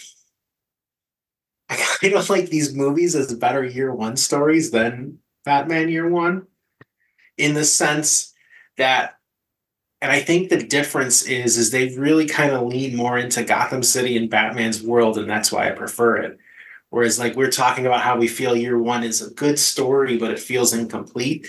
I 1.72 1.76
kind 2.00 2.14
of 2.14 2.28
like 2.28 2.50
these 2.50 2.74
movies 2.74 3.14
as 3.14 3.34
better 3.34 3.64
year 3.64 3.94
one 3.94 4.16
stories 4.16 4.70
than 4.70 5.18
Batman 5.44 5.88
Year 5.88 6.08
One, 6.08 6.46
in 7.38 7.54
the 7.54 7.64
sense 7.64 8.34
that 8.76 9.18
and 10.00 10.10
I 10.10 10.20
think 10.20 10.48
the 10.48 10.62
difference 10.62 11.22
is 11.22 11.56
is 11.56 11.70
they've 11.70 11.96
really 11.96 12.26
kind 12.26 12.50
of 12.52 12.62
lean 12.62 12.96
more 12.96 13.16
into 13.16 13.44
Gotham 13.44 13.82
City 13.82 14.16
and 14.16 14.28
Batman's 14.28 14.82
world, 14.82 15.16
and 15.16 15.30
that's 15.30 15.50
why 15.52 15.68
I 15.68 15.72
prefer 15.72 16.16
it. 16.16 16.38
Whereas, 16.90 17.18
like 17.18 17.36
we're 17.36 17.50
talking 17.50 17.86
about 17.86 18.02
how 18.02 18.18
we 18.18 18.28
feel 18.28 18.54
year 18.54 18.78
one 18.78 19.02
is 19.04 19.22
a 19.22 19.32
good 19.34 19.58
story, 19.58 20.18
but 20.18 20.30
it 20.30 20.40
feels 20.40 20.74
incomplete. 20.74 21.46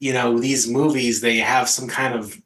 You 0.00 0.14
know, 0.14 0.38
these 0.38 0.68
movies 0.68 1.20
they 1.20 1.36
have 1.38 1.68
some 1.68 1.86
kind 1.86 2.14
of 2.14 2.40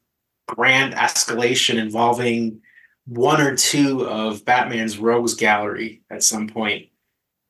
grand 0.47 0.94
escalation 0.94 1.77
involving 1.77 2.61
one 3.07 3.40
or 3.40 3.57
two 3.57 4.07
of 4.07 4.44
Batman's 4.44 4.99
rogues 4.99 5.35
gallery 5.35 6.03
at 6.11 6.23
some 6.23 6.49
point. 6.49 6.88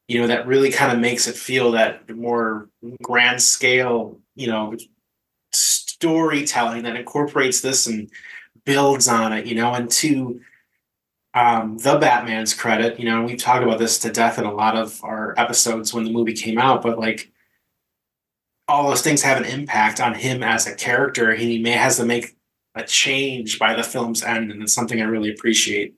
You 0.08 0.20
know, 0.20 0.26
that 0.26 0.46
really 0.46 0.72
kind 0.72 0.90
of 0.90 0.98
makes 0.98 1.28
it 1.28 1.36
feel 1.36 1.72
that 1.72 2.08
more 2.10 2.68
grand 3.02 3.42
scale, 3.42 4.18
you 4.34 4.46
know, 4.46 4.74
storytelling 5.52 6.82
that 6.84 6.96
incorporates 6.96 7.60
this 7.60 7.86
and 7.86 8.10
builds 8.64 9.06
on 9.08 9.32
it, 9.32 9.46
you 9.46 9.54
know, 9.54 9.72
and 9.74 9.90
to 9.90 10.40
um, 11.34 11.78
the 11.78 11.98
Batman's 11.98 12.54
credit, 12.54 12.98
you 12.98 13.04
know, 13.04 13.22
we've 13.22 13.38
talked 13.38 13.62
about 13.62 13.78
this 13.78 13.98
to 14.00 14.10
death 14.10 14.38
in 14.38 14.44
a 14.44 14.54
lot 14.54 14.76
of 14.76 15.02
our 15.04 15.34
episodes 15.36 15.92
when 15.92 16.04
the 16.04 16.10
movie 16.10 16.32
came 16.32 16.58
out, 16.58 16.82
but 16.82 16.98
like 16.98 17.30
all 18.66 18.88
those 18.88 19.02
things 19.02 19.22
have 19.22 19.38
an 19.38 19.44
impact 19.44 20.00
on 20.00 20.14
him 20.14 20.42
as 20.42 20.66
a 20.66 20.74
character. 20.74 21.34
He 21.34 21.58
may 21.58 21.72
has 21.72 21.96
to 21.98 22.04
make 22.04 22.36
a 22.74 22.82
change 22.84 23.58
by 23.58 23.74
the 23.74 23.82
film's 23.82 24.22
end, 24.22 24.50
and 24.52 24.62
it's 24.62 24.74
something 24.74 25.00
I 25.00 25.04
really 25.04 25.30
appreciate. 25.30 25.97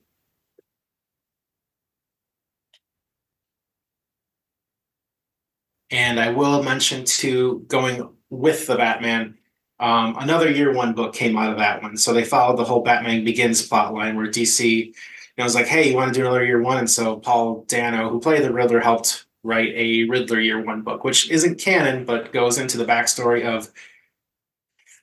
And 5.91 6.19
I 6.19 6.29
will 6.29 6.63
mention 6.63 7.03
too, 7.03 7.65
going 7.67 8.09
with 8.29 8.65
the 8.65 8.77
Batman, 8.77 9.37
um, 9.79 10.15
another 10.19 10.49
year 10.49 10.73
one 10.73 10.93
book 10.93 11.13
came 11.13 11.37
out 11.37 11.51
of 11.51 11.57
that 11.57 11.81
one. 11.81 11.97
So 11.97 12.13
they 12.13 12.23
followed 12.23 12.57
the 12.57 12.63
whole 12.63 12.81
Batman 12.81 13.25
Begins 13.25 13.67
plotline 13.67 14.15
where 14.15 14.27
DC 14.27 14.85
you 14.85 14.93
know, 15.37 15.43
was 15.43 15.55
like, 15.55 15.67
hey, 15.67 15.89
you 15.89 15.95
want 15.95 16.13
to 16.13 16.19
do 16.19 16.25
another 16.25 16.45
year 16.45 16.61
one? 16.61 16.77
And 16.77 16.89
so 16.89 17.17
Paul 17.17 17.65
Dano, 17.67 18.09
who 18.09 18.19
played 18.19 18.43
the 18.43 18.53
Riddler, 18.53 18.79
helped 18.79 19.25
write 19.43 19.73
a 19.75 20.03
Riddler 20.03 20.39
year 20.39 20.61
one 20.61 20.81
book, 20.81 21.03
which 21.03 21.29
isn't 21.29 21.59
canon, 21.59 22.05
but 22.05 22.31
goes 22.31 22.57
into 22.57 22.77
the 22.77 22.85
backstory 22.85 23.43
of 23.43 23.71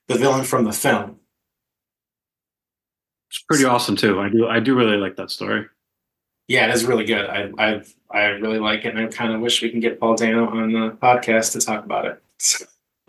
the 0.07 0.17
villain 0.17 0.45
from 0.45 0.65
the 0.65 0.73
film. 0.73 1.19
It's 3.31 3.43
pretty 3.43 3.65
awesome 3.65 3.97
too. 3.97 4.21
I 4.21 4.29
do 4.31 4.47
I 4.49 4.61
do 4.61 4.75
really 4.75 4.97
like 4.97 5.17
that 5.17 5.31
story. 5.31 5.67
Yeah, 6.49 6.67
it 6.67 6.75
is 6.75 6.85
really 6.87 7.05
good. 7.05 7.27
I 7.27 7.51
I 7.59 7.83
I 8.11 8.25
really 8.25 8.59
like 8.59 8.85
it, 8.85 8.97
and 8.97 9.07
I 9.07 9.07
kind 9.07 9.33
of 9.33 9.41
wish 9.41 9.63
we 9.63 9.71
can 9.71 9.81
get 9.81 10.01
Paul 10.01 10.17
Dano 10.17 10.49
on 10.49 10.73
the 10.73 10.97
podcast 11.01 11.53
to 11.53 11.61
talk 11.61 11.85
about 11.85 12.07
it. 12.07 12.23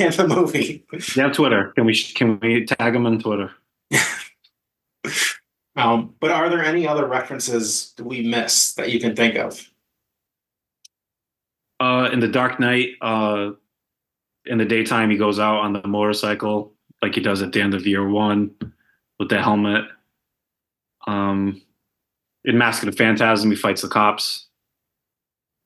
and 0.00 0.12
the 0.14 0.28
movie. 0.28 0.84
Yeah, 1.16 1.30
Twitter. 1.30 1.72
Can 1.74 1.86
we 1.86 1.94
can 1.94 2.38
we 2.40 2.66
tag 2.66 2.94
him 2.94 3.06
on 3.06 3.18
Twitter? 3.18 3.52
um, 5.76 6.14
but 6.20 6.30
are 6.30 6.50
there 6.50 6.62
any 6.62 6.86
other 6.86 7.06
references 7.06 7.94
that 7.96 8.04
we 8.04 8.22
missed 8.22 8.76
that 8.76 8.90
you 8.90 9.00
can 9.00 9.16
think 9.16 9.36
of? 9.36 9.66
Uh, 11.80 12.10
in 12.12 12.20
the 12.20 12.28
Dark 12.28 12.60
Knight, 12.60 12.90
uh, 13.00 13.52
in 14.46 14.58
the 14.58 14.64
daytime, 14.64 15.10
he 15.10 15.16
goes 15.16 15.38
out 15.38 15.58
on 15.58 15.72
the 15.72 15.86
motorcycle 15.86 16.74
like 17.00 17.14
he 17.14 17.20
does 17.20 17.42
at 17.42 17.52
the 17.52 17.60
end 17.60 17.74
of 17.74 17.86
year 17.86 18.08
one 18.08 18.50
with 19.18 19.28
the 19.28 19.40
helmet. 19.40 19.84
Um, 21.06 21.62
in 22.48 22.56
Mask 22.56 22.82
of 22.82 22.90
the 22.90 22.96
Phantasm, 22.96 23.50
he 23.50 23.56
fights 23.56 23.82
the 23.82 23.88
cops. 23.88 24.46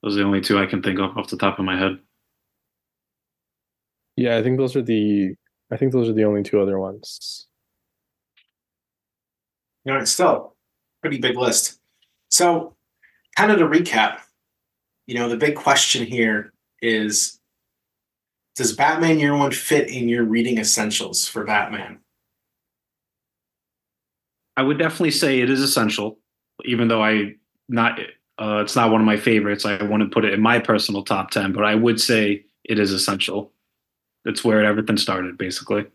Those 0.03 0.17
are 0.17 0.19
the 0.19 0.27
only 0.27 0.41
two 0.41 0.59
I 0.59 0.67
can 0.67 0.83
think 0.83 0.99
of 0.99 1.17
off 1.17 1.29
the 1.31 1.37
top 1.37 1.61
of 1.61 1.65
my 1.65 1.79
head. 1.79 1.97
Yeah, 4.17 4.37
I 4.37 4.43
think 4.43 4.59
those 4.59 4.75
are 4.75 4.83
the 4.83 5.35
I 5.71 5.77
think 5.77 5.93
those 5.93 6.09
are 6.09 6.13
the 6.13 6.25
only 6.25 6.43
two 6.43 6.61
other 6.61 6.81
ones. 6.81 7.47
You 9.85 9.93
know, 9.93 10.01
it's 10.01 10.11
still 10.11 10.57
pretty 11.01 11.19
big 11.19 11.37
list. 11.37 11.79
So, 12.31 12.75
kind 13.37 13.53
of 13.53 13.59
to 13.59 13.65
recap, 13.65 14.19
you 15.07 15.15
know, 15.15 15.29
the 15.29 15.37
big 15.37 15.55
question 15.55 16.05
here 16.05 16.53
is 16.83 17.39
Does 18.57 18.75
Batman 18.75 19.21
Year 19.21 19.37
One 19.37 19.53
fit 19.53 19.89
in 19.89 20.09
your 20.09 20.25
reading 20.25 20.59
essentials 20.59 21.29
for 21.29 21.45
Batman? 21.45 22.01
I 24.57 24.63
would 24.63 24.79
definitely 24.79 25.13
say 25.13 25.41
it 25.41 25.49
is 25.49 25.61
essential, 25.63 26.19
even 26.65 26.89
though 26.89 27.03
I 27.03 27.35
not 27.69 27.99
uh, 28.39 28.61
it's 28.63 28.77
not 28.77 28.91
one 28.91 29.01
of 29.01 29.07
my 29.07 29.17
favorites. 29.17 29.65
I 29.65 29.83
wouldn't 29.83 30.13
put 30.13 30.25
it 30.25 30.35
in 30.35 30.41
my 30.41 30.59
personal 30.59 31.03
top 31.03 31.31
ten, 31.31 31.53
but 31.53 31.65
I 31.65 31.75
would 31.75 32.01
say 32.01 32.45
it 32.65 32.79
is 32.79 32.93
essential. 32.93 33.53
It's 34.25 34.45
where 34.45 34.65
everything 34.65 34.97
started, 34.97 35.37
basically. 35.37 35.87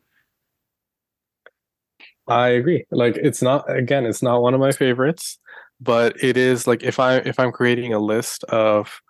I 2.27 2.49
agree. 2.49 2.85
Like 2.91 3.15
it's 3.17 3.41
not 3.41 3.69
again, 3.69 4.05
it's 4.05 4.21
not 4.21 4.41
one 4.41 4.53
of 4.53 4.59
my 4.59 4.71
favorites, 4.71 5.39
but 5.79 6.21
it 6.21 6.37
is 6.37 6.67
like 6.67 6.83
if 6.83 6.99
I 6.99 7.17
if 7.17 7.39
I'm 7.39 7.51
creating 7.51 7.93
a 7.93 7.99
list 7.99 8.43
of 8.45 9.01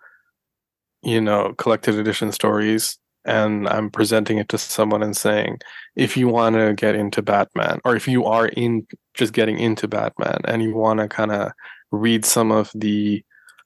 you 1.03 1.21
know 1.21 1.53
collected 1.57 1.95
edition 1.95 2.31
stories 2.31 2.97
and 3.27 3.67
I'm 3.67 3.89
presenting 3.89 4.37
it 4.37 4.49
to 4.49 4.57
someone 4.57 5.03
and 5.03 5.15
saying, 5.15 5.59
if 5.95 6.17
you 6.17 6.27
want 6.27 6.55
to 6.55 6.73
get 6.73 6.95
into 6.95 7.21
Batman, 7.21 7.79
or 7.85 7.95
if 7.95 8.07
you 8.07 8.25
are 8.25 8.47
in 8.47 8.87
just 9.13 9.33
getting 9.33 9.59
into 9.59 9.87
Batman 9.87 10.39
and 10.45 10.63
you 10.63 10.73
want 10.75 10.99
to 10.99 11.07
kind 11.07 11.31
of 11.31 11.51
read 11.91 12.25
some 12.25 12.51
of 12.51 12.71
the 12.73 13.23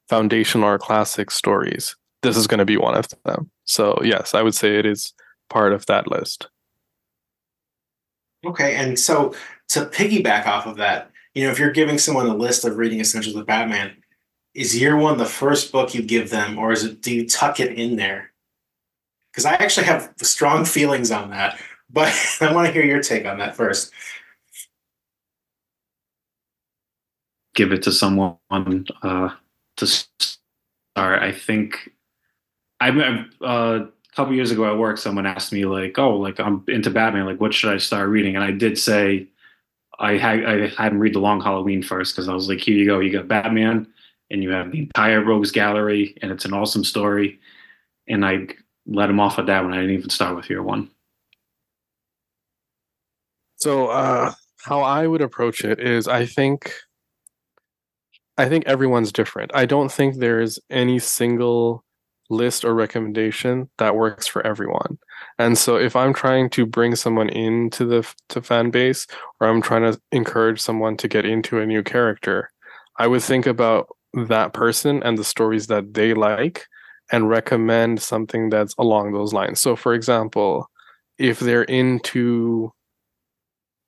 foundational 0.08 0.68
or 0.68 0.78
classic 0.78 1.30
stories, 1.30 1.96
this 2.22 2.36
is 2.36 2.46
going 2.46 2.58
to 2.58 2.64
be 2.64 2.76
one 2.76 2.96
of 2.96 3.08
them. 3.24 3.50
So 3.64 3.98
yes, 4.02 4.34
I 4.34 4.42
would 4.42 4.54
say 4.54 4.78
it 4.78 4.86
is 4.86 5.12
part 5.48 5.72
of 5.72 5.86
that 5.86 6.08
list. 6.08 6.48
Okay, 8.44 8.74
and 8.74 8.98
so 8.98 9.34
to 9.68 9.86
piggyback 9.86 10.46
off 10.46 10.66
of 10.66 10.76
that, 10.76 11.10
you 11.34 11.44
know, 11.44 11.50
if 11.50 11.58
you're 11.58 11.70
giving 11.70 11.98
someone 11.98 12.26
a 12.26 12.34
list 12.34 12.64
of 12.64 12.76
reading 12.76 13.00
essentials 13.00 13.36
of 13.36 13.46
Batman, 13.46 13.92
is 14.54 14.78
year 14.78 14.96
one 14.96 15.16
the 15.16 15.24
first 15.24 15.72
book 15.72 15.94
you 15.94 16.02
give 16.02 16.30
them, 16.30 16.58
or 16.58 16.72
is 16.72 16.84
it 16.84 17.00
do 17.00 17.14
you 17.14 17.28
tuck 17.28 17.60
it 17.60 17.72
in 17.78 17.96
there? 17.96 18.31
Because 19.32 19.46
I 19.46 19.54
actually 19.54 19.86
have 19.86 20.12
strong 20.22 20.64
feelings 20.64 21.10
on 21.10 21.30
that, 21.30 21.58
but 21.90 22.12
I 22.40 22.52
want 22.52 22.66
to 22.66 22.72
hear 22.72 22.84
your 22.84 23.02
take 23.02 23.26
on 23.26 23.38
that 23.38 23.56
first. 23.56 23.90
Give 27.54 27.72
it 27.72 27.82
to 27.82 27.92
someone 27.92 28.38
uh, 29.02 29.30
to 29.76 29.86
start. 29.86 31.22
I 31.22 31.32
think 31.32 31.90
I 32.80 32.90
uh, 32.90 33.44
a 33.44 33.88
couple 34.16 34.34
years 34.34 34.50
ago 34.50 34.70
at 34.70 34.78
work, 34.78 34.98
someone 34.98 35.26
asked 35.26 35.52
me 35.52 35.64
like, 35.64 35.98
"Oh, 35.98 36.16
like 36.16 36.40
I'm 36.40 36.64
into 36.68 36.90
Batman. 36.90 37.26
Like, 37.26 37.40
what 37.40 37.54
should 37.54 37.72
I 37.72 37.78
start 37.78 38.08
reading?" 38.08 38.36
And 38.36 38.44
I 38.44 38.50
did 38.50 38.78
say 38.78 39.28
I 39.98 40.16
had 40.16 40.44
I 40.44 40.68
had 40.68 40.92
him 40.92 40.98
read 40.98 41.14
the 41.14 41.20
Long 41.20 41.40
Halloween 41.40 41.82
first 41.82 42.14
because 42.14 42.28
I 42.28 42.34
was 42.34 42.48
like, 42.48 42.60
"Here 42.60 42.74
you 42.74 42.86
go. 42.86 43.00
You 43.00 43.12
got 43.12 43.28
Batman, 43.28 43.86
and 44.30 44.42
you 44.42 44.50
have 44.50 44.72
the 44.72 44.80
entire 44.80 45.22
Rogues 45.22 45.50
Gallery, 45.50 46.16
and 46.22 46.32
it's 46.32 46.44
an 46.44 46.54
awesome 46.54 46.84
story." 46.84 47.38
And 48.08 48.26
I 48.26 48.48
let 48.86 49.10
him 49.10 49.20
off 49.20 49.38
of 49.38 49.46
that 49.46 49.64
one. 49.64 49.72
I 49.72 49.76
didn't 49.76 49.92
even 49.92 50.10
start 50.10 50.36
with 50.36 50.50
Year 50.50 50.62
One. 50.62 50.90
So, 53.56 53.88
uh, 53.88 54.32
how 54.64 54.82
I 54.82 55.06
would 55.06 55.22
approach 55.22 55.64
it 55.64 55.80
is, 55.80 56.08
I 56.08 56.26
think, 56.26 56.72
I 58.36 58.48
think 58.48 58.66
everyone's 58.66 59.12
different. 59.12 59.52
I 59.54 59.66
don't 59.66 59.90
think 59.90 60.16
there's 60.16 60.58
any 60.70 60.98
single 60.98 61.84
list 62.30 62.64
or 62.64 62.74
recommendation 62.74 63.68
that 63.78 63.94
works 63.94 64.26
for 64.26 64.44
everyone. 64.46 64.98
And 65.38 65.56
so 65.56 65.76
if 65.76 65.94
I'm 65.94 66.14
trying 66.14 66.50
to 66.50 66.66
bring 66.66 66.96
someone 66.96 67.28
into 67.28 67.84
the 67.84 68.14
to 68.30 68.42
fan 68.42 68.70
base 68.70 69.06
or 69.40 69.48
I'm 69.48 69.62
trying 69.62 69.92
to 69.92 70.00
encourage 70.10 70.60
someone 70.60 70.96
to 70.98 71.08
get 71.08 71.26
into 71.26 71.58
a 71.58 71.66
new 71.66 71.82
character, 71.82 72.50
I 72.98 73.06
would 73.06 73.22
think 73.22 73.46
about 73.46 73.88
that 74.14 74.52
person 74.52 75.02
and 75.02 75.16
the 75.16 75.24
stories 75.24 75.66
that 75.68 75.94
they 75.94 76.14
like 76.14 76.66
and 77.12 77.28
recommend 77.28 78.02
something 78.02 78.48
that's 78.48 78.74
along 78.78 79.12
those 79.12 79.32
lines. 79.32 79.60
So 79.60 79.76
for 79.76 79.94
example, 79.94 80.68
if 81.18 81.38
they're 81.38 81.62
into 81.62 82.72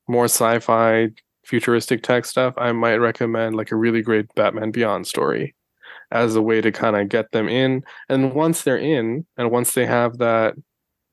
more 0.07 0.27
sci-fi 0.27 1.09
futuristic 1.45 2.03
tech 2.03 2.27
stuff, 2.27 2.55
I 2.59 2.73
might 2.73 2.97
recommend 2.97 3.57
like 3.57 3.73
a 3.73 3.77
really 3.77 4.03
great 4.03 4.27
Batman 4.35 4.71
Beyond 4.71 5.07
story 5.07 5.55
as 6.11 6.37
a 6.37 6.43
way 6.43 6.61
to 6.61 6.71
kind 6.71 6.97
of 6.97 7.09
get 7.09 7.33
them 7.33 7.49
in. 7.49 7.83
And 8.09 8.35
once 8.35 8.63
they're 8.63 8.79
in, 8.79 9.27
and 9.37 9.51
once 9.51 9.73
they 9.73 9.87
have 9.87 10.19
that 10.19 10.55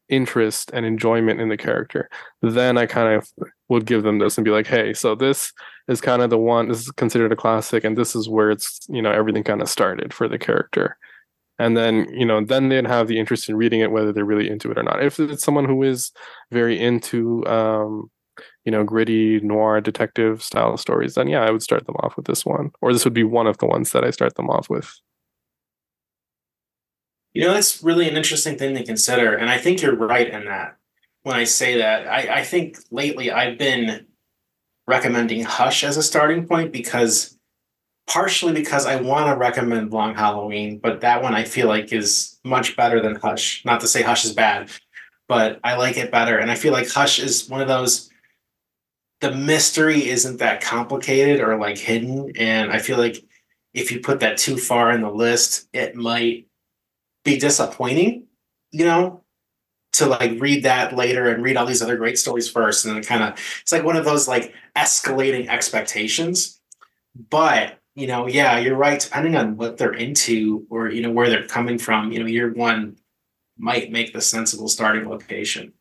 interest 0.10 0.70
and 0.74 0.86
enjoyment 0.86 1.40
in 1.40 1.48
the 1.48 1.58
character, 1.58 2.10
then 2.42 2.78
I 2.78 2.86
kind 2.86 3.16
of 3.16 3.30
would 3.70 3.86
give 3.86 4.04
them 4.04 4.20
this 4.20 4.38
and 4.38 4.44
be 4.44 4.52
like, 4.52 4.68
hey, 4.68 4.94
so 4.94 5.16
this 5.16 5.54
is 5.88 6.02
kind 6.02 6.22
of 6.22 6.30
the 6.30 6.38
one, 6.38 6.68
this 6.68 6.82
is 6.82 6.92
considered 6.92 7.32
a 7.32 7.38
classic, 7.38 7.86
and 7.86 7.98
this 7.98 8.16
is 8.16 8.28
where 8.28 8.52
it's, 8.52 8.82
you 8.90 9.02
know, 9.02 9.12
everything 9.12 9.44
kind 9.44 9.62
of 9.62 9.70
started 9.70 10.14
for 10.14 10.28
the 10.28 10.38
character. 10.38 10.98
And 11.62 11.78
then, 11.78 12.12
you 12.12 12.26
know, 12.26 12.44
then 12.44 12.70
they'd 12.70 12.88
have 12.88 13.08
the 13.08 13.20
interest 13.20 13.48
in 13.48 13.56
reading 13.56 13.82
it, 13.82 13.92
whether 13.92 14.12
they're 14.12 14.26
really 14.26 14.50
into 14.50 14.72
it 14.72 14.80
or 14.80 14.84
not. 14.84 15.04
If 15.04 15.20
it's 15.20 15.44
someone 15.44 15.66
who 15.66 15.84
is 15.84 16.12
very 16.50 16.80
into, 16.80 17.46
um, 17.46 18.10
you 18.66 18.72
know, 18.72 18.84
gritty 18.84 19.40
noir 19.42 19.80
detective 19.80 20.42
style 20.42 20.76
stories, 20.78 21.14
then 21.14 21.28
yeah, 21.28 21.44
I 21.44 21.52
would 21.52 21.62
start 21.62 21.86
them 21.86 21.98
off 21.98 22.18
with 22.18 22.26
this 22.26 22.44
one. 22.44 22.72
Or 22.82 22.92
this 22.92 23.06
would 23.06 23.14
be 23.14 23.24
one 23.24 23.46
of 23.46 23.60
the 23.60 23.68
ones 23.68 23.92
that 23.92 24.04
I 24.04 24.10
start 24.10 24.34
them 24.34 24.50
off 24.50 24.72
with. 24.72 24.92
You 27.34 27.44
know, 27.44 27.54
that's 27.54 27.84
really 27.84 28.10
an 28.10 28.18
interesting 28.18 28.58
thing 28.58 28.76
to 28.76 28.84
consider. 28.84 29.36
And 29.36 29.48
I 29.48 29.60
think 29.60 29.84
you're 29.84 29.96
right 29.96 30.28
in 30.28 30.46
that 30.46 30.78
when 31.22 31.36
I 31.36 31.44
say 31.44 31.78
that. 31.78 32.08
I, 32.08 32.40
I 32.40 32.44
think 32.44 32.80
lately 32.90 33.30
I've 33.30 33.60
been 33.60 34.08
recommending 34.88 35.44
Hush 35.44 35.84
as 35.84 35.96
a 35.96 36.02
starting 36.02 36.48
point 36.48 36.72
because 36.72 37.38
partially 38.12 38.52
because 38.52 38.86
I 38.86 38.98
want 38.98 39.28
to 39.28 39.38
recommend 39.38 39.94
Long 39.94 40.14
Halloween, 40.14 40.80
but 40.80 41.00
that 41.00 41.24
one 41.24 41.34
I 41.34 41.46
feel 41.46 41.70
like 41.70 41.94
is 41.94 42.38
much 42.44 42.76
better 42.76 43.02
than 43.02 43.16
Hush. 43.16 43.64
Not 43.64 43.80
to 43.80 43.88
say 43.88 44.02
Hush 44.02 44.26
is 44.26 44.34
bad, 44.34 44.70
but 45.30 45.62
I 45.64 45.78
like 45.78 45.96
it 45.96 46.12
better. 46.12 46.38
And 46.38 46.52
I 46.52 46.56
feel 46.56 46.74
like 46.74 46.90
Hush 46.90 47.20
is 47.20 47.48
one 47.48 47.62
of 47.62 47.70
those 47.70 48.10
the 49.22 49.32
mystery 49.32 50.10
isn't 50.10 50.38
that 50.40 50.62
complicated 50.62 51.40
or 51.40 51.58
like 51.58 51.78
hidden. 51.78 52.34
And 52.36 52.72
I 52.72 52.80
feel 52.80 52.98
like 52.98 53.24
if 53.74 53.92
you 53.92 54.02
put 54.02 54.20
that 54.20 54.38
too 54.38 54.58
far 54.58 54.92
in 54.92 55.02
the 55.02 55.12
list, 55.12 55.70
it 55.72 55.96
might 55.96 56.48
be 57.24 57.38
disappointing, 57.38 58.26
you 58.72 58.84
know, 58.84 59.24
to 59.94 60.08
like 60.08 60.42
read 60.42 60.64
that 60.64 60.96
later 60.96 61.30
and 61.30 61.44
read 61.44 61.56
all 61.56 61.68
these 61.68 61.84
other 61.84 61.98
great 61.98 62.18
stories 62.18 62.50
first. 62.50 62.84
And 62.84 62.96
then 62.96 63.04
kind 63.04 63.24
of, 63.24 63.40
it's 63.62 63.72
like 63.72 63.84
one 63.84 63.96
of 63.96 64.04
those 64.04 64.28
like 64.28 64.54
escalating 64.76 65.48
expectations. 65.48 66.60
But, 67.30 67.78
you 67.96 68.08
know, 68.08 68.28
yeah, 68.28 68.58
you're 68.58 68.78
right. 68.78 69.00
Depending 69.00 69.36
on 69.36 69.58
what 69.58 69.78
they're 69.78 69.94
into 69.94 70.66
or, 70.70 70.90
you 70.90 71.02
know, 71.02 71.12
where 71.12 71.30
they're 71.30 71.48
coming 71.48 71.78
from, 71.78 72.12
you 72.12 72.20
know, 72.20 72.26
year 72.26 72.54
one 72.54 72.96
might 73.58 73.92
make 73.92 74.14
the 74.14 74.22
sensible 74.22 74.68
starting 74.68 75.08
location. 75.10 75.74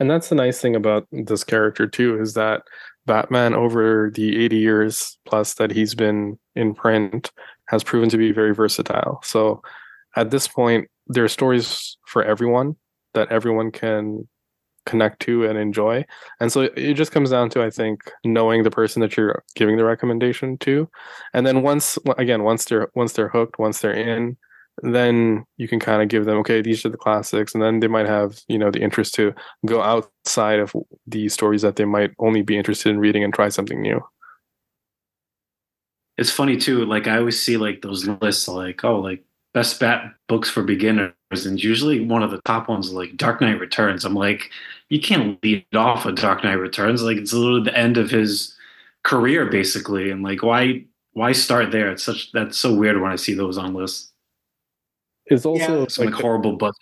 And 0.00 0.10
that's 0.10 0.28
the 0.28 0.34
nice 0.34 0.60
thing 0.60 0.76
about 0.76 1.06
this 1.12 1.44
character 1.44 1.86
too 1.86 2.20
is 2.20 2.34
that 2.34 2.62
Batman 3.06 3.54
over 3.54 4.10
the 4.14 4.44
80 4.44 4.56
years 4.56 5.18
plus 5.24 5.54
that 5.54 5.70
he's 5.70 5.94
been 5.94 6.38
in 6.54 6.74
print 6.74 7.30
has 7.68 7.84
proven 7.84 8.08
to 8.10 8.18
be 8.18 8.32
very 8.32 8.54
versatile. 8.54 9.20
So 9.22 9.62
at 10.16 10.30
this 10.30 10.48
point 10.48 10.88
there 11.06 11.24
are 11.24 11.28
stories 11.28 11.96
for 12.06 12.22
everyone 12.22 12.76
that 13.14 13.30
everyone 13.30 13.70
can 13.70 14.28
connect 14.86 15.20
to 15.22 15.46
and 15.46 15.58
enjoy. 15.58 16.04
And 16.40 16.52
so 16.52 16.62
it 16.76 16.94
just 16.94 17.12
comes 17.12 17.30
down 17.30 17.50
to 17.50 17.62
I 17.62 17.70
think 17.70 18.10
knowing 18.24 18.62
the 18.62 18.70
person 18.70 19.00
that 19.00 19.16
you're 19.16 19.42
giving 19.54 19.76
the 19.76 19.84
recommendation 19.84 20.58
to. 20.58 20.88
And 21.32 21.46
then 21.46 21.62
once 21.62 21.98
again 22.18 22.42
once 22.42 22.64
they're 22.64 22.88
once 22.94 23.12
they're 23.12 23.28
hooked, 23.28 23.58
once 23.58 23.80
they're 23.80 23.92
in, 23.92 24.36
then 24.82 25.44
you 25.56 25.68
can 25.68 25.78
kind 25.78 26.02
of 26.02 26.08
give 26.08 26.24
them 26.24 26.38
okay 26.38 26.60
these 26.60 26.84
are 26.84 26.88
the 26.88 26.96
classics 26.96 27.54
and 27.54 27.62
then 27.62 27.80
they 27.80 27.86
might 27.86 28.06
have 28.06 28.40
you 28.48 28.58
know 28.58 28.70
the 28.70 28.80
interest 28.80 29.14
to 29.14 29.32
go 29.66 29.80
outside 29.80 30.58
of 30.58 30.74
the 31.06 31.28
stories 31.28 31.62
that 31.62 31.76
they 31.76 31.84
might 31.84 32.10
only 32.18 32.42
be 32.42 32.56
interested 32.56 32.90
in 32.90 32.98
reading 32.98 33.22
and 33.22 33.32
try 33.32 33.48
something 33.48 33.80
new 33.80 34.00
it's 36.16 36.30
funny 36.30 36.56
too 36.56 36.84
like 36.86 37.06
i 37.06 37.18
always 37.18 37.40
see 37.40 37.56
like 37.56 37.82
those 37.82 38.06
lists 38.20 38.48
like 38.48 38.82
oh 38.84 38.98
like 38.98 39.24
best 39.54 39.80
bat 39.80 40.12
books 40.28 40.50
for 40.50 40.62
beginners 40.62 41.12
and 41.46 41.62
usually 41.62 42.00
one 42.00 42.22
of 42.22 42.30
the 42.30 42.40
top 42.44 42.68
ones 42.68 42.92
like 42.92 43.16
dark 43.16 43.40
knight 43.40 43.58
returns. 43.60 44.04
I'm 44.04 44.14
like 44.14 44.50
you 44.90 45.00
can't 45.00 45.42
lead 45.42 45.64
off 45.74 46.04
a 46.04 46.12
dark 46.12 46.44
knight 46.44 46.54
returns. 46.54 47.02
Like 47.02 47.16
it's 47.16 47.32
literally 47.32 47.64
the 47.64 47.76
end 47.78 47.96
of 47.96 48.10
his 48.10 48.54
career 49.04 49.46
basically. 49.46 50.10
And 50.10 50.22
like 50.22 50.42
why 50.42 50.84
why 51.12 51.32
start 51.32 51.70
there? 51.70 51.90
It's 51.90 52.02
such 52.02 52.32
that's 52.32 52.58
so 52.58 52.74
weird 52.74 53.00
when 53.00 53.12
i 53.12 53.16
see 53.16 53.34
those 53.34 53.56
on 53.56 53.72
lists 53.74 54.12
it's 55.26 55.46
also 55.46 55.78
Yeah. 55.78 55.82
it's 55.84 55.98
like, 55.98 56.12
horrible 56.12 56.56
but 56.56 56.74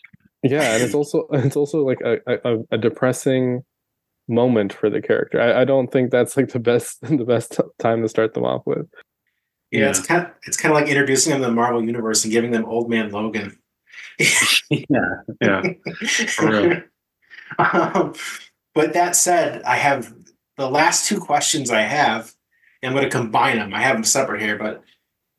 yeah 0.43 0.75
and 0.75 0.83
it's 0.83 0.95
also 0.95 1.29
it's 1.33 1.57
also 1.57 1.85
like 1.87 2.01
a, 2.01 2.19
a, 2.27 2.59
a 2.73 2.79
depressing 2.79 3.63
moment 4.29 4.73
for 4.73 4.89
the 4.89 5.03
character. 5.03 5.41
I, 5.41 5.63
I 5.63 5.65
don't 5.65 5.89
think 5.93 6.11
that's 6.11 6.37
like 6.37 6.49
the 6.49 6.59
best 6.59 7.01
the 7.03 7.25
best 7.25 7.61
time 7.79 8.03
to 8.03 8.09
start 8.09 8.35
them 8.35 8.45
off 8.45 8.63
with 8.67 8.89
Yeah, 9.73 9.89
it's 9.89 10.07
kind 10.07 10.27
of 10.27 10.33
it's 10.45 10.57
kind 10.57 10.75
of 10.75 10.81
like 10.81 10.89
introducing 10.89 11.33
them 11.33 11.41
to 11.41 11.47
the 11.47 11.53
Marvel 11.53 11.83
universe 11.83 12.25
and 12.25 12.33
giving 12.33 12.51
them 12.51 12.65
Old 12.67 12.91
Man 12.91 13.11
Logan. 13.11 13.59
yeah 14.71 14.87
yeah 15.41 15.63
For 16.29 16.47
real. 16.47 16.83
um, 17.59 18.15
but 18.75 18.93
that 18.93 19.17
said, 19.17 19.63
I 19.63 19.77
have 19.77 20.13
the 20.57 20.71
last 20.71 21.07
two 21.09 21.19
questions 21.21 21.71
I 21.71 21.83
have. 21.83 22.35
and 22.83 22.91
I'm 22.91 22.97
going 22.97 23.09
to 23.09 23.17
combine 23.17 23.57
them. 23.57 23.75
I 23.75 23.83
have 23.83 23.97
them 23.97 24.05
separate 24.05 24.43
here, 24.43 24.59
but 24.59 24.83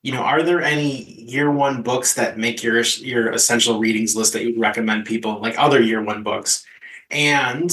you 0.01 0.11
know, 0.11 0.21
are 0.21 0.43
there 0.43 0.61
any 0.61 1.03
year 1.21 1.49
one 1.49 1.81
books 1.81 2.15
that 2.15 2.37
make 2.37 2.61
your 2.61 2.79
your 2.81 3.31
essential 3.31 3.79
readings 3.79 4.15
list 4.15 4.33
that 4.33 4.43
you 4.43 4.51
would 4.51 4.59
recommend 4.59 5.05
people 5.05 5.39
like 5.39 5.57
other 5.57 5.81
year 5.81 6.01
one 6.01 6.23
books? 6.23 6.65
And 7.09 7.69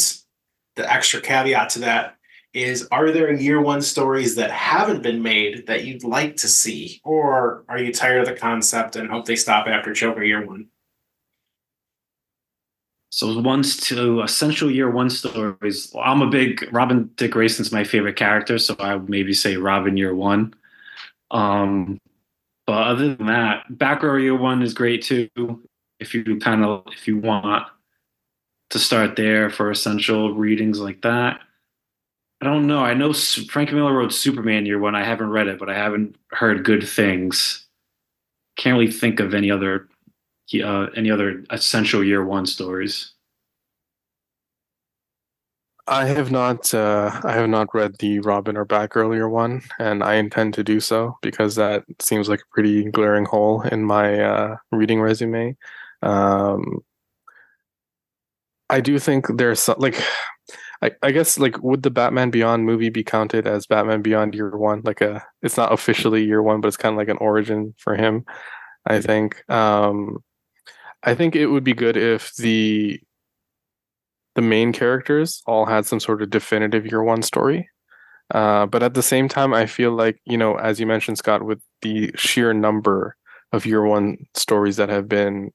the 0.76 0.90
extra 0.90 1.20
caveat 1.20 1.70
to 1.70 1.78
that 1.80 2.16
is 2.52 2.88
are 2.90 3.10
there 3.10 3.32
year 3.32 3.60
one 3.60 3.80
stories 3.80 4.34
that 4.36 4.50
haven't 4.50 5.02
been 5.02 5.22
made 5.22 5.66
that 5.66 5.84
you'd 5.84 6.04
like 6.04 6.36
to 6.36 6.48
see 6.48 7.00
or 7.04 7.64
are 7.68 7.78
you 7.78 7.92
tired 7.92 8.20
of 8.20 8.26
the 8.26 8.34
concept 8.34 8.96
and 8.96 9.10
hope 9.10 9.24
they 9.24 9.36
stop 9.36 9.66
after 9.66 9.92
joker 9.92 10.24
year 10.24 10.44
one 10.44 10.66
So 13.10 13.40
one's 13.40 13.76
to 13.88 14.22
essential 14.22 14.70
year 14.70 14.88
one 14.88 15.10
stories. 15.10 15.92
I'm 16.00 16.22
a 16.22 16.30
big 16.30 16.68
Robin 16.72 17.10
Dick 17.16 17.32
Grayson's 17.32 17.72
my 17.72 17.82
favorite 17.82 18.14
character, 18.14 18.56
so 18.56 18.76
I 18.78 18.94
would 18.94 19.08
maybe 19.08 19.34
say 19.34 19.56
Robin 19.56 19.96
year 19.96 20.14
one. 20.14 20.54
Um, 21.32 21.98
but 22.66 22.86
other 22.86 23.14
than 23.16 23.26
that, 23.26 23.64
Batgirl 23.68 24.22
year 24.22 24.36
one 24.36 24.62
is 24.62 24.74
great 24.74 25.02
too. 25.02 25.28
If 25.98 26.14
you 26.14 26.38
kind 26.38 26.64
of 26.64 26.84
if 26.92 27.08
you 27.08 27.18
want 27.18 27.66
to 28.70 28.78
start 28.78 29.16
there 29.16 29.50
for 29.50 29.70
essential 29.70 30.34
readings 30.34 30.78
like 30.78 31.02
that. 31.02 31.40
I 32.40 32.46
don't 32.46 32.66
know. 32.66 32.80
I 32.80 32.94
know 32.94 33.12
Frank 33.12 33.72
Miller 33.72 33.92
wrote 33.92 34.14
Superman 34.14 34.64
year 34.64 34.78
one. 34.78 34.94
I 34.94 35.04
haven't 35.04 35.30
read 35.30 35.46
it, 35.46 35.58
but 35.58 35.68
I 35.68 35.74
haven't 35.74 36.16
heard 36.30 36.64
good 36.64 36.88
things. 36.88 37.66
Can't 38.56 38.78
really 38.78 38.90
think 38.90 39.20
of 39.20 39.34
any 39.34 39.50
other 39.50 39.88
uh, 40.64 40.86
any 40.96 41.10
other 41.10 41.44
essential 41.50 42.02
year 42.02 42.24
one 42.24 42.46
stories. 42.46 43.12
I 45.86 46.06
have 46.06 46.30
not 46.30 46.72
uh, 46.72 47.20
I 47.24 47.32
have 47.32 47.48
not 47.48 47.74
read 47.74 47.96
the 47.98 48.20
Robin 48.20 48.56
or 48.56 48.64
Batgirl 48.64 49.14
Year 49.14 49.28
one, 49.28 49.62
and 49.78 50.02
I 50.02 50.14
intend 50.14 50.54
to 50.54 50.64
do 50.64 50.80
so 50.80 51.18
because 51.20 51.56
that 51.56 51.84
seems 51.98 52.28
like 52.28 52.40
a 52.40 52.54
pretty 52.54 52.84
glaring 52.84 53.24
hole 53.26 53.62
in 53.62 53.84
my 53.84 54.20
uh, 54.20 54.56
reading 54.72 55.00
resume. 55.00 55.56
Um, 56.02 56.82
I 58.70 58.80
do 58.80 58.98
think 58.98 59.26
there's 59.36 59.68
like 59.78 60.00
I, 60.82 60.92
I 61.02 61.10
guess 61.10 61.38
like 61.38 61.62
would 61.62 61.82
the 61.82 61.90
Batman 61.90 62.30
Beyond 62.30 62.64
movie 62.64 62.90
be 62.90 63.04
counted 63.04 63.46
as 63.46 63.66
Batman 63.66 64.02
Beyond 64.02 64.34
Year 64.34 64.56
One? 64.56 64.82
Like 64.84 65.00
a 65.00 65.22
it's 65.42 65.56
not 65.56 65.72
officially 65.72 66.24
Year 66.24 66.42
One, 66.42 66.60
but 66.60 66.68
it's 66.68 66.76
kind 66.76 66.94
of 66.94 66.98
like 66.98 67.08
an 67.08 67.18
origin 67.18 67.74
for 67.78 67.94
him. 67.94 68.24
I 68.86 69.00
think. 69.00 69.48
Um, 69.50 70.18
I 71.02 71.14
think 71.14 71.34
it 71.34 71.46
would 71.46 71.64
be 71.64 71.72
good 71.74 71.96
if 71.96 72.34
the 72.36 73.00
the 74.34 74.42
main 74.42 74.72
characters 74.72 75.42
all 75.46 75.66
had 75.66 75.86
some 75.86 76.00
sort 76.00 76.22
of 76.22 76.30
definitive 76.30 76.86
year 76.86 77.02
one 77.02 77.22
story. 77.22 77.68
Uh, 78.32 78.66
but 78.66 78.82
at 78.82 78.94
the 78.94 79.02
same 79.02 79.28
time, 79.28 79.52
I 79.52 79.66
feel 79.66 79.90
like, 79.90 80.20
you 80.24 80.36
know, 80.36 80.54
as 80.54 80.78
you 80.78 80.86
mentioned, 80.86 81.18
Scott, 81.18 81.42
with 81.42 81.60
the 81.82 82.12
sheer 82.14 82.52
number 82.52 83.16
of 83.52 83.66
year 83.66 83.84
one 83.84 84.18
stories 84.34 84.76
that 84.76 84.88
have 84.88 85.08
been 85.08 85.52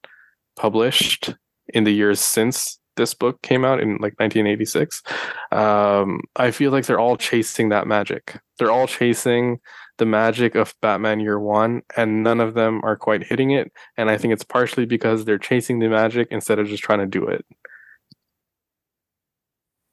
published 0.58 1.34
in 1.70 1.86
the 1.86 1.94
years 1.94 2.20
since 2.20 2.80
this 2.96 3.14
book 3.14 3.42
came 3.42 3.64
out 3.66 3.80
in 3.80 3.92
like 3.94 4.18
1986, 4.20 5.04
um, 5.52 6.22
I 6.36 6.52
feel 6.52 6.72
like 6.72 6.86
they're 6.86 7.00
all 7.00 7.18
chasing 7.18 7.70
that 7.70 7.88
magic. 7.88 8.40
They're 8.58 8.72
all 8.72 8.88
chasing 8.88 9.60
the 9.98 10.06
magic 10.06 10.56
of 10.56 10.74
Batman 10.82 11.20
Year 11.20 11.40
One, 11.40 11.82
and 11.96 12.24
none 12.24 12.40
of 12.42 12.54
them 12.54 12.82
are 12.84 12.96
quite 12.98 13.24
hitting 13.24 13.52
it. 13.52 13.72
And 13.98 14.10
I 14.10 14.18
think 14.18 14.34
it's 14.34 14.44
partially 14.44 14.86
because 14.86 15.24
they're 15.26 15.38
chasing 15.38 15.80
the 15.80 15.88
magic 15.90 16.28
instead 16.32 16.60
of 16.60 16.68
just 16.68 16.84
trying 16.84 17.00
to 17.00 17.06
do 17.06 17.26
it. 17.28 17.46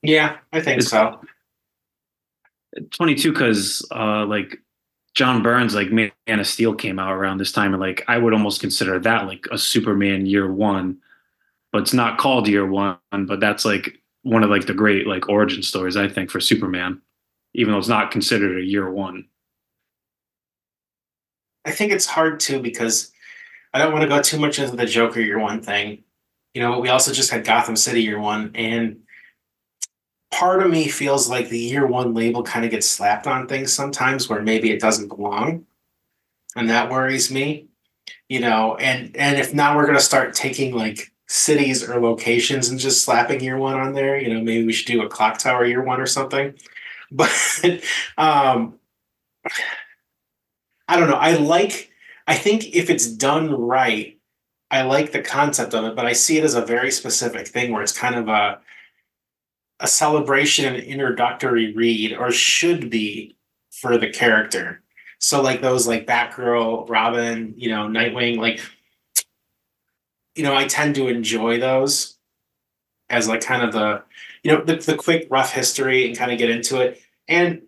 yeah 0.03 0.39
i 0.53 0.61
think 0.61 0.79
It's- 0.81 0.89
so 0.91 1.21
22 2.91 3.33
because 3.33 3.87
uh 3.95 4.25
like 4.27 4.59
john 5.15 5.43
byrne's 5.43 5.75
like 5.75 5.93
man 5.93 6.11
of 6.27 6.47
steel 6.47 6.75
came 6.75 6.99
out 6.99 7.13
around 7.13 7.39
this 7.39 7.53
time 7.53 7.73
and 7.73 7.81
like 7.81 8.03
i 8.09 8.19
would 8.19 8.33
almost 8.33 8.61
consider 8.61 8.99
that 8.99 9.27
like 9.27 9.47
a 9.53 9.59
superman 9.59 10.27
year 10.27 10.51
one 10.53 10.97
but 11.73 11.83
it's 11.83 11.95
not 11.95 12.19
called 12.19 12.49
year 12.49 12.67
one 12.67 12.99
but 13.13 13.41
that's 13.41 13.65
like 13.65 13.99
one 14.23 14.45
of 14.45 14.51
like 14.51 14.67
the 14.67 14.75
great 14.75 15.07
like 15.07 15.29
origin 15.29 15.63
stories 15.63 15.97
i 15.97 16.09
think 16.09 16.31
for 16.31 16.41
superman 16.41 17.01
even 17.55 17.73
though 17.73 17.79
it's 17.79 17.89
not 17.89 18.11
considered 18.11 18.59
a 18.59 18.65
year 18.65 18.91
one 18.91 19.27
I 21.65 21.71
think 21.71 21.93
it's 21.93 22.07
hard 22.07 22.41
too 22.41 22.61
because 22.61 23.13
I 23.73 23.79
don't 23.79 23.93
want 23.93 24.03
to 24.03 24.09
go 24.09 24.21
too 24.21 24.39
much 24.39 24.59
into 24.59 24.77
the 24.77 24.87
Joker 24.87 25.21
year 25.21 25.39
one 25.39 25.63
thing. 25.63 26.05
You 26.55 26.63
know, 26.63 26.81
we 26.81 26.89
also 26.89 27.13
just 27.13 27.31
had 27.31 27.45
Gotham 27.45 27.77
City 27.77 28.03
year 28.03 28.19
one, 28.19 28.51
and 28.55 29.01
part 30.31 30.63
of 30.63 30.71
me 30.71 30.89
feels 30.89 31.31
like 31.31 31.49
the 31.49 31.59
year 31.59 31.87
one 31.87 32.15
label 32.15 32.43
kind 32.43 32.65
of 32.65 32.71
gets 32.71 32.89
slapped 32.89 33.27
on 33.27 33.47
things 33.47 33.73
sometimes 33.73 34.29
where 34.29 34.43
maybe 34.43 34.71
it 34.71 34.81
doesn't 34.81 35.09
belong. 35.09 35.65
And 36.57 36.69
that 36.69 36.91
worries 36.91 37.31
me. 37.31 37.69
You 38.29 38.41
know, 38.41 38.77
and 38.77 39.17
and 39.17 39.39
if 39.39 39.55
now 39.55 39.77
we're 39.77 39.87
gonna 39.87 40.01
start 40.01 40.35
taking 40.35 40.75
like 40.75 41.12
cities 41.33 41.89
or 41.89 41.99
locations 41.99 42.69
and 42.69 42.79
just 42.79 43.05
slapping 43.05 43.41
year 43.41 43.57
one 43.57 43.75
on 43.75 43.95
there, 43.95 44.19
you 44.19 44.33
know, 44.33 44.43
maybe 44.43 44.67
we 44.67 44.73
should 44.73 44.87
do 44.87 45.03
a 45.03 45.09
clock 45.09 45.39
tower 45.39 45.65
year 45.65 45.83
one 45.83 46.01
or 46.01 46.07
something. 46.07 46.55
But 47.15 47.31
um 48.17 48.79
I 50.89 50.99
don't 50.99 51.11
know. 51.11 51.17
I 51.17 51.37
like. 51.37 51.91
I 52.27 52.35
think 52.37 52.75
if 52.75 52.89
it's 52.89 53.07
done 53.07 53.51
right, 53.51 54.19
I 54.71 54.83
like 54.83 55.13
the 55.13 55.21
concept 55.23 55.75
of 55.75 55.85
it, 55.85 55.97
but 55.97 56.07
I 56.07 56.15
see 56.15 56.39
it 56.39 56.45
as 56.45 56.55
a 56.55 56.65
very 56.65 56.91
specific 56.91 57.49
thing 57.49 57.73
where 57.73 57.83
it's 57.83 57.97
kind 57.97 58.15
of 58.15 58.29
a 58.29 58.61
a 59.81 59.87
celebration 59.87 60.65
and 60.65 60.83
introductory 60.83 61.75
read, 61.75 62.17
or 62.17 62.31
should 62.31 62.89
be 62.89 63.37
for 63.71 63.99
the 63.99 64.09
character. 64.11 64.83
So 65.19 65.43
like 65.43 65.61
those 65.61 65.87
like 65.87 66.07
Batgirl, 66.07 66.89
Robin, 66.89 67.53
you 67.57 67.69
know, 67.69 67.87
Nightwing, 67.89 68.39
like 68.39 68.61
you 70.35 70.43
know, 70.43 70.55
I 70.55 70.67
tend 70.67 70.95
to 70.97 71.09
enjoy 71.09 71.61
those 71.61 72.17
as 73.11 73.29
like 73.29 73.43
kind 73.43 73.63
of 73.63 73.73
the 73.73 74.03
you 74.43 74.51
know 74.51 74.65
the, 74.65 74.77
the 74.77 74.97
quick 74.97 75.29
rough 75.31 75.53
history 75.53 76.07
and 76.07 76.17
kind 76.17 76.33
of 76.33 76.39
get 76.39 76.51
into 76.51 76.81
it. 76.81 77.01
And 77.29 77.63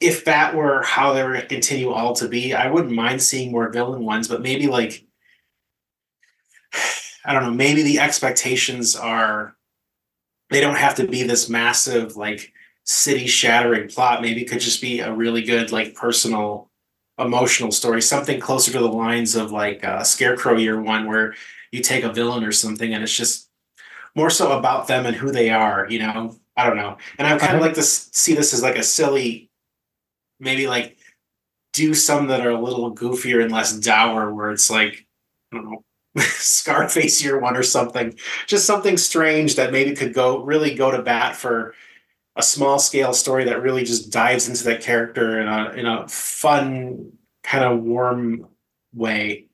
if 0.00 0.24
that 0.24 0.54
were 0.54 0.82
how 0.82 1.12
they 1.12 1.22
were 1.22 1.34
to 1.34 1.46
continue 1.46 1.90
all 1.90 2.14
to 2.14 2.28
be, 2.28 2.52
I 2.52 2.70
wouldn't 2.70 2.92
mind 2.92 3.22
seeing 3.22 3.52
more 3.52 3.70
villain 3.70 4.04
ones, 4.04 4.28
but 4.28 4.42
maybe 4.42 4.66
like 4.66 5.06
I 7.24 7.32
don't 7.32 7.44
know, 7.44 7.52
maybe 7.52 7.82
the 7.82 8.00
expectations 8.00 8.96
are 8.96 9.56
they 10.50 10.60
don't 10.60 10.76
have 10.76 10.96
to 10.96 11.06
be 11.06 11.22
this 11.22 11.48
massive 11.48 12.16
like 12.16 12.52
city 12.84 13.26
shattering 13.26 13.88
plot. 13.88 14.22
Maybe 14.22 14.42
it 14.42 14.50
could 14.50 14.60
just 14.60 14.80
be 14.80 15.00
a 15.00 15.12
really 15.12 15.42
good 15.42 15.70
like 15.70 15.94
personal 15.94 16.68
emotional 17.18 17.70
story, 17.70 18.02
something 18.02 18.40
closer 18.40 18.72
to 18.72 18.78
the 18.78 18.88
lines 18.88 19.36
of 19.36 19.52
like 19.52 19.84
uh, 19.84 20.02
Scarecrow 20.02 20.56
Year 20.56 20.80
One, 20.80 21.06
where 21.06 21.34
you 21.72 21.80
take 21.80 22.04
a 22.04 22.12
villain 22.12 22.44
or 22.44 22.52
something 22.52 22.94
and 22.94 23.02
it's 23.02 23.16
just 23.16 23.48
more 24.14 24.30
so 24.30 24.56
about 24.56 24.86
them 24.86 25.06
and 25.06 25.16
who 25.16 25.32
they 25.32 25.50
are. 25.50 25.86
You 25.90 26.00
know, 26.00 26.36
I 26.56 26.66
don't 26.66 26.76
know, 26.76 26.98
and 27.18 27.26
I 27.26 27.36
kind 27.38 27.56
of 27.56 27.62
like 27.62 27.74
to 27.74 27.82
see 27.82 28.34
this 28.34 28.54
as 28.54 28.62
like 28.62 28.76
a 28.76 28.82
silly 28.82 29.50
maybe 30.38 30.66
like 30.66 30.96
do 31.72 31.94
some 31.94 32.28
that 32.28 32.46
are 32.46 32.50
a 32.50 32.60
little 32.60 32.94
goofier 32.94 33.42
and 33.42 33.50
less 33.50 33.72
dour 33.78 34.34
where 34.34 34.50
it's 34.50 34.68
like 34.68 35.06
i 35.50 35.56
don't 35.56 35.70
know 35.70 35.84
scarface 36.18 37.22
year 37.22 37.38
one 37.38 37.56
or 37.56 37.62
something. 37.62 38.14
Just 38.46 38.66
something 38.66 38.96
strange 38.96 39.56
that 39.56 39.72
maybe 39.72 39.94
could 39.94 40.12
go 40.12 40.42
really 40.44 40.74
go 40.74 40.90
to 40.90 41.02
bat 41.02 41.36
for 41.36 41.74
a 42.36 42.42
small 42.42 42.78
scale 42.78 43.12
story 43.12 43.44
that 43.44 43.62
really 43.62 43.84
just 43.84 44.12
dives 44.12 44.48
into 44.48 44.64
that 44.64 44.82
character 44.82 45.40
in 45.40 45.48
a 45.48 45.70
in 45.72 45.86
a 45.86 46.08
fun 46.08 47.12
kind 47.42 47.64
of 47.64 47.80
warm 47.80 48.46
way 48.94 49.46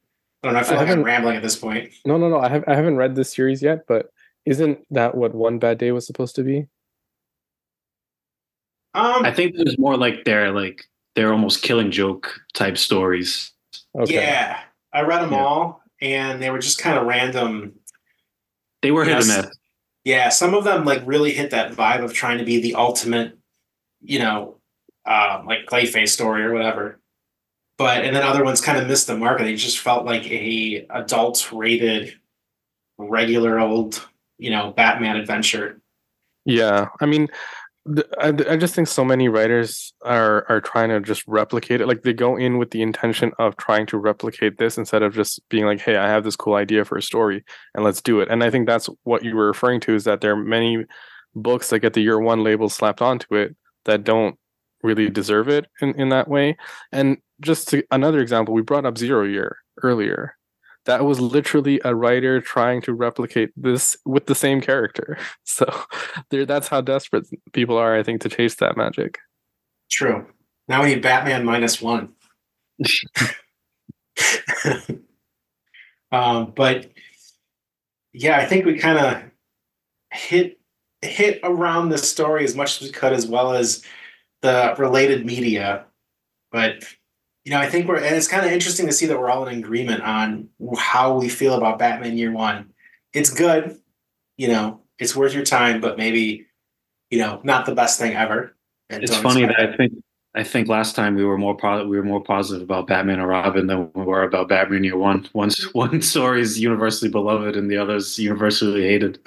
I 0.43 0.47
don't 0.47 0.55
know. 0.55 0.61
I 0.61 0.63
feel 0.63 0.79
I 0.79 0.83
like 0.83 0.91
I'm 0.91 1.03
rambling 1.03 1.37
at 1.37 1.43
this 1.43 1.57
point. 1.57 1.91
No, 2.05 2.17
no, 2.17 2.29
no. 2.29 2.39
I 2.39 2.49
have 2.49 2.65
I 2.69 2.75
haven't 2.75 2.97
read 2.97 3.15
this 3.17 3.33
series 3.35 3.63
yet, 3.63 3.85
but 3.89 4.11
isn't 4.47 4.79
that 4.91 5.15
what 5.17 5.35
One 5.35 5.59
Bad 5.59 5.79
Day 5.79 5.91
was 5.93 6.07
supposed 6.07 6.37
to 6.37 6.43
be? 6.45 6.67
Um, 8.95 9.25
I 9.25 9.33
think 9.33 9.57
there's 9.57 9.79
more 9.79 9.97
like 9.97 10.25
they're 10.25 10.51
like 10.53 10.85
they're 11.15 11.33
almost 11.33 11.63
killing 11.63 11.91
joke 11.91 12.41
type 12.55 12.79
stories. 12.79 13.53
Okay. 13.99 14.15
Yeah, 14.15 14.61
I 14.93 15.03
read 15.03 15.23
them 15.23 15.33
Yeah. 15.33 15.45
all, 15.45 15.83
and 16.01 16.43
they 16.43 16.51
were 16.51 16.59
just 16.59 16.79
kind 16.79 16.99
of 16.99 17.07
random. 17.07 17.75
They 18.83 18.91
were 18.91 19.05
hit 19.05 19.15
Yes. 19.17 19.29
and 19.37 19.47
miss. 19.47 19.57
Yeah, 20.05 20.29
some 20.31 20.55
of 20.55 20.65
them 20.65 20.85
like 20.85 21.03
really 21.05 21.33
hit 21.33 21.51
that 21.51 21.73
vibe 21.73 22.03
of 22.05 22.13
trying 22.15 22.39
to 22.39 22.45
be 22.45 22.61
the 22.61 22.77
ultimate, 22.77 23.37
you 24.01 24.21
know, 24.21 24.59
uh, 25.05 25.43
like 25.45 25.67
Clayface 25.67 26.11
story 26.11 26.43
or 26.45 26.53
whatever. 26.55 27.01
But 27.79 28.05
and 28.05 28.15
then 28.15 28.25
other 28.25 28.45
ones 28.45 28.61
kind 28.61 28.77
of 28.77 28.89
missed 28.89 29.07
the 29.07 29.17
mark. 29.17 29.39
And 29.39 29.49
they 29.49 29.55
just 29.55 29.79
felt 29.79 30.05
like 30.05 30.27
a 30.31 30.87
adult 30.91 31.51
rated, 31.53 32.15
regular 32.99 33.59
old, 33.59 34.07
you 34.37 34.51
know, 34.51 34.73
Batman 34.73 35.17
adventure. 35.17 35.81
Yeah, 36.45 36.89
I 37.01 37.07
mean, 37.07 37.29
I, 38.21 38.29
I 38.49 38.57
just 38.57 38.75
think 38.75 38.89
so 38.89 39.05
many 39.05 39.29
writers 39.29 39.93
are 40.03 40.45
are 40.49 40.61
trying 40.61 40.91
to 40.91 41.01
just 41.01 41.27
replicate 41.27 41.81
it. 41.81 41.87
Like 41.87 42.03
they 42.03 42.13
go 42.13 42.37
in 42.37 42.59
with 42.59 42.71
the 42.71 42.83
intention 42.83 43.33
of 43.39 43.57
trying 43.57 43.87
to 43.87 43.99
replicate 43.99 44.59
this 44.59 44.77
instead 44.77 45.03
of 45.03 45.15
just 45.15 45.41
being 45.49 45.65
like, 45.65 45.81
"Hey, 45.81 45.97
I 45.97 46.09
have 46.09 46.25
this 46.25 46.37
cool 46.37 46.55
idea 46.55 46.85
for 46.85 46.99
a 46.99 47.03
story, 47.03 47.45
and 47.75 47.85
let's 47.85 48.03
do 48.03 48.21
it." 48.21 48.29
And 48.29 48.43
I 48.43 48.51
think 48.51 48.67
that's 48.67 48.89
what 49.05 49.25
you 49.25 49.37
were 49.37 49.47
referring 49.47 49.81
to 49.81 49.95
is 49.95 50.05
that 50.05 50.21
there 50.21 50.33
are 50.33 50.37
many 50.37 50.85
books 51.35 51.71
that 51.71 51.81
get 51.81 51.95
the 51.95 52.03
year 52.03 52.19
one 52.19 52.43
label 52.43 52.69
slapped 52.69 53.03
onto 53.03 53.35
it 53.35 53.57
that 53.85 54.05
don't 54.05 54.37
really 54.83 55.09
deserve 55.09 55.49
it 55.49 55.67
in, 55.81 55.95
in 55.95 56.09
that 56.11 56.29
way. 56.29 56.57
And 56.93 57.19
just 57.41 57.69
to, 57.69 57.83
another 57.91 58.21
example, 58.21 58.55
we 58.55 58.63
brought 58.63 58.87
up 58.87 58.99
Zero 58.99 59.25
Year 59.25 59.59
earlier. 59.83 60.35
That 60.87 61.05
was 61.05 61.21
literally 61.21 61.81
a 61.85 61.95
writer 61.95 62.41
trying 62.41 62.81
to 62.83 62.95
replicate 62.95 63.51
this 63.57 63.97
with 64.07 64.27
the 64.27 64.35
same 64.35 64.61
character. 64.61 65.19
So 65.45 65.67
that's 66.31 66.69
how 66.69 66.81
desperate 66.81 67.27
people 67.53 67.77
are, 67.77 67.97
I 67.97 68.03
think, 68.05 68.21
to 68.21 68.29
chase 68.29 68.55
that 68.57 68.77
magic. 68.77 69.19
True. 69.91 70.25
Now 70.69 70.83
we 70.83 70.91
need 70.95 71.03
Batman 71.03 71.45
minus 71.45 71.83
one. 71.83 72.11
um, 76.13 76.53
but 76.55 76.91
yeah, 78.13 78.39
I 78.39 78.47
think 78.47 78.67
we 78.67 78.79
kind 78.79 78.99
of 78.99 79.23
hit 80.13 80.59
hit 81.03 81.41
around 81.43 81.89
the 81.89 81.99
story 81.99 82.45
as 82.45 82.55
much 82.55 82.81
as 82.81 82.89
we 82.89 82.93
could, 82.93 83.13
as 83.13 83.27
well 83.27 83.53
as 83.53 83.85
the 84.43 84.75
related 84.79 85.25
media. 85.27 85.87
But 86.53 86.85
you 87.49 87.55
know, 87.55 87.61
I 87.61 87.71
think 87.71 87.89
we're 87.89 87.97
and 87.97 88.15
it's 88.15 88.29
kind 88.29 88.45
of 88.45 88.53
interesting 88.53 88.85
to 88.89 88.93
see 88.93 89.07
that 89.07 89.19
we're 89.19 89.31
all 89.31 89.47
in 89.49 89.59
agreement 89.59 90.03
on 90.03 90.51
how 90.77 91.17
we 91.17 91.31
feel 91.31 91.55
about 91.55 91.79
Batman 91.79 92.19
Year 92.19 92.31
One. 92.31 92.75
It's 93.15 93.31
good, 93.31 93.79
you 94.37 94.49
know, 94.49 94.83
it's 94.99 95.17
worth 95.17 95.33
your 95.33 95.47
time, 95.47 95.81
but 95.81 95.97
maybe 95.97 96.45
you 97.09 97.19
know, 97.19 97.41
not 97.45 97.65
the 97.65 97.75
best 97.75 97.99
thing 97.99 98.15
ever. 98.15 98.55
And 98.91 99.03
It's 99.03 99.17
funny 99.17 99.47
that 99.47 99.53
expect 99.53 99.73
I 99.73 99.77
think 99.79 99.93
I 100.35 100.45
think 100.45 100.69
last 100.69 100.95
time 100.95 101.15
we 101.15 101.25
were 101.25 101.39
more 101.39 101.57
po- 101.57 101.87
we 101.87 101.97
were 101.97 102.05
more 102.05 102.23
positive 102.23 102.63
about 102.63 102.87
Batman 102.87 103.19
or 103.19 103.29
Robin 103.29 103.67
than 103.67 103.91
we 103.95 104.05
were 104.05 104.25
about 104.25 104.51
Batman 104.51 104.85
Year 104.85 104.99
One. 104.99 105.27
One 105.33 105.51
one 105.73 106.03
story 106.03 106.43
is 106.43 106.61
universally 106.61 107.11
beloved 107.11 107.57
and 107.57 107.71
the 107.71 107.79
other 107.79 107.97
is 107.97 108.19
universally 108.19 108.83
hated. 108.83 109.27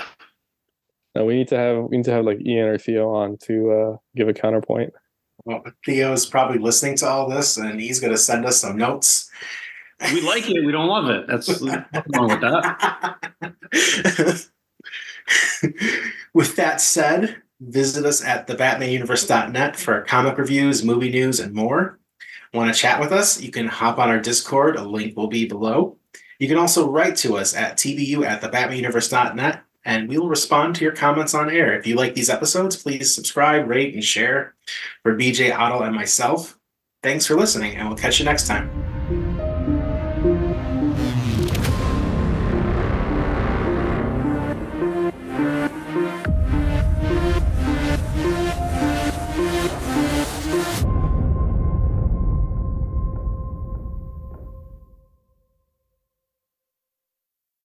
Now 1.15 1.26
we 1.26 1.38
need 1.38 1.47
to 1.47 1.57
have 1.57 1.86
we 1.86 1.97
need 1.97 2.05
to 2.05 2.11
have 2.11 2.26
like 2.26 2.45
Ian 2.45 2.67
or 2.67 2.78
Theo 2.78 3.09
on 3.15 3.38
to 3.45 3.72
uh, 3.72 3.97
give 4.15 4.30
a 4.30 4.34
counterpoint. 4.34 4.93
Well, 5.46 5.64
Theo's 5.86 6.26
probably 6.26 6.60
listening 6.60 6.98
to 6.98 7.08
all 7.08 7.30
this, 7.30 7.58
and 7.58 7.80
he's 7.80 8.00
going 8.00 8.14
to 8.14 8.18
send 8.18 8.46
us 8.46 8.60
some 8.60 8.78
notes. 8.78 9.30
We 10.14 10.22
like 10.22 10.50
it, 10.50 10.66
we 10.66 10.72
don't 10.72 10.88
love 10.88 11.10
it. 11.10 11.28
That's 11.28 11.62
nothing 11.62 12.04
wrong 12.16 12.30
with 12.30 12.42
that. 12.42 14.48
With 16.34 16.56
that 16.56 16.82
said, 16.82 17.42
visit 17.60 18.06
us 18.06 18.24
at 18.24 18.48
thebatmanuniverse.net 18.48 19.76
for 19.76 20.02
comic 20.02 20.38
reviews, 20.38 20.84
movie 20.84 21.12
news, 21.12 21.39
and 21.39 21.54
more. 21.54 22.00
Want 22.54 22.74
to 22.74 22.80
chat 22.80 23.00
with 23.00 23.12
us? 23.12 23.42
You 23.42 23.52
can 23.52 23.68
hop 23.68 23.98
on 23.98 24.10
our 24.10 24.20
Discord. 24.20 24.76
A 24.76 24.84
link 24.84 25.16
will 25.16 25.28
be 25.28 25.48
below. 25.48 25.98
You 26.39 26.48
can 26.48 26.58
also 26.58 26.89
write 26.89 27.16
to 27.18 27.38
us 27.38 27.56
at 27.56 27.78
tbu 27.78 28.26
at 28.26 28.42
thebatmanuniverse.net, 28.42 29.62
and 29.86 30.08
we 30.08 30.18
will 30.18 30.30
respond 30.30 30.76
to 30.76 30.84
your 30.84 30.96
comments 30.96 31.34
on 31.34 31.50
air. 31.50 31.78
If 31.78 31.88
you 31.88 31.96
like 31.96 32.14
these 32.14 32.30
episodes, 32.30 32.76
please 32.76 33.14
subscribe, 33.14 33.68
rate, 33.68 33.94
and 33.94 34.04
share. 34.04 34.56
For 35.04 35.16
BJ, 35.16 35.52
Adil, 35.52 35.86
and 35.86 35.96
myself, 35.96 36.60
thanks 37.04 37.26
for 37.26 37.36
listening, 37.36 37.76
and 37.76 37.88
we'll 37.88 37.98
catch 37.98 38.20
you 38.20 38.26
next 38.26 38.48
time. 38.48 39.01